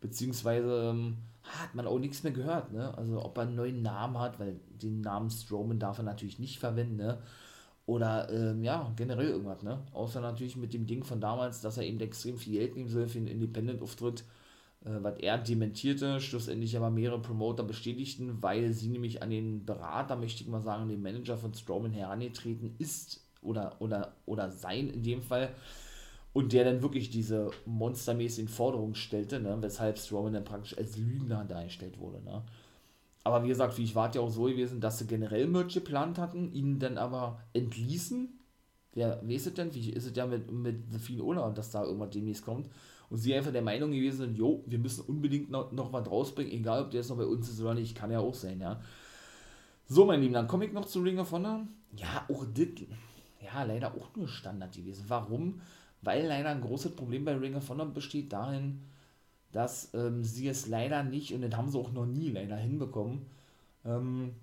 Beziehungsweise 0.01 0.91
ähm, 0.91 1.17
hat 1.43 1.75
man 1.75 1.87
auch 1.87 1.99
nichts 1.99 2.23
mehr 2.23 2.33
gehört, 2.33 2.71
ne? 2.73 2.95
Also 2.97 3.23
ob 3.23 3.37
er 3.37 3.43
einen 3.43 3.55
neuen 3.55 3.81
Namen 3.81 4.19
hat, 4.19 4.39
weil 4.39 4.59
den 4.81 5.01
Namen 5.01 5.29
Strowman 5.29 5.79
darf 5.79 5.97
er 5.97 6.03
natürlich 6.03 6.39
nicht 6.39 6.59
verwenden, 6.59 6.97
ne? 6.97 7.19
Oder 7.85 8.29
ähm, 8.29 8.63
ja, 8.63 8.91
generell 8.97 9.29
irgendwas, 9.29 9.63
ne? 9.63 9.79
Außer 9.93 10.19
natürlich 10.21 10.57
mit 10.57 10.73
dem 10.73 10.85
Ding 10.87 11.03
von 11.03 11.21
damals, 11.21 11.61
dass 11.61 11.77
er 11.77 11.85
eben 11.85 11.99
extrem 12.01 12.37
viel 12.37 12.59
Geld 12.59 12.75
nehmen 12.75 12.89
soll 12.89 13.07
für 13.07 13.17
einen 13.17 13.27
Independent-Auftritt, 13.27 14.25
äh, 14.85 14.89
was 15.01 15.17
er 15.19 15.37
dementierte, 15.37 16.19
schlussendlich 16.19 16.75
aber 16.75 16.89
mehrere 16.89 17.21
Promoter 17.21 17.63
bestätigten, 17.63 18.41
weil 18.41 18.73
sie 18.73 18.89
nämlich 18.89 19.23
an 19.23 19.29
den 19.29 19.65
Berater, 19.65 20.17
möchte 20.17 20.43
ich 20.43 20.49
mal 20.49 20.61
sagen, 20.61 20.89
den 20.89 21.01
Manager 21.01 21.37
von 21.37 21.53
Strowman 21.53 21.93
herangetreten 21.93 22.75
ist 22.77 23.25
oder, 23.41 23.77
oder, 23.79 24.13
oder 24.25 24.51
sein 24.51 24.89
in 24.89 25.03
dem 25.03 25.21
Fall 25.21 25.49
Und 26.33 26.53
der 26.53 26.65
dann 26.65 26.83
wirklich 26.83 27.09
diese 27.09 27.49
monstermäßigen 27.65 28.47
Forderungen 28.47 28.95
stellte, 28.95 29.39
ne? 29.39 29.57
weshalb 29.61 29.97
Strowman 29.97 30.33
dann 30.33 30.43
praktisch 30.43 30.77
als 30.77 30.97
Lügner 30.97 31.45
dargestellt 31.45 31.97
wurde. 31.99 32.21
Ne? 32.23 32.43
Aber 33.23 33.43
wie 33.43 33.49
gesagt, 33.49 33.77
wie 33.77 33.83
ich 33.83 33.95
warte 33.95 34.19
ja 34.19 34.23
auch 34.23 34.29
so 34.29 34.43
gewesen, 34.43 34.79
dass 34.79 34.99
sie 34.99 35.07
generell 35.07 35.47
Merch 35.47 35.73
geplant 35.73 36.17
hatten, 36.17 36.53
ihn 36.53 36.79
dann 36.79 36.97
aber 36.97 37.41
entließen. 37.53 38.29
Wer 38.93 39.21
weiß 39.27 39.47
es 39.47 39.53
denn, 39.55 39.73
wie 39.73 39.89
ist 39.89 40.05
es 40.05 40.15
ja 40.15 40.25
mit, 40.25 40.51
mit 40.51 40.91
The 40.91 40.99
Fiend 40.99 41.21
Ola, 41.21 41.49
dass 41.49 41.71
da 41.71 41.83
irgendwas 41.83 42.11
demnächst 42.11 42.45
kommt. 42.45 42.69
Und 43.09 43.17
sie 43.17 43.33
einfach 43.33 43.51
der 43.51 43.61
Meinung 43.61 43.91
gewesen 43.91 44.17
sind, 44.17 44.37
jo, 44.37 44.63
wir 44.65 44.79
müssen 44.79 45.01
unbedingt 45.01 45.49
noch, 45.49 45.71
noch 45.71 45.91
was 45.93 46.09
rausbringen, 46.09 46.53
egal 46.53 46.83
ob 46.83 46.91
der 46.91 47.01
jetzt 47.01 47.09
noch 47.09 47.17
bei 47.17 47.25
uns 47.25 47.49
ist 47.49 47.61
oder 47.61 47.73
nicht, 47.73 47.95
kann 47.95 48.11
ja 48.11 48.19
auch 48.19 48.33
sein, 48.33 48.59
ja. 48.59 48.79
So, 49.87 50.05
mein 50.05 50.21
Lieben, 50.21 50.33
dann 50.33 50.47
komme 50.47 50.65
ich 50.65 50.73
noch 50.73 50.85
zu 50.85 51.01
Ring 51.01 51.19
of 51.19 51.31
Honor. 51.31 51.67
Ja, 51.95 52.25
auch 52.29 52.45
das, 52.53 52.67
ja, 53.41 53.63
leider 53.63 53.93
auch 53.93 54.15
nur 54.15 54.27
Standard 54.27 54.75
gewesen. 54.75 55.05
Warum? 55.07 55.61
Weil 56.01 56.27
leider 56.27 56.49
ein 56.49 56.61
großes 56.61 56.95
Problem 56.95 57.25
bei 57.25 57.35
Ring 57.35 57.55
of 57.55 57.69
Honor 57.69 57.87
besteht 57.87 58.31
darin, 58.33 58.83
dass 59.51 59.93
ähm, 59.93 60.23
sie 60.23 60.47
es 60.47 60.67
leider 60.67 61.03
nicht, 61.03 61.33
und 61.33 61.41
das 61.41 61.55
haben 61.55 61.69
sie 61.71 61.79
auch 61.79 61.91
noch 61.91 62.05
nie 62.05 62.29
leider 62.29 62.57
hinbekommen, 62.57 63.25
ähm, 63.85 64.33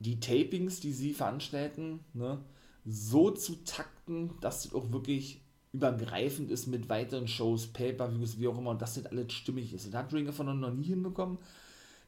die 0.00 0.20
Tapings, 0.20 0.80
die 0.80 0.92
sie 0.92 1.12
veranstalten, 1.12 2.00
ne, 2.12 2.38
so 2.84 3.30
zu 3.30 3.64
takten, 3.64 4.30
dass 4.40 4.64
das 4.64 4.74
auch 4.74 4.92
wirklich 4.92 5.40
übergreifend 5.72 6.50
ist 6.50 6.66
mit 6.66 6.88
weiteren 6.88 7.26
Shows, 7.26 7.68
Pay-Per-Views, 7.68 8.38
wie 8.38 8.48
auch 8.48 8.58
immer, 8.58 8.70
und 8.70 8.82
dass 8.82 8.94
das 8.94 9.06
alles 9.06 9.32
stimmig 9.32 9.72
ist. 9.72 9.86
Das 9.86 9.94
hat 9.94 10.12
Ring 10.12 10.28
of 10.28 10.38
Honor 10.38 10.54
noch 10.54 10.72
nie 10.72 10.84
hinbekommen. 10.84 11.38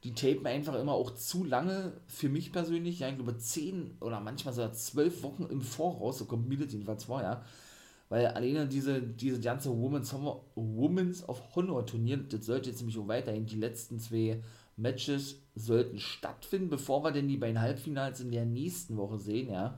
Die 0.05 0.13
tapen 0.13 0.47
einfach 0.47 0.75
immer 0.75 0.93
auch 0.93 1.15
zu 1.15 1.43
lange, 1.43 1.93
für 2.07 2.29
mich 2.29 2.53
persönlich, 2.53 3.01
ja, 3.01 3.09
ich 3.09 3.17
glaube, 3.17 3.39
zehn 3.39 3.97
oder 4.01 4.21
manchmal 4.21 4.55
sogar 4.55 4.73
zwölf 4.73 5.23
Wochen 5.23 5.45
im 5.51 5.63
Voraus, 5.63 6.19
so 6.19 6.27
kommt 6.27 6.49
mir 6.49 6.59
das 6.59 6.73
jedenfalls 6.73 7.05
vor, 7.05 7.23
ja. 7.23 7.45
Weil 8.09 8.27
alleine 8.29 8.69
diese, 8.69 9.03
diese 9.03 9.41
ganze 9.41 9.71
Women's, 9.71 10.15
Women's 10.55 11.29
of 11.29 11.43
Honor 11.55 11.85
Turnier, 11.85 12.19
das 12.19 12.47
sollte 12.47 12.71
jetzt 12.71 12.79
nämlich 12.79 12.99
auch 12.99 13.09
weiterhin, 13.09 13.47
die 13.47 13.57
letzten 13.57 13.99
zwei 13.99 14.43
Matches 14.77 15.41
sollten 15.55 15.99
stattfinden, 15.99 16.69
bevor 16.69 17.03
wir 17.03 17.11
denn 17.11 17.29
die 17.29 17.37
beiden 17.37 17.61
Halbfinals 17.61 18.21
in 18.21 18.31
der 18.31 18.45
nächsten 18.45 18.97
Woche 18.97 19.19
sehen, 19.19 19.51
ja 19.51 19.75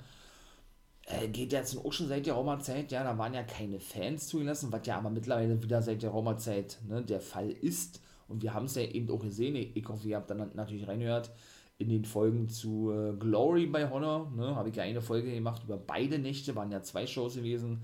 äh, 1.09 1.29
geht 1.29 1.53
jetzt 1.53 1.77
auch 1.79 1.93
schon 1.93 2.09
seit 2.09 2.27
der 2.27 2.35
Raumerzeit, 2.35 2.93
ja, 2.93 3.03
da 3.03 3.17
waren 3.17 3.35
ja 3.35 3.43
keine 3.43 3.81
Fans 3.81 4.29
zugelassen, 4.29 4.73
was 4.73 4.87
ja 4.87 4.99
aber 4.99 5.11
mittlerweile 5.11 5.63
wieder 5.63 5.83
seit 5.83 6.03
der 6.03 6.11
Raumerzeit 6.11 6.79
ne, 6.87 7.03
der 7.03 7.21
Fall 7.21 7.51
ist. 7.51 8.01
Und 8.29 8.43
wir 8.43 8.53
haben 8.53 8.67
es 8.67 8.75
ja 8.75 8.83
eben 8.83 9.11
auch 9.11 9.21
gesehen, 9.21 9.57
ich 9.57 9.89
hoffe, 9.89 10.07
ihr 10.07 10.17
habt 10.17 10.31
dann 10.31 10.51
natürlich 10.55 10.87
reingehört, 10.87 11.31
in 11.79 11.89
den 11.89 12.05
Folgen 12.05 12.49
zu 12.49 12.91
äh, 12.91 13.13
Glory 13.17 13.67
bei 13.67 13.89
Honor, 13.89 14.31
ne, 14.37 14.55
habe 14.55 14.69
ich 14.69 14.77
ja 14.77 14.83
eine 14.83 15.01
Folge 15.01 15.33
gemacht 15.33 15.63
über 15.65 15.79
beide 15.79 16.19
Nächte, 16.19 16.55
waren 16.57 16.71
ja 16.71 16.83
zwei 16.83 17.07
Shows 17.07 17.37
gewesen. 17.37 17.83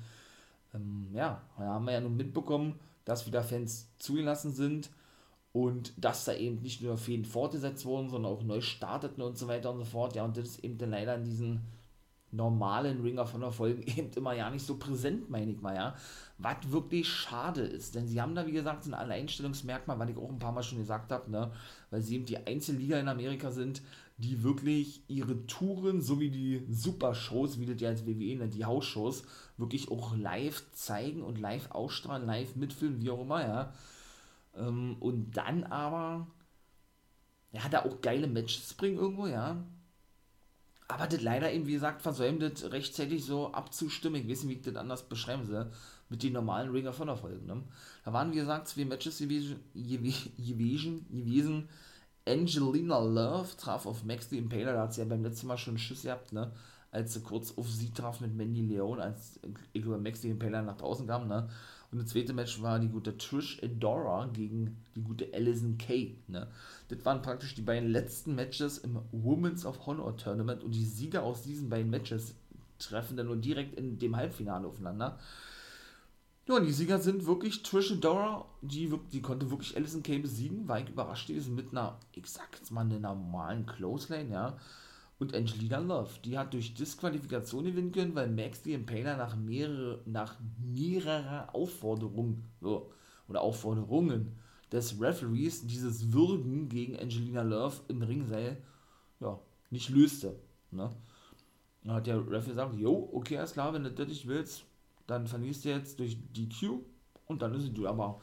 Ähm, 0.75 1.09
ja, 1.13 1.43
da 1.57 1.65
haben 1.65 1.87
wir 1.87 1.93
ja 1.93 2.01
nun 2.01 2.17
mitbekommen, 2.17 2.79
dass 3.05 3.27
wieder 3.27 3.43
Fans 3.43 3.89
zugelassen 3.99 4.53
sind 4.53 4.91
und 5.53 5.93
dass 5.97 6.25
da 6.25 6.35
eben 6.35 6.61
nicht 6.63 6.83
nur 6.83 6.97
Fäden 6.97 7.25
fortgesetzt 7.25 7.85
wurden, 7.85 8.11
sondern 8.11 8.33
auch 8.33 8.43
neu 8.43 8.61
starteten 8.61 9.23
und 9.23 9.39
so 9.39 9.47
weiter 9.47 9.71
und 9.71 9.79
so 9.79 9.85
fort. 9.85 10.17
Ja, 10.17 10.25
und 10.25 10.37
das 10.37 10.49
ist 10.49 10.65
eben 10.65 10.79
dann 10.79 10.91
leider 10.91 11.15
in 11.15 11.25
diesen 11.25 11.61
normalen 12.35 13.01
Ring 13.01 13.19
of 13.19 13.33
Honor 13.33 13.53
Folgen 13.53 13.83
eben 13.87 14.11
immer 14.17 14.35
ja 14.35 14.51
nicht 14.51 14.67
so 14.67 14.77
präsent, 14.77 15.31
meine 15.31 15.53
ich 15.53 15.61
mal, 15.61 15.75
ja. 15.75 15.95
Was 16.39 16.57
wirklich 16.71 17.09
schade 17.09 17.63
ist, 17.63 17.95
denn 17.95 18.09
sie 18.09 18.21
haben 18.21 18.35
da, 18.35 18.45
wie 18.47 18.53
gesagt, 18.53 18.87
ein 18.87 18.95
Alleinstellungsmerkmal, 18.95 19.99
was 19.99 20.11
ich 20.11 20.17
auch 20.17 20.31
ein 20.31 20.41
paar 20.41 20.51
Mal 20.51 20.65
schon 20.65 20.79
gesagt 20.79 21.13
habe, 21.13 21.31
ne, 21.31 21.53
weil 21.91 22.03
sie 22.03 22.17
eben 22.17 22.25
die 22.25 22.45
einzige 22.45 22.79
Liga 22.79 22.99
in 22.99 23.09
Amerika 23.09 23.53
sind, 23.53 23.83
die 24.17 24.43
wirklich 24.43 25.03
ihre 25.09 25.47
Touren 25.47 26.01
sowie 26.01 26.31
die 26.31 26.67
Supershows, 26.69 27.59
wie 27.59 27.67
das 27.67 27.81
ja 27.81 27.91
als 27.91 28.07
WWE 28.07 28.37
nennt, 28.37 28.55
die 28.55 28.65
Hausshows, 28.65 29.25
wirklich 29.57 29.91
auch 29.91 30.17
live 30.17 30.71
zeigen 30.73 31.23
und 31.23 31.39
live 31.41 31.71
ausstrahlen, 31.71 32.27
live 32.27 32.57
mitfilmen, 32.57 33.01
wie 33.03 33.11
auch 33.11 33.23
immer, 33.23 33.47
ja. 33.47 33.73
Ähm, 34.57 34.97
und 35.01 35.33
dann 35.37 35.65
aber, 35.65 36.27
ja, 37.53 37.69
da 37.69 37.85
auch 37.85 38.01
geile 38.01 38.27
Matches 38.27 38.75
bringen 38.75 38.99
irgendwo, 38.99 39.27
ja 39.27 39.65
aber 40.89 41.07
das 41.07 41.23
leider 41.23 41.53
eben, 41.53 41.67
wie 41.67 41.73
gesagt, 41.73 42.03
versäumt 42.03 42.43
das 42.43 42.71
rechtzeitig 42.71 43.25
so 43.25 43.53
abzustimmen. 43.53 44.21
Ich 44.23 44.29
weiß 44.29 44.45
nicht, 44.45 44.57
wie 44.57 44.59
ich 44.59 44.65
das 44.65 44.77
anders 44.77 45.03
beschreiben 45.09 45.47
soll. 45.47 45.71
Mit 46.11 46.23
den 46.23 46.35
normalen 46.35 46.71
Ring 46.71 46.87
of 46.87 46.99
Honor 46.99 47.17
Folgen. 47.17 47.47
Ne? 47.47 47.63
Da 48.05 48.13
waren, 48.13 48.33
wie 48.33 48.37
gesagt, 48.37 48.69
zwei 48.69 48.85
Matches 48.85 49.19
gewesen. 49.19 49.61
gewesen. 49.73 51.69
Angelina 52.27 52.99
Love 52.99 53.57
traf 53.57 53.87
auf 53.87 54.05
Max 54.05 54.29
the 54.29 54.39
Impaler. 54.39 54.75
Da 54.75 54.83
hat 54.83 54.95
sie 54.95 55.01
ja 55.01 55.07
beim 55.07 55.23
letzten 55.23 55.47
Mal 55.47 55.57
schon 55.57 55.73
einen 55.73 55.79
Schiss 55.79 56.03
gehabt, 56.03 56.33
ne? 56.33 56.53
Als 56.95 57.13
sie 57.13 57.21
kurz 57.21 57.59
auf 57.59 57.69
sie 57.69 57.91
traf 57.91 58.21
mit 58.21 58.37
Mandy 58.37 58.63
Leon, 58.63 59.01
als 59.01 59.41
ich 59.73 59.83
glaube, 59.83 59.99
Max 59.99 60.23
the 60.23 60.31
Impaler 60.31 60.63
nach 60.63 60.77
draußen 60.77 61.09
kam, 61.09 61.27
ne? 61.27 61.49
Und 61.91 61.99
das 62.01 62.11
zweite 62.11 62.33
Match 62.33 62.63
war 62.63 62.79
die 62.79 62.89
gute 62.89 63.17
Trish 63.17 63.61
Adora 63.63 64.27
gegen 64.33 64.77
die 64.95 65.03
gute 65.03 65.33
Alison 65.33 65.77
Kay. 65.77 66.17
Ne? 66.27 66.49
Das 66.89 67.05
waren 67.05 67.23
praktisch 67.23 67.55
die 67.55 67.63
beiden 67.63 67.89
letzten 67.89 68.35
Matches 68.35 68.79
im 68.79 68.99
Women's 69.13 69.65
of 69.65 69.87
Honor 69.87 70.17
Tournament 70.17 70.65
und 70.65 70.73
die 70.73 70.85
Sieger 70.85 71.23
aus 71.23 71.43
diesen 71.43 71.69
beiden 71.69 71.91
Matches 71.91 72.35
treffen 72.81 73.17
dann 73.17 73.27
nur 73.27 73.37
direkt 73.37 73.79
in 73.79 73.99
dem 73.99 74.17
Halbfinale 74.17 74.67
aufeinander. 74.67 75.21
Ja, 76.49 76.57
und 76.57 76.67
die 76.67 76.73
Sieger 76.73 76.99
sind 76.99 77.27
wirklich 77.27 77.63
Trish 77.63 77.93
Adora, 77.93 78.45
die, 78.61 78.93
die 79.13 79.23
konnte 79.23 79.51
wirklich 79.51 79.77
Alison 79.77 80.03
Kay 80.03 80.19
besiegen, 80.19 80.67
war 80.67 80.81
ich 80.81 80.89
überrascht 80.89 81.29
gewesen 81.29 81.55
mit 81.55 81.71
einer, 81.71 81.99
ich 82.13 82.27
sag 82.27 82.49
jetzt 82.57 82.73
mal, 82.73 82.81
einer 82.81 82.99
normalen 82.99 83.67
Close 83.67 84.13
Lane, 84.13 84.31
ja 84.31 84.57
und 85.25 85.35
Angelina 85.35 85.79
Love. 85.79 86.11
Die 86.25 86.39
hat 86.39 86.53
durch 86.53 86.75
Disqualifikation 86.75 87.65
gewinnen 87.65 87.93
können, 87.93 88.15
weil 88.15 88.29
Max 88.29 88.63
the 88.63 88.75
Impaler 88.75 89.17
nach, 89.17 89.37
mehrere, 89.37 90.01
nach 90.07 90.37
mehrerer 90.63 91.55
Aufforderung 91.55 92.45
so, 92.61 92.93
oder 93.29 93.41
Aufforderungen 93.41 94.37
des 94.71 95.01
Referees 95.01 95.67
dieses 95.67 96.13
Würgen 96.13 96.69
gegen 96.69 96.99
Angelina 96.99 97.43
Love 97.43 97.77
im 97.89 98.03
Ringseil 98.03 98.59
ja, 99.21 99.39
nicht 99.71 99.89
löste. 99.89 100.37
Ne? 100.71 100.91
Dann 101.85 101.95
hat 101.95 102.07
der 102.07 102.19
Referee 102.19 102.51
gesagt, 102.51 102.79
jo, 102.79 103.11
okay, 103.13 103.39
alles 103.39 103.53
klar, 103.53 103.73
wenn 103.73 103.85
du 103.85 103.91
das 103.91 104.09
nicht 104.09 104.27
willst, 104.27 104.65
dann 105.07 105.27
verlierst 105.27 105.65
du 105.65 105.71
jetzt 105.71 105.99
durch 105.99 106.19
DQ 106.33 106.81
und 107.27 107.43
dann 107.43 107.55
ist 107.55 107.65
es 107.65 107.73
du. 107.73 107.87
Aber 107.87 108.21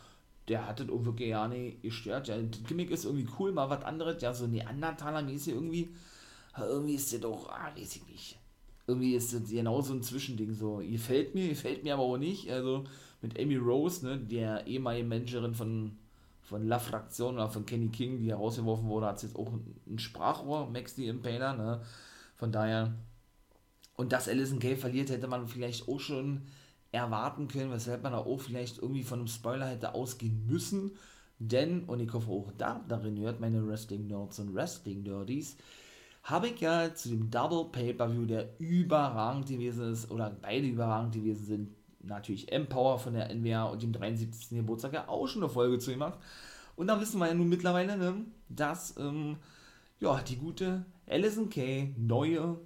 der 0.47 0.67
hat 0.67 0.79
das 0.79 0.89
auch 0.89 1.05
wirklich 1.05 1.29
ja 1.29 1.47
nicht 1.47 1.81
gestört. 1.81 2.27
Ja, 2.27 2.37
das 2.37 2.63
Gimmick 2.63 2.91
ist 2.91 3.05
irgendwie 3.05 3.27
cool, 3.39 3.51
mal 3.51 3.69
was 3.69 3.83
anderes, 3.83 4.21
ja, 4.21 4.33
so 4.33 4.45
Neandertaler-mäßig 4.45 5.53
irgendwie 5.53 5.89
irgendwie 6.57 6.95
ist 6.95 7.11
der 7.11 7.19
doch, 7.19 7.49
ah, 7.49 7.71
weiß 7.75 7.95
ich 7.95 8.07
nicht. 8.07 8.37
Irgendwie 8.87 9.15
ist 9.15 9.33
das 9.33 9.49
genau 9.49 9.81
so 9.81 9.93
ein 9.93 10.03
Zwischending. 10.03 10.53
So, 10.53 10.77
gefällt 10.77 11.33
mir, 11.33 11.49
gefällt 11.49 11.83
mir 11.83 11.93
aber 11.93 12.03
auch 12.03 12.17
nicht. 12.17 12.49
Also 12.49 12.83
mit 13.21 13.39
Amy 13.39 13.55
Rose, 13.55 14.05
ne, 14.05 14.17
der 14.17 14.67
ehemalige 14.67 15.07
Managerin 15.07 15.53
von, 15.53 15.97
von 16.41 16.67
La 16.67 16.79
Fraktion 16.79 17.35
oder 17.35 17.49
von 17.49 17.65
Kenny 17.65 17.89
King, 17.89 18.19
die 18.19 18.31
herausgeworfen 18.31 18.87
wurde, 18.89 19.05
hat 19.07 19.23
jetzt 19.23 19.35
auch 19.35 19.51
ein 19.87 19.99
Sprachrohr, 19.99 20.69
Max 20.69 20.95
the 20.95 21.07
Impaler, 21.07 21.55
ne? 21.55 21.81
Von 22.35 22.51
daher. 22.51 22.93
Und 23.95 24.11
dass 24.11 24.27
Alison 24.27 24.59
Kay 24.59 24.75
verliert, 24.75 25.09
hätte 25.09 25.27
man 25.27 25.47
vielleicht 25.47 25.87
auch 25.87 25.99
schon 25.99 26.41
erwarten 26.91 27.47
können, 27.47 27.71
weshalb 27.71 28.03
man 28.03 28.13
auch 28.13 28.41
vielleicht 28.41 28.79
irgendwie 28.79 29.03
von 29.03 29.19
einem 29.19 29.27
Spoiler 29.27 29.67
hätte 29.67 29.93
ausgehen 29.93 30.45
müssen. 30.47 30.91
Denn, 31.39 31.83
und 31.85 31.99
ich 31.99 32.11
hoffe 32.13 32.29
auch 32.29 32.51
da, 32.57 32.83
darin 32.87 33.19
hört 33.19 33.39
meine 33.39 33.65
Wrestling-Nerds 33.65 34.39
und 34.39 34.53
Wrestling-Nerdies, 34.53 35.57
habe 36.23 36.49
ich 36.49 36.59
ja 36.59 36.93
zu 36.93 37.09
dem 37.09 37.29
Double 37.31 37.65
Pay-Per-View, 37.71 38.25
der 38.25 38.59
überragend 38.59 39.47
gewesen 39.47 39.91
ist, 39.91 40.11
oder 40.11 40.29
beide 40.41 40.67
überragend 40.67 41.13
gewesen 41.15 41.45
sind, 41.45 41.69
natürlich 42.03 42.51
Empower 42.51 42.99
von 42.99 43.13
der 43.13 43.33
NWA 43.33 43.65
und 43.65 43.81
dem 43.81 43.93
73. 43.93 44.57
Geburtstag 44.57 44.93
ja 44.93 45.07
auch 45.07 45.27
schon 45.27 45.43
eine 45.43 45.51
Folge 45.51 45.79
zu 45.79 45.91
gemacht. 45.91 46.19
Und 46.75 46.87
da 46.87 46.99
wissen 46.99 47.19
wir 47.19 47.27
ja 47.27 47.33
nun 47.33 47.49
mittlerweile, 47.49 47.97
ne, 47.97 48.25
dass 48.49 48.95
ähm, 48.97 49.37
ja, 49.99 50.21
die 50.21 50.37
gute 50.37 50.85
Alison 51.07 51.49
Kay, 51.49 51.93
neue, 51.97 52.59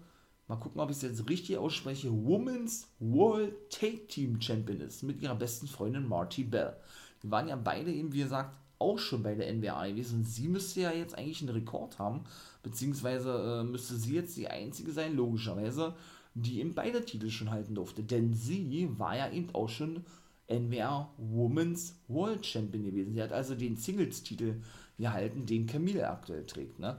mal 0.48 0.56
gucken, 0.58 0.80
ob 0.80 0.90
ich 0.90 0.98
es 0.98 1.04
jetzt 1.04 1.30
richtig 1.30 1.58
ausspreche, 1.58 2.12
Women's 2.12 2.88
World 3.00 3.54
Take 3.70 4.08
Team 4.08 4.40
Champion 4.40 4.82
ist, 4.82 5.04
mit 5.04 5.22
ihrer 5.22 5.36
besten 5.36 5.68
Freundin 5.68 6.08
Marty 6.08 6.44
Bell. 6.44 6.76
Die 7.24 7.32
waren 7.32 7.48
ja 7.48 7.56
beide 7.56 7.92
eben, 7.92 8.14
wie 8.14 8.24
gesagt, 8.24 8.56
auch 8.80 9.00
schon 9.00 9.24
bei 9.24 9.36
der 9.36 9.54
NWA 9.54 9.88
gewesen. 9.88 10.24
Sie 10.24 10.48
müsste 10.48 10.82
ja 10.82 10.92
jetzt 10.92 11.18
eigentlich 11.18 11.42
einen 11.42 11.56
Rekord 11.56 12.00
haben, 12.00 12.26
beziehungsweise 12.64 13.62
äh, 13.62 13.64
müsste 13.64 13.96
sie 13.96 14.16
jetzt 14.16 14.38
die 14.38 14.48
einzige 14.48 14.92
sein, 14.92 15.16
logischerweise, 15.16 15.96
die 16.34 16.60
eben 16.60 16.74
beide 16.74 17.04
Titel 17.06 17.30
schon 17.30 17.52
halten 17.52 17.76
durfte. 17.76 18.04
Denn 18.04 18.34
sie 18.34 18.90
war 18.98 19.16
ja 19.16 19.32
eben 19.32 19.54
auch 19.54 19.70
schon 19.70 20.04
NWA 20.50 21.10
Women's 21.18 21.96
World 22.08 22.46
Champion 22.46 22.84
gewesen. 22.84 23.14
Sie 23.14 23.22
hat 23.22 23.32
also 23.32 23.56
den 23.56 23.78
Singles-Titel 23.78 24.62
gehalten, 24.98 25.46
den 25.46 25.66
Camille 25.66 26.10
aktuell 26.10 26.46
trägt. 26.46 26.80
Ne? 26.80 26.98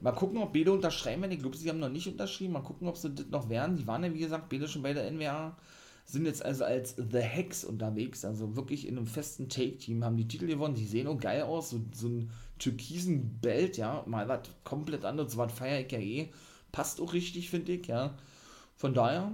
Mal 0.00 0.12
gucken, 0.12 0.38
ob 0.38 0.52
beide 0.52 0.72
unterschreiben 0.72 1.22
werden. 1.22 1.32
Ich 1.32 1.40
glaube, 1.40 1.56
sie 1.56 1.68
haben 1.68 1.78
noch 1.78 1.88
nicht 1.88 2.08
unterschrieben. 2.08 2.52
Mal 2.52 2.62
gucken, 2.62 2.88
ob 2.88 2.96
sie 2.96 3.10
das 3.10 3.26
noch 3.28 3.48
werden. 3.48 3.76
Die 3.76 3.86
waren 3.86 4.04
ja, 4.04 4.12
wie 4.12 4.20
gesagt, 4.20 4.48
beide 4.48 4.68
schon 4.68 4.82
bei 4.82 4.92
der 4.92 5.10
NWA 5.10 5.56
sind 6.04 6.26
jetzt 6.26 6.44
also 6.44 6.64
als 6.64 6.96
The 6.96 7.20
Hex 7.20 7.64
unterwegs, 7.64 8.24
also 8.24 8.56
wirklich 8.56 8.86
in 8.86 8.96
einem 8.96 9.06
festen 9.06 9.48
Take-Team, 9.48 10.04
haben 10.04 10.16
die 10.16 10.28
Titel 10.28 10.46
gewonnen, 10.46 10.74
die 10.74 10.86
sehen 10.86 11.06
auch 11.06 11.18
geil 11.18 11.42
aus, 11.42 11.70
so, 11.70 11.80
so 11.94 12.08
ein 12.08 12.30
türkisen 12.58 13.40
Belt, 13.40 13.76
ja, 13.76 14.04
mal 14.06 14.28
was 14.28 14.40
komplett 14.64 15.04
anderes, 15.04 15.36
was 15.36 15.52
feier 15.52 15.80
ich 15.80 15.92
ja 15.92 15.98
eh, 15.98 16.28
passt 16.70 17.00
auch 17.00 17.12
richtig, 17.12 17.50
finde 17.50 17.72
ich, 17.72 17.86
ja. 17.86 18.16
Von 18.76 18.94
daher, 18.94 19.32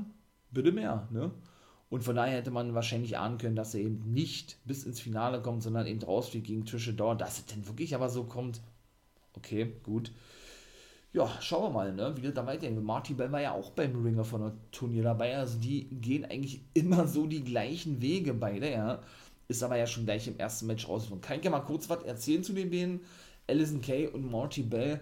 bitte 0.51 0.73
mehr, 0.73 1.09
ne? 1.11 1.31
Und 1.91 2.05
von 2.05 2.16
daher 2.16 2.37
hätte 2.37 2.51
man 2.51 2.75
wahrscheinlich 2.75 3.16
ahnen 3.16 3.39
können, 3.39 3.57
dass 3.57 3.75
er 3.75 3.81
eben 3.81 4.12
nicht 4.12 4.59
bis 4.66 4.85
ins 4.85 5.01
Finale 5.01 5.41
kommt, 5.41 5.62
sondern 5.62 5.87
eben 5.87 6.03
rausfliegt 6.03 6.47
gegen 6.47 6.66
Trisha 6.66 6.93
Dor. 6.93 7.16
Dass 7.16 7.39
es 7.39 7.47
denn 7.47 7.66
wirklich 7.66 7.95
aber 7.95 8.11
so 8.11 8.25
kommt, 8.25 8.61
okay, 9.35 9.73
gut. 9.85 10.12
Ja, 11.12 11.26
schauen 11.40 11.64
wir 11.64 11.70
mal, 11.70 11.92
ne, 11.92 12.14
wie 12.16 12.22
das 12.22 12.34
da 12.34 12.46
weitergeht. 12.46 12.82
Marty 12.82 13.14
Bell 13.14 13.32
war 13.32 13.40
ja 13.40 13.52
auch 13.52 13.70
beim 13.70 14.02
Ringer 14.02 14.24
von 14.24 14.42
der 14.42 14.52
Turnier 14.70 15.02
dabei. 15.02 15.36
Also 15.36 15.59
die 15.59 15.88
gehen 15.88 16.24
eigentlich 16.24 16.61
immer 16.74 17.06
so 17.09 17.26
die 17.26 17.42
gleichen 17.42 18.00
Wege 18.02 18.34
beide, 18.34 18.70
ja. 18.70 19.00
Ist 19.48 19.62
aber 19.62 19.76
ja 19.78 19.86
schon 19.86 20.04
gleich 20.04 20.28
im 20.28 20.38
ersten 20.38 20.66
Match 20.66 20.86
rausgeflogen. 20.86 21.22
Kann 21.22 21.38
ich 21.38 21.44
ja 21.44 21.50
mal 21.50 21.61
kurz 21.61 21.88
was 21.88 22.02
erzählen 22.02 22.44
zu 22.44 22.52
den 22.52 22.70
beiden? 22.70 23.00
Alison 23.46 23.80
Kay 23.80 24.06
und 24.09 24.30
Marty 24.30 24.62
Bell 24.62 25.00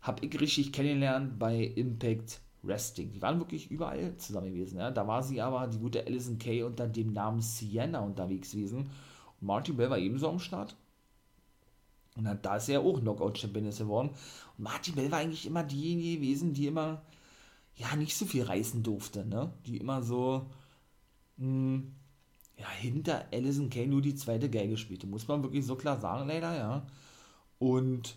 habe 0.00 0.26
ich 0.26 0.40
richtig 0.40 0.72
kennengelernt 0.72 1.38
bei 1.38 1.56
Impact 1.76 2.40
Wrestling. 2.62 3.12
Die 3.12 3.22
waren 3.22 3.38
wirklich 3.38 3.70
überall 3.70 4.16
zusammen 4.16 4.52
gewesen. 4.52 4.78
Ja. 4.78 4.90
Da 4.90 5.06
war 5.06 5.22
sie 5.22 5.40
aber, 5.40 5.68
die 5.68 5.78
gute 5.78 6.04
Alison 6.04 6.38
Kay, 6.38 6.64
unter 6.64 6.88
dem 6.88 7.12
Namen 7.12 7.40
Sienna 7.40 8.00
unterwegs 8.00 8.50
gewesen. 8.50 8.90
Und 9.40 9.46
Marty 9.46 9.72
Bell 9.72 9.90
war 9.90 9.98
ebenso 9.98 10.28
am 10.28 10.40
Start. 10.40 10.74
Und 12.16 12.28
da 12.42 12.56
ist 12.56 12.68
er 12.68 12.80
auch 12.80 13.00
Knockout-Champion 13.00 13.70
geworden. 13.70 14.10
Und 14.56 14.64
Marty 14.64 14.92
Bell 14.92 15.10
war 15.10 15.18
eigentlich 15.18 15.46
immer 15.46 15.62
diejenige 15.62 16.16
gewesen, 16.16 16.54
die 16.54 16.66
immer, 16.66 17.02
ja, 17.74 17.94
nicht 17.96 18.16
so 18.16 18.24
viel 18.24 18.42
reißen 18.42 18.82
durfte, 18.82 19.26
ne? 19.26 19.52
Die 19.66 19.76
immer 19.76 20.02
so, 20.02 20.46
mh, 21.36 21.46
hm, 21.46 21.92
ja, 22.58 22.70
hinter 22.70 23.26
Alison 23.32 23.68
Kay 23.68 23.86
nur 23.86 24.00
die 24.00 24.14
zweite 24.14 24.48
Geige 24.48 24.76
spielte. 24.78 25.06
Muss 25.06 25.28
man 25.28 25.42
wirklich 25.42 25.66
so 25.66 25.76
klar 25.76 26.00
sagen, 26.00 26.26
leider, 26.26 26.56
ja. 26.56 26.86
Und 27.58 28.16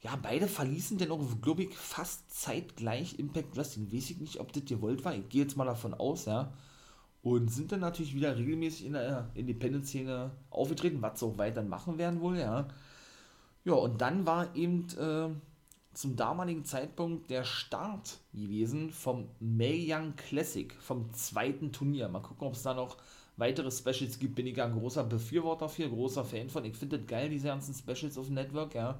ja, 0.00 0.16
beide 0.16 0.46
verließen 0.48 0.98
dann 0.98 1.10
auch, 1.10 1.40
glaube 1.40 1.64
ich, 1.64 1.74
fast 1.74 2.30
zeitgleich 2.30 3.18
Impact 3.18 3.56
Wrestling. 3.56 3.90
Weiß 3.92 4.10
ich 4.10 4.20
nicht, 4.20 4.38
ob 4.38 4.52
das 4.52 4.64
gewollt 4.66 5.04
war. 5.04 5.14
Ich 5.14 5.28
gehe 5.28 5.42
jetzt 5.42 5.56
mal 5.56 5.64
davon 5.64 5.94
aus, 5.94 6.26
ja. 6.26 6.52
Und 7.22 7.50
sind 7.50 7.72
dann 7.72 7.80
natürlich 7.80 8.14
wieder 8.14 8.36
regelmäßig 8.36 8.86
in 8.86 8.92
der 8.92 9.30
Independent-Szene 9.34 10.32
aufgetreten, 10.50 11.00
was 11.00 11.18
sie 11.18 11.26
auch 11.26 11.38
weiter 11.38 11.62
machen 11.62 11.96
werden 11.98 12.20
wohl, 12.20 12.38
ja. 12.38 12.68
Ja, 13.64 13.74
und 13.74 14.00
dann 14.00 14.26
war 14.26 14.54
eben 14.54 14.86
äh, 14.98 15.28
zum 15.94 16.16
damaligen 16.16 16.64
Zeitpunkt 16.64 17.30
der 17.30 17.44
Start 17.44 18.18
gewesen 18.32 18.90
vom 18.90 19.28
Mae 19.40 19.86
Young 19.88 20.14
Classic, 20.16 20.72
vom 20.74 21.12
zweiten 21.14 21.72
Turnier. 21.72 22.08
Mal 22.08 22.20
gucken, 22.20 22.46
ob 22.46 22.54
es 22.54 22.62
da 22.62 22.74
noch 22.74 22.98
weitere 23.36 23.70
Specials 23.70 24.18
gibt. 24.18 24.34
Bin 24.34 24.46
ich 24.46 24.56
ja 24.56 24.66
ein 24.66 24.78
großer 24.78 25.04
Befürworter 25.04 25.68
für, 25.68 25.88
großer 25.88 26.24
Fan 26.24 26.50
von. 26.50 26.64
Ich 26.64 26.76
finde 26.76 26.98
das 26.98 27.06
geil, 27.06 27.30
diese 27.30 27.48
ganzen 27.48 27.74
Specials 27.74 28.18
auf 28.18 28.26
dem 28.26 28.34
Network, 28.34 28.74
ja. 28.74 28.98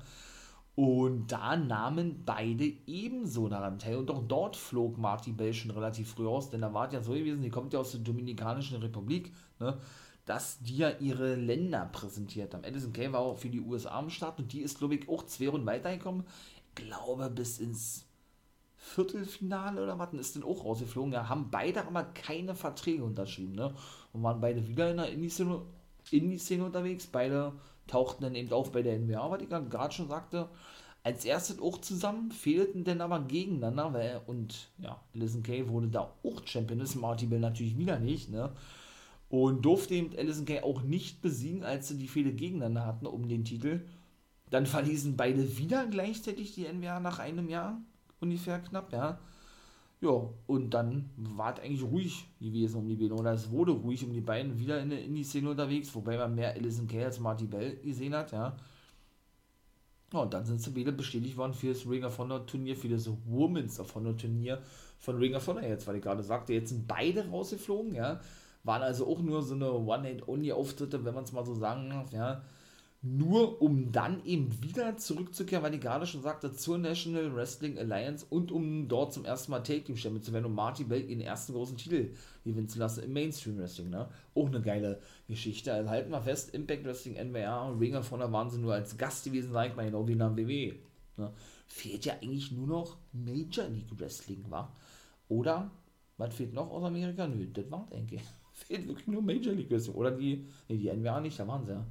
Und 0.77 1.31
da 1.31 1.57
nahmen 1.57 2.23
beide 2.25 2.65
ebenso 2.87 3.49
daran 3.49 3.79
teil. 3.79 3.97
Und 3.97 4.11
auch 4.11 4.23
dort 4.27 4.57
flog 4.57 4.99
Marty 4.99 5.33
Bell 5.33 5.53
schon 5.55 5.71
relativ 5.71 6.11
früh 6.13 6.27
aus, 6.27 6.51
denn 6.51 6.63
da 6.63 6.73
war 6.75 6.89
es 6.89 6.95
ja 6.95 7.03
so 7.03 7.13
gewesen, 7.13 7.43
die 7.43 7.51
kommt 7.51 7.73
ja 7.73 7.79
aus 7.81 7.93
der 7.93 8.01
Dominikanischen 8.01 8.79
Republik, 8.79 9.33
ne, 9.61 9.79
dass 10.27 10.61
die 10.61 10.79
ja 10.79 10.91
ihre 11.01 11.35
Länder 11.35 11.89
präsentiert 11.93 12.55
haben. 12.55 12.65
Edison 12.65 12.93
Kay 12.93 13.13
war 13.13 13.21
auch 13.21 13.39
für 13.39 13.51
die 13.51 13.61
USA 13.61 13.99
am 13.99 14.11
Start 14.11 14.39
und 14.39 14.53
die 14.53 14.61
ist, 14.61 14.79
glaube 14.79 14.95
ich, 14.95 15.09
auch 15.09 15.25
zwei 15.27 15.49
Runden 15.49 15.67
weitergekommen. 15.67 16.25
Ich 16.57 16.75
glaube, 16.75 17.29
bis 17.31 17.59
ins 17.59 18.07
Viertelfinale 18.77 19.83
oder 19.83 19.99
was, 19.99 20.13
ist 20.13 20.37
denn 20.37 20.43
auch 20.43 20.65
rausgeflogen. 20.65 21.13
Ja, 21.13 21.29
haben 21.29 21.51
beide 21.51 21.87
aber 21.87 22.05
keine 22.05 22.55
Verträge 22.55 23.05
unterschrieben, 23.05 23.55
ne? 23.55 23.75
Und 24.13 24.23
waren 24.23 24.41
beide 24.41 24.67
wieder 24.69 24.91
in 24.91 24.99
der 24.99 25.11
Indie-Szene 25.11 25.61
Indie 26.11 26.61
unterwegs. 26.61 27.07
Beide 27.07 27.53
tauchten 27.87 28.25
dann 28.25 28.35
eben 28.35 28.53
auf 28.53 28.73
bei 28.73 28.83
der 28.83 28.99
NBA, 28.99 29.31
was 29.31 29.43
ich 29.43 29.49
gerade 29.49 29.95
schon 29.95 30.09
sagte. 30.09 30.49
Als 31.03 31.25
erstes 31.25 31.61
auch 31.61 31.79
zusammen, 31.81 32.31
fehlten 32.31 32.85
dann 32.85 33.01
aber 33.01 33.21
gegeneinander, 33.21 33.93
weil, 33.93 34.23
und 34.27 34.71
ja, 34.79 34.99
Alison 35.15 35.43
Kay 35.43 35.69
wurde 35.69 35.89
da 35.89 36.01
auch 36.23 36.47
Champion, 36.47 36.81
ist 36.81 36.95
Marty 36.95 37.27
Bell 37.27 37.41
natürlich 37.41 37.77
wieder 37.77 37.99
nicht, 37.99 38.31
ne? 38.31 38.53
Und 39.35 39.65
durfte 39.65 39.95
eben 39.95 40.17
Alison 40.17 40.45
Kay 40.45 40.61
auch 40.61 40.83
nicht 40.83 41.21
besiegen, 41.21 41.65
als 41.65 41.89
sie 41.89 41.99
die 41.99 42.07
Fehde 42.07 42.33
gegeneinander 42.33 42.87
hatten 42.87 43.05
um 43.05 43.27
den 43.27 43.45
Titel. 43.45 43.85
Dann 44.49 44.65
verließen 44.65 45.17
beide 45.17 45.59
wieder 45.59 45.89
gleichzeitig 45.89 46.55
die 46.55 46.73
NWA 46.73 47.01
nach 47.01 47.19
einem 47.19 47.49
Jahr, 47.49 47.83
ungefähr 48.21 48.61
knapp, 48.61 48.93
ja. 48.93 49.19
Ja, 50.01 50.31
und 50.47 50.71
dann 50.71 51.11
war 51.17 51.53
es 51.53 51.65
eigentlich 51.65 51.83
ruhig 51.83 52.27
gewesen 52.41 52.77
um 52.77 52.87
die 52.87 52.95
beiden, 52.95 53.19
oder 53.19 53.33
es 53.33 53.51
wurde 53.51 53.73
ruhig 53.73 54.05
um 54.05 54.13
die 54.13 54.21
beiden, 54.21 54.57
wieder 54.61 54.81
in, 54.81 54.93
in 54.93 55.17
die 55.17 55.25
Szene 55.25 55.51
unterwegs, 55.51 55.93
wobei 55.97 56.17
man 56.17 56.37
mehr 56.37 56.55
Alison 56.55 56.87
Kay 56.87 57.03
als 57.03 57.19
Marty 57.19 57.47
Bell 57.47 57.75
gesehen 57.79 58.15
hat, 58.15 58.31
ja. 58.31 58.57
Ja, 60.13 60.21
und 60.21 60.33
dann 60.33 60.45
sind 60.45 60.61
sie 60.61 60.71
beide 60.71 60.93
bestätigt 60.93 61.37
worden 61.37 61.55
für 61.55 61.71
das 61.71 61.85
Ring 61.91 62.05
of 62.05 62.17
Honor 62.19 62.47
Turnier, 62.47 62.77
für 62.77 62.89
das 62.89 63.11
Women's 63.27 63.81
of 63.81 63.93
Honor 63.97 64.17
Turnier 64.17 64.63
von 65.01 65.17
Ring 65.17 65.35
of 65.35 65.45
Honor 65.49 65.65
jetzt, 65.65 65.89
weil 65.89 65.97
ich 65.97 66.03
gerade 66.03 66.23
sagte, 66.23 66.53
jetzt 66.53 66.69
sind 66.69 66.87
beide 66.87 67.29
rausgeflogen, 67.29 67.97
ja. 67.97 68.21
Waren 68.65 68.83
also 68.83 69.07
auch 69.07 69.21
nur 69.21 69.43
so 69.43 69.55
eine 69.55 69.73
One-Night-Only-Auftritte, 69.73 71.05
wenn 71.05 71.15
man 71.15 71.25
es 71.25 71.33
mal 71.33 71.45
so 71.45 71.55
sagen 71.55 71.91
darf, 71.91 72.13
ja 72.13 72.43
nur 73.07 73.61
um 73.61 73.93
dann 73.93 74.25
eben 74.25 74.63
wieder 74.63 74.97
zurückzukehren, 74.97 75.63
weil 75.63 75.75
ich 75.75 75.83
gerade 75.83 76.07
schon 76.07 76.23
sagte, 76.23 76.55
zur 76.55 76.79
National 76.79 77.37
Wrestling 77.37 77.79
Alliance 77.79 78.25
und 78.31 78.51
um 78.51 78.89
dort 78.89 79.13
zum 79.13 79.27
ersten 79.27 79.51
Mal 79.51 79.61
Take 79.61 79.85
Team 79.85 79.97
Champion 79.99 80.23
zu 80.23 80.33
werden, 80.33 80.47
um 80.47 80.55
Marty 80.55 80.85
Bell 80.85 81.05
ihren 81.11 81.21
ersten 81.21 81.53
großen 81.53 81.77
Titel 81.77 82.15
gewinnen 82.45 82.67
zu 82.67 82.79
lassen 82.79 83.05
im 83.05 83.13
Mainstream 83.13 83.59
Wrestling, 83.59 83.91
ne? 83.91 84.09
Auch 84.35 84.47
eine 84.47 84.63
geile 84.63 85.03
Geschichte. 85.29 85.75
Also 85.75 85.91
halten 85.91 86.11
wir 86.11 86.23
fest, 86.23 86.55
Impact 86.55 86.87
Wrestling, 86.87 87.17
NWR, 87.17 87.77
Ring 87.79 87.95
of 87.95 88.11
Honor 88.11 88.33
waren 88.33 88.49
sie 88.49 88.59
nur 88.59 88.73
als 88.73 88.97
Gast 88.97 89.25
gewesen, 89.25 89.53
sag 89.53 89.69
ich 89.69 89.77
mal, 89.77 89.85
genau 89.85 90.09
wie 90.09 90.17
der 90.17 90.35
WWE. 90.35 90.77
Ne? 91.19 91.31
Fehlt 91.67 92.07
ja 92.07 92.15
eigentlich 92.15 92.53
nur 92.53 92.67
noch 92.67 92.97
Major 93.13 93.69
League 93.69 94.01
Wrestling, 94.01 94.47
wa? 94.49 94.75
Oder, 95.29 95.71
was 96.17 96.35
fehlt 96.35 96.55
noch 96.55 96.71
aus 96.71 96.85
Amerika? 96.85 97.27
Nö, 97.27 97.47
das 97.53 97.71
war 97.71 97.87
denke 97.93 98.15
ich. 98.15 98.23
Fehlt 98.65 98.89
wirklich 98.89 99.07
nur 99.07 99.23
Major 99.23 99.53
League 99.53 99.71
Wrestling. 99.71 99.95
Oder 99.95 100.11
die, 100.11 100.47
nee, 100.69 100.79
die 100.79 100.91
NWA 100.91 101.21
nicht, 101.21 101.39
da 101.39 101.47
waren 101.47 101.65
sie 101.65 101.73
ja. 101.73 101.87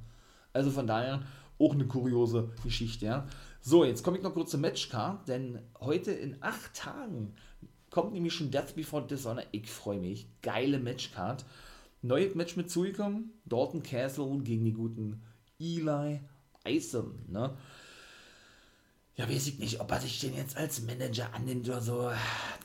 Also 0.52 0.70
von 0.70 0.86
daher 0.86 1.22
auch 1.58 1.72
eine 1.72 1.86
kuriose 1.86 2.50
Geschichte. 2.64 3.06
Ja. 3.06 3.26
So, 3.60 3.84
jetzt 3.84 4.02
komme 4.02 4.16
ich 4.16 4.22
noch 4.22 4.34
kurz 4.34 4.50
zum 4.50 4.60
Matchcard, 4.60 5.28
denn 5.28 5.60
heute 5.80 6.10
in 6.10 6.36
acht 6.40 6.74
Tagen 6.74 7.34
kommt 7.90 8.12
nämlich 8.12 8.34
schon 8.34 8.50
Death 8.50 8.74
Before 8.74 9.06
Dishonor. 9.06 9.44
Ich 9.52 9.70
freue 9.70 10.00
mich. 10.00 10.26
Geile 10.42 10.80
Matchcard. 10.80 11.44
Neues 12.02 12.34
Match 12.34 12.56
mit 12.56 12.70
zugekommen. 12.70 13.30
Dalton 13.44 13.82
Castle 13.82 14.38
gegen 14.42 14.64
die 14.64 14.72
guten 14.72 15.22
Eli 15.60 16.20
Isom. 16.66 17.20
Ne? 17.28 17.56
Ja, 19.16 19.28
weiß 19.28 19.46
ich 19.46 19.60
nicht, 19.60 19.80
ob 19.80 19.92
er 19.92 20.00
sich 20.00 20.18
den 20.18 20.34
jetzt 20.34 20.56
als 20.56 20.82
Manager 20.82 21.32
annimmt 21.34 21.68
oder 21.68 21.80
so. 21.80 22.10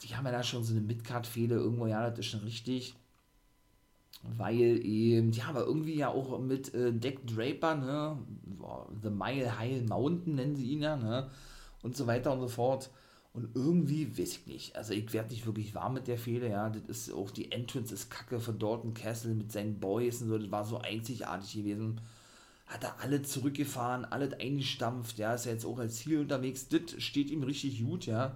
Die 0.03 0.15
haben 0.15 0.25
ja 0.25 0.31
da 0.31 0.41
schon 0.41 0.63
so 0.63 0.73
eine 0.73 0.81
Midcard-Fehde 0.81 1.55
irgendwo. 1.55 1.85
Ja, 1.85 2.09
das 2.09 2.19
ist 2.19 2.25
schon 2.25 2.39
richtig 2.41 2.95
weil 4.23 4.85
eben, 4.85 5.31
ja, 5.31 5.45
aber 5.45 5.65
irgendwie 5.65 5.95
ja 5.95 6.09
auch 6.09 6.39
mit 6.39 6.73
äh, 6.73 6.91
Deck 6.91 7.25
Draper, 7.25 7.75
ne, 7.75 8.17
The 9.01 9.09
Mile 9.09 9.57
High 9.57 9.87
Mountain 9.87 10.35
nennen 10.35 10.55
sie 10.55 10.71
ihn 10.71 10.81
ja, 10.81 10.97
ne, 10.97 11.29
und 11.81 11.95
so 11.95 12.07
weiter 12.07 12.33
und 12.33 12.41
so 12.41 12.47
fort. 12.47 12.89
Und 13.31 13.55
irgendwie, 13.55 14.17
weiß 14.17 14.37
ich 14.37 14.47
nicht, 14.47 14.75
also 14.75 14.93
ich 14.93 15.13
werde 15.13 15.29
nicht 15.29 15.45
wirklich 15.45 15.75
warm 15.75 15.93
mit 15.93 16.07
der 16.07 16.17
Fehde, 16.17 16.49
ja, 16.49 16.69
das 16.69 17.07
ist 17.07 17.13
auch, 17.13 17.31
die 17.31 17.51
Entrance 17.51 17.93
ist 17.93 18.09
kacke 18.09 18.39
von 18.39 18.57
Dalton 18.57 18.93
Castle 18.93 19.35
mit 19.35 19.51
seinen 19.51 19.79
Boys 19.79 20.21
und 20.21 20.29
so, 20.29 20.37
das 20.37 20.51
war 20.51 20.65
so 20.65 20.79
einzigartig 20.79 21.53
gewesen. 21.53 22.01
Hat 22.65 22.83
er 22.83 22.99
alle 23.01 23.21
zurückgefahren, 23.21 24.05
alles 24.05 24.33
eingestampft, 24.33 25.17
ja, 25.19 25.35
ist 25.35 25.45
ja 25.45 25.53
jetzt 25.53 25.65
auch 25.65 25.79
als 25.79 25.97
Ziel 25.97 26.19
unterwegs, 26.19 26.67
das 26.69 27.01
steht 27.01 27.31
ihm 27.31 27.43
richtig 27.43 27.83
gut, 27.83 28.05
ja 28.05 28.35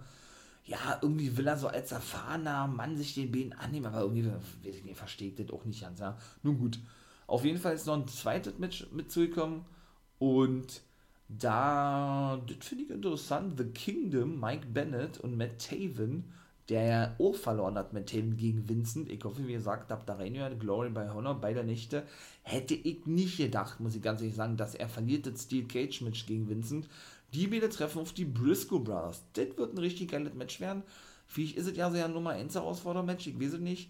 ja, 0.66 1.00
irgendwie 1.02 1.36
will 1.36 1.48
er 1.48 1.58
so 1.58 1.68
als 1.68 1.92
erfahrener 1.92 2.68
Mann 2.68 2.96
sich 2.96 3.14
den 3.16 3.32
Beinen 3.32 3.54
annehmen, 3.54 3.88
aber 3.88 4.02
irgendwie, 4.02 4.26
weiß 4.26 4.76
ich 4.76 4.86
nicht, 4.86 4.98
versteht 4.98 5.40
das 5.40 5.52
auch 5.52 5.66
nicht 5.66 5.82
ganz, 5.82 6.00
ja. 6.00 6.18
Nun 6.42 6.58
gut. 6.58 6.80
Auf 7.28 7.44
jeden 7.44 7.60
Fall 7.60 7.74
ist 7.74 7.88
noch 7.88 7.96
ein 7.96 8.08
zweites 8.08 8.58
Match 8.60 8.88
mitzugekommen 8.92 9.66
und 10.20 10.82
da, 11.28 12.42
das 12.48 12.68
finde 12.68 12.84
ich 12.86 12.90
interessant, 12.90 13.58
The 13.58 13.66
Kingdom, 13.66 14.40
Mike 14.40 14.68
Bennett 14.68 15.18
und 15.20 15.38
Matt 15.38 15.60
Taven, 15.60 16.26
der 16.70 16.84
ja 16.84 17.16
auch 17.20 17.36
verloren 17.36 17.78
hat 17.78 17.92
mit 17.94 18.10
Taven 18.10 18.38
gegen 18.38 18.70
Vincent. 18.70 19.10
Ich 19.10 19.24
hoffe, 19.24 19.46
wie 19.48 19.54
gesagt, 19.54 19.92
habt 19.92 20.08
da 20.08 20.16
reingehört, 20.16 20.60
Glory 20.60 20.90
by 20.90 21.08
Honor, 21.14 21.40
beide 21.40 21.64
Nächte. 21.64 22.04
Hätte 22.42 22.74
ich 22.74 23.06
nicht 23.06 23.38
gedacht, 23.38 23.80
muss 23.80 23.96
ich 23.96 24.02
ganz 24.02 24.22
ehrlich 24.22 24.36
sagen, 24.36 24.56
dass 24.56 24.76
er 24.76 24.88
verliert 24.88 25.26
das 25.26 25.44
Steel 25.44 25.66
Cage 25.66 26.02
Match 26.02 26.26
gegen 26.26 26.48
Vincent. 26.48 26.88
Die 27.34 27.48
beiden 27.48 27.70
treffen 27.70 28.02
auf 28.02 28.14
die 28.14 28.26
Briscoe 28.26 28.80
Brothers. 28.80 29.24
Das 29.34 29.58
wird 29.58 29.74
ein 29.74 29.80
richtig 29.80 30.12
geiles 30.12 30.34
Match 30.34 30.60
werden. 30.60 30.84
Vielleicht 31.26 31.58
ist 31.58 31.68
es 31.68 31.76
ja 31.76 31.90
so 31.90 31.98
ein 31.98 32.14
Nummer 32.14 32.32
1 32.32 32.54
Herausforderer-Match, 32.54 33.28
ich 33.28 33.40
weiß 33.40 33.54
es 33.54 33.60
nicht. 33.60 33.90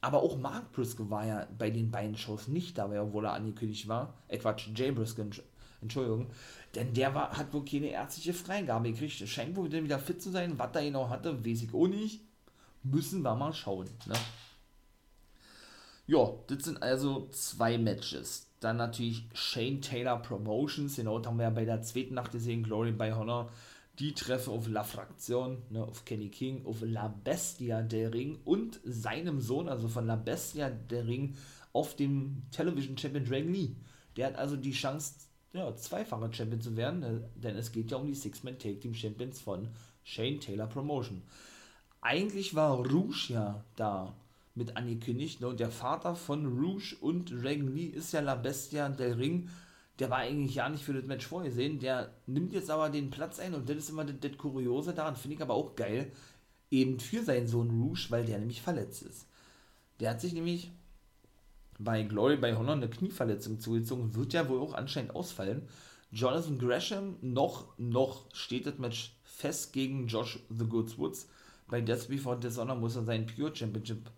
Aber 0.00 0.22
auch 0.22 0.38
Mark 0.38 0.72
Briscoe 0.72 1.10
war 1.10 1.26
ja 1.26 1.46
bei 1.58 1.70
den 1.70 1.90
beiden 1.90 2.16
Shows 2.16 2.48
nicht 2.48 2.78
dabei, 2.78 3.00
obwohl 3.00 3.26
er 3.26 3.34
angekündigt 3.34 3.86
war. 3.86 4.14
Äh, 4.28 4.38
Quatsch, 4.38 4.68
Jay 4.74 4.90
Briscoe, 4.90 5.28
Entschuldigung. 5.82 6.28
Denn 6.74 6.94
der 6.94 7.14
war, 7.14 7.36
hat 7.36 7.52
wohl 7.52 7.64
keine 7.64 7.88
ärztliche 7.88 8.32
Freigabe 8.32 8.90
gekriegt. 8.92 9.28
Scheint 9.28 9.56
wohl 9.56 9.70
wieder 9.70 9.98
fit 9.98 10.22
zu 10.22 10.30
sein. 10.30 10.58
Was 10.58 10.74
er 10.74 10.84
genau 10.84 11.08
hatte, 11.08 11.44
weiß 11.44 11.62
ich 11.62 11.74
auch 11.74 11.86
nicht. 11.86 12.22
Müssen 12.82 13.22
wir 13.22 13.34
mal 13.34 13.52
schauen. 13.52 13.88
Ne? 14.06 14.14
Ja, 16.06 16.32
das 16.46 16.64
sind 16.64 16.82
also 16.82 17.28
zwei 17.30 17.76
Matches. 17.76 18.49
Dann 18.60 18.76
natürlich 18.76 19.26
Shane 19.32 19.80
Taylor 19.80 20.18
Promotions, 20.18 20.96
genau, 20.96 21.18
das 21.18 21.28
haben 21.28 21.38
wir 21.38 21.44
ja 21.44 21.50
bei 21.50 21.64
der 21.64 21.80
zweiten 21.82 22.14
Nacht 22.14 22.32
gesehen, 22.32 22.62
Glory 22.62 22.92
by 22.92 23.10
Honor. 23.12 23.50
Die 23.98 24.12
treffen 24.14 24.52
auf 24.52 24.68
La 24.68 24.84
Fraktion, 24.84 25.62
ne, 25.70 25.82
auf 25.82 26.04
Kenny 26.04 26.28
King, 26.28 26.64
auf 26.66 26.78
La 26.82 27.08
Bestia 27.08 27.82
der 27.82 28.12
Ring 28.12 28.38
und 28.44 28.80
seinem 28.84 29.40
Sohn, 29.40 29.68
also 29.68 29.88
von 29.88 30.06
La 30.06 30.16
Bestia 30.16 30.70
der 30.70 31.06
Ring, 31.06 31.36
auf 31.72 31.96
dem 31.96 32.42
Television 32.50 32.96
Champion 32.96 33.24
Dragon 33.24 33.52
Lee. 33.52 33.76
Der 34.16 34.28
hat 34.28 34.36
also 34.36 34.56
die 34.56 34.72
Chance, 34.72 35.14
ja, 35.52 35.74
zweifacher 35.74 36.32
Champion 36.32 36.60
zu 36.60 36.76
werden, 36.76 37.00
ne, 37.00 37.30
denn 37.34 37.56
es 37.56 37.72
geht 37.72 37.90
ja 37.90 37.96
um 37.96 38.06
die 38.06 38.14
Six-Man 38.14 38.58
Take 38.58 38.80
Team 38.80 38.94
Champions 38.94 39.40
von 39.40 39.68
Shane 40.04 40.40
Taylor 40.40 40.66
Promotion. 40.66 41.22
Eigentlich 42.02 42.54
war 42.54 42.78
Rouge 42.78 43.32
ja 43.32 43.64
da 43.76 44.14
mit 44.54 44.76
angekündigt, 44.76 45.40
ne, 45.40 45.48
und 45.48 45.60
der 45.60 45.70
Vater 45.70 46.14
von 46.16 46.46
Rouge 46.46 46.96
und 47.00 47.30
Dragon 47.30 47.74
Lee 47.74 47.86
ist 47.86 48.12
ja 48.12 48.20
La 48.20 48.34
Bestia 48.34 48.88
del 48.88 49.14
Ring 49.14 49.48
der 50.00 50.10
war 50.10 50.18
eigentlich 50.18 50.54
ja 50.54 50.68
nicht 50.68 50.82
für 50.82 50.94
das 50.94 51.04
Match 51.04 51.26
vorgesehen. 51.26 51.78
Der 51.78 52.10
nimmt 52.26 52.52
jetzt 52.52 52.70
aber 52.70 52.88
den 52.88 53.10
Platz 53.10 53.38
ein 53.38 53.54
und 53.54 53.68
das 53.68 53.76
ist 53.76 53.90
immer 53.90 54.04
das, 54.04 54.16
das 54.18 54.36
Kuriose 54.38 54.94
daran, 54.94 55.14
finde 55.14 55.36
ich 55.36 55.42
aber 55.42 55.54
auch 55.54 55.76
geil, 55.76 56.10
eben 56.70 56.98
für 56.98 57.22
seinen 57.22 57.46
Sohn 57.46 57.70
Rouge, 57.70 58.06
weil 58.08 58.24
der 58.24 58.38
nämlich 58.38 58.62
verletzt 58.62 59.02
ist. 59.02 59.26
Der 60.00 60.10
hat 60.10 60.20
sich 60.20 60.32
nämlich 60.32 60.70
bei 61.78 62.02
Glory 62.02 62.36
bei 62.36 62.56
Honor 62.56 62.72
eine 62.72 62.88
Knieverletzung 62.88 63.60
zugezogen, 63.60 64.14
wird 64.14 64.32
ja 64.32 64.48
wohl 64.48 64.60
auch 64.60 64.74
anscheinend 64.74 65.14
ausfallen. 65.14 65.68
Jonathan 66.10 66.58
Gresham, 66.58 67.16
noch, 67.20 67.78
noch 67.78 68.24
steht 68.32 68.66
das 68.66 68.78
Match 68.78 69.14
fest 69.22 69.72
gegen 69.72 70.06
Josh 70.06 70.40
The 70.48 70.64
Goods 70.64 70.98
Woods. 70.98 71.28
Bei 71.68 71.80
Death 71.80 72.08
Before 72.08 72.38
Dishonor 72.38 72.74
muss 72.74 72.96
er 72.96 73.04
seinen 73.04 73.26
Pure 73.26 73.54
Championship 73.54 74.10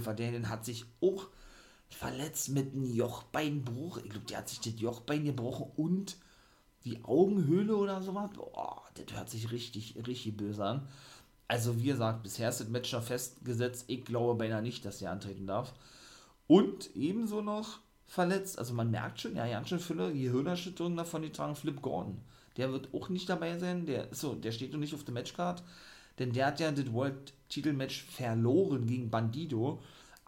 Verteidigen, 0.00 0.48
hat 0.48 0.64
sich 0.64 0.84
auch 1.00 1.28
verletzt 1.88 2.50
mit 2.50 2.72
einem 2.72 2.84
Jochbeinbruch. 2.84 3.98
Ich 3.98 4.10
glaube, 4.10 4.26
der 4.26 4.38
hat 4.38 4.48
sich 4.48 4.60
das 4.60 4.80
Jochbein 4.80 5.24
gebrochen 5.24 5.70
und 5.76 6.16
die 6.84 7.04
Augenhöhle 7.04 7.76
oder 7.76 8.02
sowas. 8.02 8.30
Boah, 8.32 8.82
das 8.94 9.16
hört 9.16 9.28
sich 9.28 9.50
richtig, 9.50 9.96
richtig 10.06 10.36
böse 10.36 10.64
an. 10.64 10.88
Also, 11.48 11.76
wie 11.76 11.88
gesagt, 11.88 12.22
bisher 12.22 12.48
ist 12.48 12.60
das 12.60 12.68
Match 12.68 12.92
noch 12.92 13.02
festgesetzt. 13.02 13.84
Ich 13.88 14.04
glaube 14.04 14.36
beinahe 14.36 14.62
nicht, 14.62 14.84
dass 14.84 15.02
er 15.02 15.10
antreten 15.10 15.46
darf. 15.46 15.74
Und 16.46 16.94
ebenso 16.94 17.42
noch 17.42 17.80
verletzt, 18.06 18.58
also 18.58 18.74
man 18.74 18.90
merkt 18.90 19.20
schon, 19.20 19.36
ja, 19.36 19.46
ganz 19.48 19.68
schön 19.68 19.78
viele 19.78 20.12
Gehirnerschütterungen 20.12 20.96
davon 20.96 21.22
die 21.22 21.30
tragen 21.30 21.54
Flip 21.54 21.80
Gordon. 21.80 22.20
Der 22.56 22.72
wird 22.72 22.92
auch 22.92 23.08
nicht 23.08 23.28
dabei 23.28 23.58
sein, 23.58 23.86
der, 23.86 24.08
so, 24.12 24.34
der 24.34 24.52
steht 24.52 24.72
noch 24.72 24.80
nicht 24.80 24.94
auf 24.94 25.04
der 25.04 25.14
Matchcard, 25.14 25.62
denn 26.18 26.32
der 26.32 26.46
hat 26.46 26.60
ja 26.60 26.70
das 26.70 26.92
World-Titel-Match 26.92 28.04
verloren 28.04 28.86
gegen 28.86 29.10
Bandido 29.10 29.80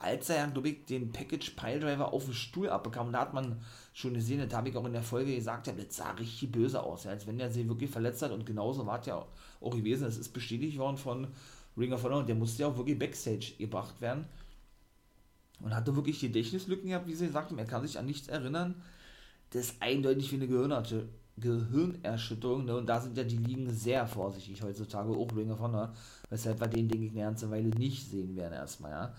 als 0.03 0.29
er, 0.31 0.49
glaube 0.49 0.69
ich, 0.69 0.85
den 0.85 1.13
Package 1.13 1.53
Piledriver 1.53 2.13
auf 2.13 2.25
den 2.25 2.35
Stuhl 2.35 2.69
abbekam. 2.69 3.07
Und 3.07 3.13
da 3.13 3.21
hat 3.21 3.35
man 3.35 3.61
schon 3.93 4.15
gesehen, 4.15 4.41
das 4.41 4.53
habe 4.57 4.69
ich 4.69 4.77
auch 4.77 4.85
in 4.85 4.93
der 4.93 5.03
Folge 5.03 5.35
gesagt, 5.35 5.69
ja, 5.69 5.73
das 5.73 5.97
sah 5.97 6.11
richtig 6.13 6.51
böse 6.51 6.83
aus, 6.83 7.05
ja, 7.05 7.13
als 7.13 7.27
wenn 7.27 7.39
er 7.39 7.51
sich 7.51 7.69
wirklich 7.69 7.91
verletzt 7.91 8.23
hat. 8.23 8.33
Und 8.33 8.45
genauso 8.45 8.85
war 8.85 9.01
es 9.01 9.07
ja 9.07 9.25
auch 9.61 9.71
gewesen. 9.71 10.07
Es 10.07 10.19
ist 10.19 10.31
bestätigt 10.31 10.77
worden 10.77 10.97
von 10.97 11.29
Ring 11.79 11.93
of 11.93 12.03
Honor 12.03 12.19
und 12.19 12.29
der 12.29 12.35
musste 12.35 12.63
ja 12.63 12.69
auch 12.69 12.77
wirklich 12.77 12.99
Backstage 12.99 13.53
gebracht 13.59 14.01
werden. 14.01 14.27
Und 15.61 15.75
hatte 15.75 15.95
wirklich 15.95 16.19
Gedächtnislücken 16.19 16.89
gehabt, 16.89 17.07
wie 17.07 17.15
sie 17.15 17.27
gesagt 17.27 17.51
haben. 17.51 17.59
Er 17.59 17.67
kann 17.67 17.87
sich 17.87 17.97
an 17.97 18.07
nichts 18.07 18.27
erinnern. 18.27 18.83
Das 19.51 19.67
ist 19.67 19.77
eindeutig 19.81 20.33
wie 20.33 20.37
eine 20.37 20.49
Gehirnerte. 20.49 21.09
Gehirnerschütterung, 21.39 22.65
ne? 22.65 22.77
und 22.77 22.87
da 22.87 23.01
sind 23.01 23.17
ja 23.17 23.25
die 23.25 23.39
Ligen 23.39 23.71
sehr 23.71 24.07
vorsichtig 24.07 24.63
heutzutage, 24.63 25.11
auch 25.11 25.37
Ring 25.37 25.51
of 25.51 25.61
Honor, 25.61 25.93
weshalb 26.31 26.61
wir 26.61 26.69
den, 26.69 26.89
denke 26.89 27.07
ich, 27.07 27.13
eine 27.13 27.23
ganze 27.23 27.51
Weile 27.51 27.69
nicht 27.69 28.09
sehen 28.11 28.37
werden 28.37 28.55
erstmal, 28.55 28.91
ja. 28.91 29.15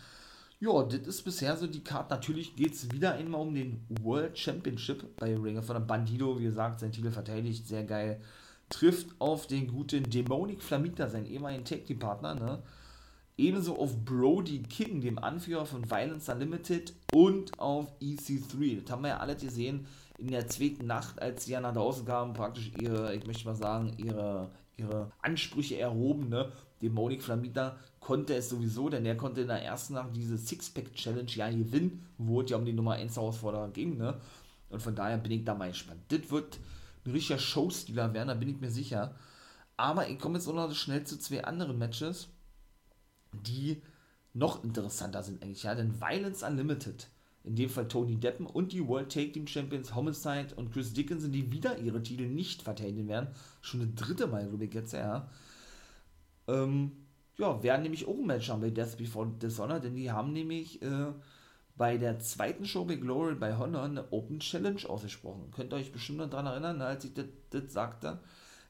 Ja, 0.60 0.82
das 0.82 1.02
ist 1.02 1.24
bisher 1.24 1.58
so 1.58 1.68
die 1.68 1.84
Karte. 1.84 2.14
Natürlich 2.14 2.56
geht 2.56 2.74
es 2.74 2.90
wieder 2.90 3.16
einmal 3.16 3.42
um 3.42 3.54
den 3.54 3.82
World 4.02 4.40
Championship 4.40 5.18
bei 5.18 5.36
Ring 5.36 5.58
of 5.58 5.68
Honor. 5.68 5.82
Bandido, 5.82 6.40
wie 6.40 6.46
gesagt, 6.46 6.80
sein 6.80 6.94
Titel 6.94 7.12
verteidigt, 7.12 7.68
sehr 7.68 7.84
geil. 7.84 8.22
Trifft 8.70 9.08
auf 9.20 9.46
den 9.46 9.68
guten 9.68 10.10
Demonic 10.10 10.64
Flamita, 10.64 11.10
seinen 11.10 11.26
ehemaligen 11.26 11.66
Tag 11.66 11.86
Team 11.86 12.00
Partner, 12.00 12.36
ne? 12.36 12.64
Ebenso 13.36 13.78
auf 13.78 14.06
Brody 14.06 14.60
King, 14.60 15.02
dem 15.02 15.18
Anführer 15.18 15.66
von 15.66 15.90
Violence 15.90 16.30
Unlimited 16.30 16.94
und 17.12 17.60
auf 17.60 17.92
EC3. 18.00 18.84
Das 18.84 18.92
haben 18.92 19.02
wir 19.02 19.10
ja 19.10 19.18
alle 19.18 19.36
gesehen 19.36 19.86
in 20.24 20.32
der 20.32 20.48
zweiten 20.48 20.88
Nacht, 20.88 21.22
als 21.22 21.46
sie 21.46 21.52
ja 21.52 21.60
nach 21.60 21.74
draußen 21.74 22.06
kamen, 22.06 22.34
praktisch 22.34 22.72
ihre, 22.80 23.14
ich 23.14 23.28
möchte 23.28 23.46
mal 23.46 23.56
sagen, 23.56 23.94
ihre, 23.98 24.50
ihre 24.78 25.12
Ansprüche 25.22 25.78
erhoben, 25.78 26.30
ne? 26.30 26.52
Demonic 26.82 27.22
Flamita 27.22 27.78
konnte 28.00 28.34
es 28.36 28.50
sowieso, 28.50 28.90
denn 28.90 29.06
er 29.06 29.18
konnte 29.18 29.42
in 29.42 29.48
der 29.48 29.64
ersten 29.64 29.94
Nacht 29.94 30.16
diese 30.16 30.38
Sixpack-Challenge 30.38 31.32
ja 31.32 31.50
gewinnen, 31.50 32.06
wo 32.18 32.42
es 32.42 32.50
ja 32.50 32.58
um 32.58 32.66
die 32.66 32.74
Nummer 32.74 32.94
1 32.94 33.16
Herausforderer 33.16 33.70
ging, 33.70 33.98
ne? 33.98 34.20
Und 34.70 34.82
von 34.82 34.96
daher 34.96 35.18
bin 35.18 35.32
ich 35.32 35.44
da 35.44 35.56
mal 35.56 35.70
gespannt. 35.70 36.02
Das 36.08 36.32
wird 36.32 36.58
ein 37.06 37.12
richtiger 37.12 37.40
Showstealer 37.40 38.14
werden, 38.14 38.30
da 38.30 38.34
bin 38.34 38.50
ich 38.50 38.62
mir 38.62 38.72
sicher. 38.72 39.16
Aber 39.76 40.08
ich 40.08 40.20
komme 40.20 40.38
jetzt 40.38 40.48
auch 40.48 40.54
noch 40.54 40.74
schnell 40.74 41.04
zu 41.04 41.20
zwei 41.20 41.44
anderen 41.44 41.78
Matches, 41.78 42.30
die 43.34 43.82
noch 44.34 44.64
interessanter 44.64 45.22
sind 45.22 45.44
eigentlich, 45.44 45.64
ja, 45.64 45.76
denn 45.76 46.00
Violence 46.00 46.44
Unlimited, 46.44 47.10
in 47.44 47.56
dem 47.56 47.70
Fall 47.70 47.88
Tony 47.88 48.16
Deppen 48.16 48.46
und 48.46 48.72
die 48.72 48.88
World 48.88 49.12
Take 49.12 49.34
Team 49.34 49.48
Champions 49.48 49.94
Homicide 49.96 50.56
und 50.56 50.72
Chris 50.72 50.94
Dickinson, 50.94 51.32
die 51.32 51.52
wieder 51.52 51.78
ihre 51.78 52.02
Titel 52.02 52.28
nicht 52.28 52.62
verteidigen 52.62 53.08
werden, 53.08 53.30
schon 53.62 53.82
eine 53.82 53.92
dritte 53.92 54.28
Mal, 54.28 54.48
glaube 54.48 54.66
ich 54.66 54.74
jetzt, 54.74 54.94
ja, 54.94 55.30
ähm, 56.48 56.92
ja, 57.38 57.62
werden 57.64 57.84
nämlich 57.84 58.08
auch 58.08 58.18
ein 58.18 58.28
Match 58.28 58.50
haben 58.50 58.62
bei 58.62 58.70
Death 58.70 58.98
Before 58.98 59.28
Dishonor, 59.28 59.80
denn 59.80 59.96
die 59.96 60.12
haben 60.12 60.34
nämlich 60.34 60.82
äh, 60.82 61.12
bei 61.76 61.98
der 61.98 62.20
zweiten 62.20 62.66
Show 62.66 62.86
bei 62.86 62.96
Glory 62.96 63.36
bei 63.36 63.58
Honor 63.58 63.84
eine 63.84 64.12
Open 64.12 64.40
Challenge 64.40 64.88
ausgesprochen. 64.88 65.52
Könnt 65.52 65.74
ihr 65.74 65.78
euch 65.78 65.92
bestimmt 65.92 66.20
noch 66.20 66.30
daran 66.30 66.46
erinnern, 66.46 66.78
ne, 66.78 66.86
als 66.86 67.06
ich 67.06 67.14
das 67.14 67.74
sagte. 67.74 68.20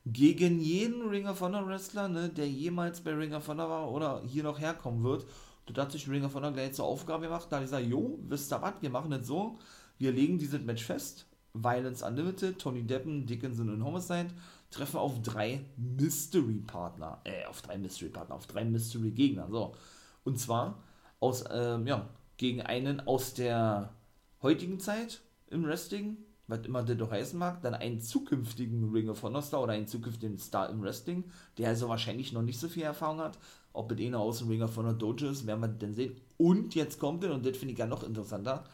Gegen 0.06 0.60
jeden 0.60 1.08
Ring 1.10 1.28
of 1.28 1.42
Honor 1.42 1.68
Wrestler, 1.68 2.08
ne, 2.08 2.30
der 2.30 2.50
jemals 2.50 3.02
bei 3.02 3.14
Ring 3.14 3.34
of 3.34 3.48
Honor 3.48 3.70
war 3.70 3.92
oder 3.92 4.22
hier 4.26 4.44
noch 4.44 4.60
herkommen 4.60 5.04
wird. 5.04 5.26
Das 5.66 5.86
hat 5.86 5.92
sich 5.92 6.10
Ring 6.10 6.26
of 6.26 6.36
Honor 6.36 6.52
gleich 6.52 6.74
zur 6.74 6.86
Aufgabe 6.86 7.26
gemacht. 7.26 7.48
Da 7.50 7.58
hat 7.58 7.64
gesagt, 7.64 7.86
jo, 7.88 8.20
wisst 8.28 8.52
ihr 8.52 8.62
was, 8.62 8.74
wir 8.82 8.90
machen 8.90 9.12
das 9.12 9.28
so. 9.28 9.58
Wir 9.98 10.12
legen 10.12 10.38
dieses 10.38 10.62
Match 10.62 10.84
fest. 10.84 11.26
Violence 11.54 12.02
Unlimited, 12.02 12.60
Tony 12.60 12.84
Deppen, 12.84 13.26
Dickinson 13.26 13.70
und 13.70 13.84
Homicide 13.84 14.30
treffen 14.72 14.98
auf 14.98 15.22
drei 15.22 15.64
Mystery-Partner, 15.78 17.22
äh, 17.26 17.46
auf 17.46 17.62
drei 17.62 17.78
Mystery-Partner, 17.78 18.36
auf 18.36 18.48
drei 18.48 18.66
Mystery-Gegner, 18.66 19.48
so. 19.52 19.76
Und 20.24 20.40
zwar 20.40 20.80
aus, 21.20 21.44
ähm, 21.52 21.86
ja, 21.86 22.10
gegen 22.38 22.62
einen 22.62 23.00
aus 23.02 23.36
der 23.36 23.94
heutigen 24.42 24.80
Zeit 24.80 25.22
im 25.48 25.64
Wrestling, 25.64 26.18
was 26.48 26.66
immer 26.66 26.84
der 26.84 26.96
doch 26.96 27.12
heißen 27.12 27.40
mag, 27.40 27.62
dann 27.62 27.74
einen 27.74 28.02
zukünftigen 28.02 28.92
Ring 28.92 29.10
of 29.10 29.24
Honor 29.24 29.42
Star 29.42 29.64
oder 29.64 29.74
einen 29.74 29.88
zukünftigen 29.88 30.38
Star 30.38 30.70
im 30.70 30.82
Wrestling, 30.82 31.24
der 31.58 31.70
also 31.70 31.90
wahrscheinlich 31.90 32.34
noch 32.34 32.42
nicht 32.42 32.60
so 32.60 32.68
viel 32.68 32.84
Erfahrung 32.84 33.20
hat. 33.20 33.38
Ob 33.72 33.90
mit 33.90 34.02
einer 34.02 34.20
aus 34.20 34.40
dem 34.40 34.50
Ring 34.50 34.62
of 34.62 34.76
Honor 34.76 34.94
Dojo 34.94 35.30
ist, 35.30 35.48
werden 35.48 35.62
wir 35.62 35.68
dann 35.68 35.94
sehen. 35.94 36.16
Und 36.38 36.76
jetzt 36.76 37.00
kommt 37.00 37.24
er, 37.24 37.34
und 37.34 37.46
das 37.46 37.58
finde 37.58 37.74
ich 37.74 37.80
ja 37.80 37.88
noch 37.88 38.04
interessanter, 38.04 38.66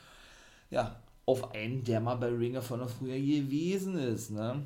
ja, 0.70 1.00
auf 1.26 1.52
einen, 1.54 1.84
der 1.84 2.02
mal 2.02 2.16
bei 2.16 2.30
Ring 2.30 2.58
of 2.58 2.70
Honor 2.70 2.88
früher 2.88 3.20
gewesen 3.20 3.98
ist, 3.98 4.32
ne? 4.32 4.64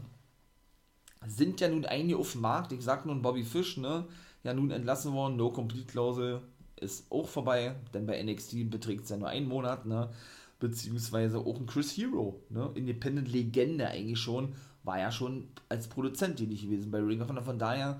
sind 1.27 1.61
ja 1.61 1.67
nun 1.67 1.85
einige 1.85 2.17
auf 2.17 2.31
dem 2.33 2.41
Markt. 2.41 2.71
Ich 2.71 2.83
sag 2.83 3.05
nun 3.05 3.21
Bobby 3.21 3.43
Fish, 3.43 3.77
ne? 3.77 4.05
Ja, 4.43 4.53
nun 4.53 4.71
entlassen 4.71 5.13
worden. 5.13 5.37
No 5.37 5.51
Complete 5.51 5.85
Klausel 5.85 6.41
ist 6.75 7.09
auch 7.09 7.27
vorbei, 7.27 7.75
denn 7.93 8.05
bei 8.05 8.21
NXT 8.21 8.69
beträgt 8.69 9.03
es 9.05 9.09
ja 9.09 9.17
nur 9.17 9.29
einen 9.29 9.47
Monat, 9.47 9.85
ne? 9.85 10.09
Beziehungsweise 10.59 11.39
auch 11.39 11.59
ein 11.59 11.65
Chris 11.65 11.95
Hero, 11.97 12.41
ne? 12.49 12.71
Independent 12.75 13.31
Legende 13.31 13.87
eigentlich 13.87 14.19
schon. 14.19 14.53
War 14.83 14.99
ja 14.99 15.11
schon 15.11 15.47
als 15.69 15.87
Produzent 15.87 16.37
tätig 16.37 16.63
gewesen 16.63 16.91
bei 16.91 16.99
Ring 16.99 17.21
of 17.21 17.29
Honor. 17.29 17.43
Von 17.43 17.59
daher, 17.59 17.99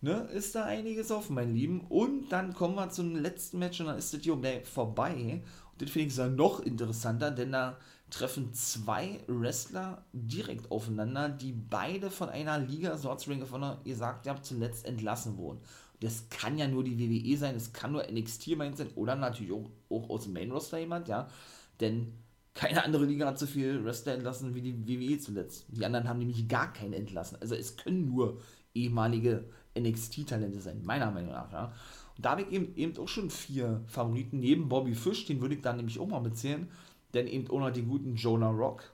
ne? 0.00 0.28
Ist 0.32 0.54
da 0.54 0.64
einiges 0.64 1.10
offen, 1.10 1.34
mein 1.34 1.54
Lieben. 1.54 1.80
Und 1.88 2.30
dann 2.30 2.54
kommen 2.54 2.76
wir 2.76 2.90
zum 2.90 3.16
letzten 3.16 3.58
Match 3.58 3.80
und 3.80 3.86
dann 3.86 3.98
ist 3.98 4.14
das 4.14 4.20
hier 4.20 4.36
vorbei. 4.64 5.42
Und 5.72 5.82
das 5.82 5.90
finde 5.90 6.08
ich 6.08 6.16
dann 6.16 6.36
noch 6.36 6.60
interessanter, 6.60 7.30
denn 7.30 7.52
da 7.52 7.78
treffen 8.12 8.52
zwei 8.52 9.20
Wrestler 9.26 10.04
direkt 10.12 10.70
aufeinander, 10.70 11.30
die 11.30 11.52
beide 11.52 12.10
von 12.10 12.28
einer 12.28 12.58
Liga, 12.58 12.96
so 12.98 13.10
hat 13.10 13.26
Ring 13.26 13.42
of 13.42 13.52
Honor 13.52 13.80
gesagt, 13.84 14.26
ja, 14.26 14.40
zuletzt 14.40 14.86
entlassen 14.86 15.38
wurden. 15.38 15.60
Das 16.00 16.28
kann 16.28 16.58
ja 16.58 16.68
nur 16.68 16.84
die 16.84 16.98
WWE 16.98 17.36
sein, 17.38 17.56
es 17.56 17.72
kann 17.72 17.92
nur 17.92 18.04
NXT 18.10 18.56
sein 18.58 18.90
oder 18.96 19.16
natürlich 19.16 19.52
auch, 19.52 19.70
auch 19.88 20.10
aus 20.10 20.24
dem 20.24 20.34
Main 20.34 20.50
Roster 20.50 20.78
jemand, 20.78 21.08
ja. 21.08 21.28
Denn 21.82 22.14
keine 22.54 22.82
andere 22.84 23.04
Liga 23.04 23.26
hat 23.26 23.38
so 23.38 23.46
viel 23.46 23.84
Wrestler 23.84 24.14
entlassen 24.14 24.54
wie 24.54 24.62
die 24.62 24.88
WWE 24.88 25.18
zuletzt. 25.18 25.66
Die 25.68 25.84
anderen 25.84 26.08
haben 26.08 26.18
nämlich 26.18 26.48
gar 26.48 26.72
keinen 26.72 26.94
entlassen. 26.94 27.36
Also 27.40 27.54
es 27.54 27.76
können 27.76 28.06
nur 28.06 28.40
ehemalige 28.74 29.44
NXT-Talente 29.78 30.60
sein, 30.60 30.82
meiner 30.82 31.10
Meinung 31.10 31.32
nach, 31.32 31.52
ja. 31.52 31.72
Und 32.16 32.24
da 32.24 32.30
habe 32.30 32.42
ich 32.42 32.52
eben, 32.52 32.74
eben 32.76 32.96
auch 32.98 33.08
schon 33.08 33.30
vier 33.30 33.82
Favoriten, 33.86 34.38
neben 34.40 34.68
Bobby 34.68 34.94
Fish, 34.94 35.26
den 35.26 35.40
würde 35.40 35.54
ich 35.54 35.62
dann 35.62 35.76
nämlich 35.76 35.98
auch 35.98 36.06
mal 36.06 36.20
bezählen 36.20 36.68
denn 37.14 37.26
eben 37.26 37.48
auch 37.50 37.60
noch 37.60 37.70
den 37.70 37.88
guten 37.88 38.16
Jonah 38.16 38.50
Rock 38.50 38.84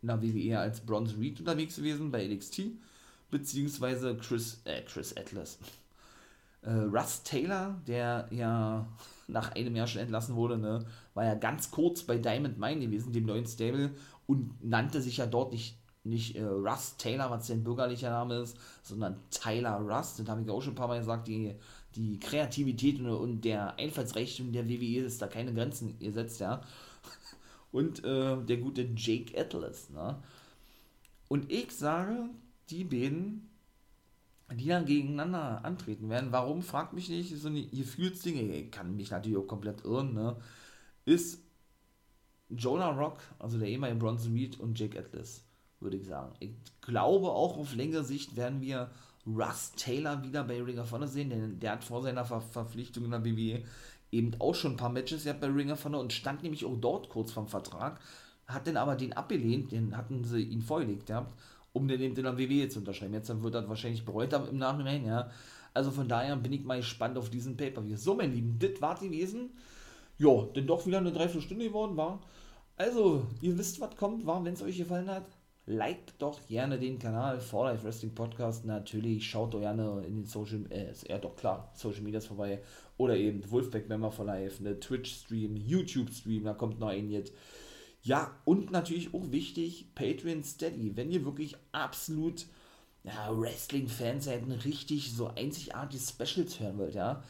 in 0.00 0.08
der 0.08 0.22
WWE 0.22 0.58
als 0.58 0.80
Bronze 0.80 1.18
Reed 1.18 1.38
unterwegs 1.40 1.76
gewesen 1.76 2.10
bei 2.10 2.26
NXT, 2.26 2.62
beziehungsweise 3.30 4.16
Chris, 4.16 4.60
äh, 4.64 4.82
Chris 4.82 5.16
Atlas. 5.16 5.58
Äh, 6.62 6.72
Russ 6.72 7.22
Taylor, 7.22 7.80
der 7.86 8.28
ja 8.30 8.86
nach 9.28 9.52
einem 9.52 9.76
Jahr 9.76 9.86
schon 9.86 10.02
entlassen 10.02 10.34
wurde, 10.36 10.58
ne, 10.58 10.84
war 11.14 11.24
ja 11.24 11.34
ganz 11.34 11.70
kurz 11.70 12.02
bei 12.02 12.18
Diamond 12.18 12.58
Mine 12.58 12.80
gewesen, 12.80 13.12
dem 13.12 13.26
neuen 13.26 13.46
Stable, 13.46 13.90
und 14.26 14.64
nannte 14.64 15.00
sich 15.00 15.18
ja 15.18 15.26
dort 15.26 15.52
nicht 15.52 15.76
nicht 16.04 16.36
äh, 16.36 16.42
Russ 16.42 16.96
Taylor, 16.96 17.30
was 17.30 17.46
sein 17.46 17.62
bürgerlicher 17.62 18.10
Name 18.10 18.40
ist, 18.40 18.56
sondern 18.82 19.20
Tyler 19.30 19.76
Russ. 19.76 20.16
Das 20.16 20.28
habe 20.28 20.42
ich 20.42 20.50
auch 20.50 20.60
schon 20.60 20.72
ein 20.72 20.76
paar 20.76 20.88
Mal 20.88 20.98
gesagt. 20.98 21.28
Die, 21.28 21.54
die 21.94 22.18
Kreativität 22.18 22.98
und, 22.98 23.08
und 23.08 23.44
der 23.44 23.78
Einfallsreichtum 23.78 24.52
der 24.52 24.68
WWE 24.68 25.04
ist 25.04 25.22
da 25.22 25.28
keine 25.28 25.54
Grenzen 25.54 25.98
gesetzt, 25.98 26.40
ja. 26.40 26.60
Und 27.72 28.04
äh, 28.04 28.36
der 28.36 28.58
gute 28.58 28.86
Jake 28.94 29.38
Atlas, 29.38 29.88
ne? 29.88 30.22
Und 31.28 31.50
ich 31.50 31.72
sage, 31.72 32.28
die 32.68 32.84
beiden, 32.84 33.48
die 34.52 34.68
dann 34.68 34.86
gegeneinander 34.86 35.64
antreten 35.64 36.08
werden, 36.08 36.32
warum, 36.32 36.62
fragt 36.62 36.92
mich 36.92 37.08
nicht, 37.08 37.36
so 37.36 37.48
eine 37.48 37.64
Gefühlsdinge, 37.66 38.42
ich 38.42 38.70
kann 38.70 38.96
mich 38.96 39.10
natürlich 39.10 39.38
auch 39.38 39.46
komplett 39.46 39.84
irren, 39.84 40.14
ne? 40.14 40.36
Ist 41.04 41.40
Jonah 42.48 42.90
Rock, 42.90 43.18
also 43.38 43.58
der 43.58 43.68
ehemalige 43.68 43.98
Bronson 43.98 44.34
Reed 44.34 44.60
und 44.60 44.78
Jake 44.78 44.98
Atlas 44.98 45.44
würde 45.82 45.96
ich 45.96 46.06
sagen. 46.06 46.32
Ich 46.40 46.50
glaube 46.80 47.30
auch 47.30 47.58
auf 47.58 47.74
längere 47.74 48.04
Sicht 48.04 48.36
werden 48.36 48.60
wir 48.60 48.90
Russ 49.26 49.72
Taylor 49.76 50.22
wieder 50.22 50.44
bei 50.44 50.62
Ring 50.62 50.78
of 50.78 50.92
Honor 50.92 51.08
sehen, 51.08 51.30
denn 51.30 51.60
der 51.60 51.72
hat 51.72 51.84
vor 51.84 52.02
seiner 52.02 52.24
Ver 52.24 52.40
Verpflichtung 52.40 53.04
in 53.04 53.10
der 53.10 53.24
WWE 53.24 53.62
eben 54.10 54.32
auch 54.40 54.54
schon 54.54 54.72
ein 54.72 54.76
paar 54.76 54.90
Matches 54.90 55.24
gehabt 55.24 55.40
bei 55.40 55.48
Ring 55.48 55.70
of 55.70 55.84
Honor 55.84 56.00
und 56.00 56.12
stand 56.12 56.42
nämlich 56.42 56.64
auch 56.64 56.76
dort 56.76 57.08
kurz 57.08 57.32
vorm 57.32 57.48
Vertrag, 57.48 58.00
hat 58.46 58.66
dann 58.66 58.76
aber 58.76 58.96
den 58.96 59.12
abgelehnt, 59.12 59.72
den 59.72 59.96
hatten 59.96 60.24
sie 60.24 60.42
ihn 60.42 60.62
vorgelegt 60.62 61.06
gehabt, 61.06 61.38
um 61.72 61.88
den 61.88 62.00
eben 62.00 62.14
der 62.14 62.38
WWE 62.38 62.68
zu 62.68 62.80
unterschreiben. 62.80 63.14
Jetzt 63.14 63.42
wird 63.42 63.54
er 63.54 63.68
wahrscheinlich 63.68 64.04
bereut 64.04 64.32
im 64.32 64.58
Nachhinein, 64.58 65.04
ja. 65.04 65.30
Also 65.74 65.90
von 65.90 66.08
daher 66.08 66.36
bin 66.36 66.52
ich 66.52 66.64
mal 66.64 66.78
gespannt 66.78 67.16
auf 67.16 67.30
diesen 67.30 67.56
Pay-Per-View. 67.56 67.96
So, 67.96 68.14
mein 68.14 68.32
Lieben, 68.32 68.58
das 68.58 68.80
war 68.80 68.98
gewesen. 68.98 69.50
Ja, 70.18 70.42
denn 70.54 70.66
doch 70.66 70.86
wieder 70.86 70.98
eine 70.98 71.12
Dreiviertelstunde 71.12 71.66
geworden 71.66 71.96
war. 71.96 72.20
Also, 72.76 73.26
ihr 73.40 73.56
wisst, 73.56 73.80
was 73.80 73.96
kommt, 73.96 74.26
war, 74.26 74.44
wenn 74.44 74.54
es 74.54 74.62
euch 74.62 74.76
gefallen 74.76 75.10
hat 75.10 75.26
liked 75.66 76.14
doch 76.18 76.44
gerne 76.46 76.78
den 76.78 76.98
Kanal 76.98 77.40
For 77.40 77.66
Life 77.66 77.84
Wrestling 77.84 78.14
Podcast. 78.14 78.64
Natürlich 78.64 79.28
schaut 79.28 79.54
doch 79.54 79.60
gerne 79.60 80.02
in 80.06 80.16
den 80.16 80.24
Social, 80.24 80.64
äh, 80.70 80.92
ja 81.08 81.18
doch 81.18 81.36
klar, 81.36 81.70
Social 81.74 82.02
Medias 82.02 82.26
vorbei. 82.26 82.60
Oder 82.96 83.16
eben 83.16 83.48
Wolfpack 83.50 83.88
Member 83.88 84.10
for 84.10 84.24
Life, 84.24 84.60
eine 84.60 84.78
Twitch-Stream, 84.78 85.56
YouTube-Stream, 85.56 86.44
da 86.44 86.54
kommt 86.54 86.80
noch 86.80 86.88
ein 86.88 87.10
jetzt. 87.10 87.32
Ja, 88.02 88.32
und 88.44 88.72
natürlich 88.72 89.14
auch 89.14 89.30
wichtig, 89.30 89.86
Patreon 89.94 90.42
Steady. 90.42 90.96
Wenn 90.96 91.10
ihr 91.10 91.24
wirklich 91.24 91.56
absolut 91.70 92.46
ja, 93.04 93.30
Wrestling-Fans 93.30 94.24
seid, 94.24 94.42
richtig 94.64 95.12
so 95.12 95.28
einzigartige 95.28 96.02
Specials 96.02 96.58
hören 96.58 96.78
wollt, 96.78 96.94
ja, 96.94 97.22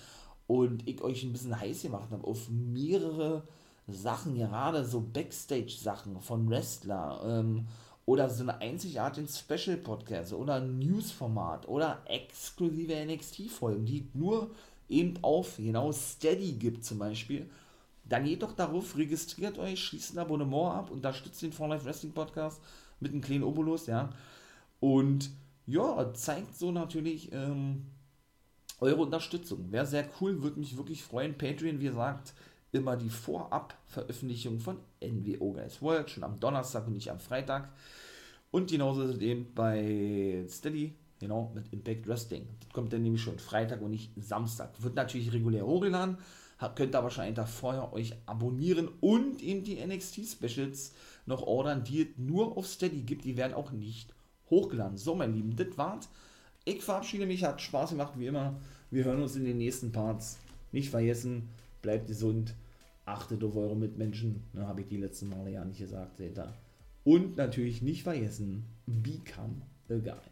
und 0.47 0.89
ich 0.89 1.03
euch 1.03 1.23
ein 1.23 1.33
bisschen 1.33 1.59
heiß 1.59 1.83
gemacht 1.83 2.11
habe 2.11 2.27
auf 2.27 2.49
mehrere 2.49 3.47
Sachen, 3.87 4.37
gerade 4.37 4.85
so 4.85 5.01
Backstage-Sachen 5.01 6.21
von 6.21 6.49
Wrestler, 6.49 7.23
ähm, 7.27 7.67
oder 8.05 8.29
so 8.29 8.43
eine 8.43 8.61
einzigartige 8.61 9.29
Special-Podcast 9.29 10.33
oder 10.33 10.61
News-Format 10.61 11.69
oder 11.69 12.03
exklusive 12.07 12.95
NXT-Folgen, 12.95 13.85
die 13.85 14.09
nur 14.15 14.51
eben 14.89 15.15
auf 15.23 15.57
genau 15.57 15.93
Steady 15.93 16.53
gibt 16.53 16.85
zum 16.85 16.99
Beispiel, 16.99 17.49
dann 18.13 18.25
geht 18.25 18.43
doch 18.43 18.53
darauf, 18.53 18.97
registriert 18.97 19.59
euch, 19.59 19.83
schließt 19.83 20.15
ein 20.15 20.19
Abonnement 20.19 20.75
ab, 20.75 20.91
unterstützt 20.91 21.41
den 21.41 21.53
For 21.53 21.67
Life 21.69 21.87
Wrestling 21.87 22.13
Podcast 22.13 22.61
mit 23.01 23.13
einem 23.13 23.23
kleinen 23.23 23.43
Obolus, 23.43 23.87
ja, 23.87 24.11
und 24.81 25.31
ja, 25.67 26.13
zeigt 26.13 26.57
so 26.57 26.73
natürlich 26.73 27.33
ähm, 27.33 27.87
eure 28.81 29.01
Unterstützung. 29.03 29.73
Wäre 29.73 29.87
sehr 29.87 30.09
cool, 30.21 30.43
würde 30.43 30.61
mich 30.61 30.77
wirklich 30.77 31.03
freuen. 31.03 31.39
Patreon, 31.39 31.81
wie 31.81 31.87
gesagt, 31.87 32.35
immer 32.73 32.97
die 32.97 33.09
Vorab-Veröffentlichung 33.09 34.59
von 34.61 34.79
NWO 35.01 35.53
Guys 35.53 35.81
World, 35.81 36.11
schon 36.11 36.25
am 36.25 36.39
Donnerstag 36.39 36.87
und 36.87 36.93
nicht 36.93 37.11
am 37.11 37.21
Freitag. 37.21 37.71
Und 38.51 38.71
genauso 38.71 39.03
ist 39.03 39.17
es 39.17 39.21
eben 39.23 39.55
bei 39.55 40.45
Steady, 40.49 40.95
genau, 41.19 41.51
mit 41.55 41.73
Impact 41.73 42.07
Wrestling. 42.07 42.47
Das 42.61 42.71
kommt 42.71 42.93
dann 42.93 43.03
nämlich 43.03 43.23
schon 43.23 43.39
Freitag 43.39 43.81
und 43.81 43.93
nicht 43.93 44.11
Samstag. 44.17 44.71
Wird 44.83 44.97
natürlich 44.97 45.33
regulär 45.33 45.67
hochgeladen, 45.67 46.19
könnt 46.69 46.95
ihr 46.95 47.03
wahrscheinlich 47.03 47.37
da 47.37 47.47
vorher 47.47 47.93
euch 47.93 48.15
abonnieren 48.27 48.89
und 49.01 49.43
eben 49.43 49.65
die 49.65 49.85
NXT-Specials 49.85 50.93
noch 51.27 51.43
ordern, 51.43 51.85
die 51.85 52.03
es 52.03 52.09
nur 52.17 52.57
auf 52.57 52.67
Steady 52.67 53.03
gibt. 53.03 53.25
Die 53.25 53.37
werden 53.37 53.55
auch 53.55 53.73
nicht 53.73 54.15
hochgeladen. 54.51 54.99
So, 54.99 55.15
mein 55.15 55.35
Lieben, 55.35 55.57
das 55.57 55.77
war's. 55.77 56.09
Ich 56.65 56.83
verabschiede 56.83 57.27
mich, 57.27 57.45
hat 57.45 57.61
Spaß 57.61 57.91
gemacht, 57.91 58.15
wie 58.17 58.27
immer. 58.27 58.61
Wir 58.91 59.05
hören 59.05 59.23
uns 59.23 59.37
in 59.37 59.45
den 59.45 59.59
nächsten 59.59 59.93
Parts. 59.93 60.39
Nicht 60.71 60.91
vergessen, 60.91 61.49
bleibt 61.83 62.07
gesund 62.07 62.55
achtet 63.05 63.43
auf 63.45 63.57
eure 63.57 63.77
Mitmenschen. 63.77 64.43
Ne, 64.53 64.67
Habe 64.67 64.83
ich 64.83 64.89
die 64.89 64.97
letzten 64.97 65.29
Male 65.29 65.51
ja 65.51 65.65
nicht 65.65 65.79
gesagt, 65.79 66.17
seht 66.17 66.39
ihr. 66.39 66.53
Und 67.05 67.37
natürlich 67.37 67.83
nicht 67.83 68.05
vergessen, 68.05 68.65
become 68.87 69.63
a 69.89 69.95
guy. 69.95 70.32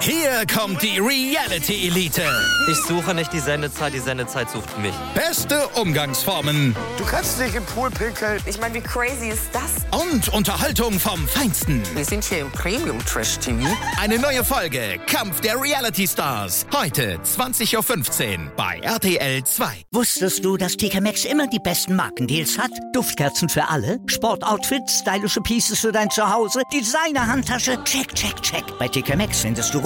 Hier 0.00 0.44
kommt 0.46 0.82
die 0.82 0.98
Reality 0.98 1.88
Elite. 1.88 2.22
Ich 2.70 2.76
suche 2.86 3.14
nicht 3.14 3.32
die 3.32 3.40
Sendezeit, 3.40 3.94
die 3.94 3.98
Sendezeit 3.98 4.50
sucht 4.50 4.78
mich. 4.78 4.92
Beste 5.14 5.66
Umgangsformen. 5.68 6.76
Du 6.98 7.04
kannst 7.04 7.40
nicht 7.40 7.54
im 7.54 7.64
Pool 7.64 7.90
pinkeln. 7.90 8.40
Ich 8.44 8.60
meine, 8.60 8.74
wie 8.74 8.80
crazy 8.82 9.28
ist 9.28 9.48
das? 9.52 9.86
Und 10.06 10.28
Unterhaltung 10.28 11.00
vom 11.00 11.26
Feinsten. 11.26 11.82
Wir 11.94 12.04
sind 12.04 12.24
hier 12.24 12.40
im 12.40 12.50
Premium 12.50 12.98
Trash 13.06 13.38
TV. 13.38 13.66
Eine 13.98 14.18
neue 14.18 14.44
Folge 14.44 15.00
Kampf 15.06 15.40
der 15.40 15.60
Reality 15.60 16.06
Stars. 16.06 16.66
Heute 16.74 17.18
20.15 17.18 18.38
Uhr 18.38 18.52
bei 18.56 18.78
RTL 18.80 19.42
2. 19.44 19.84
Wusstest 19.92 20.44
du, 20.44 20.58
dass 20.58 20.76
TK 20.76 21.00
Maxx 21.00 21.24
immer 21.24 21.46
die 21.46 21.58
besten 21.58 21.96
Markendeals 21.96 22.58
hat? 22.58 22.70
Duftkerzen 22.92 23.48
für 23.48 23.66
alle, 23.68 23.98
Sportoutfits, 24.06 25.00
stylische 25.00 25.40
Pieces 25.40 25.80
für 25.80 25.92
dein 25.92 26.10
Zuhause, 26.10 26.60
Designer-Handtasche, 26.72 27.82
check, 27.84 28.14
check, 28.14 28.40
check. 28.42 28.64
Bei 28.78 28.88
TK 28.88 29.16
Maxx 29.16 29.40
findest 29.40 29.72
du 29.72 29.85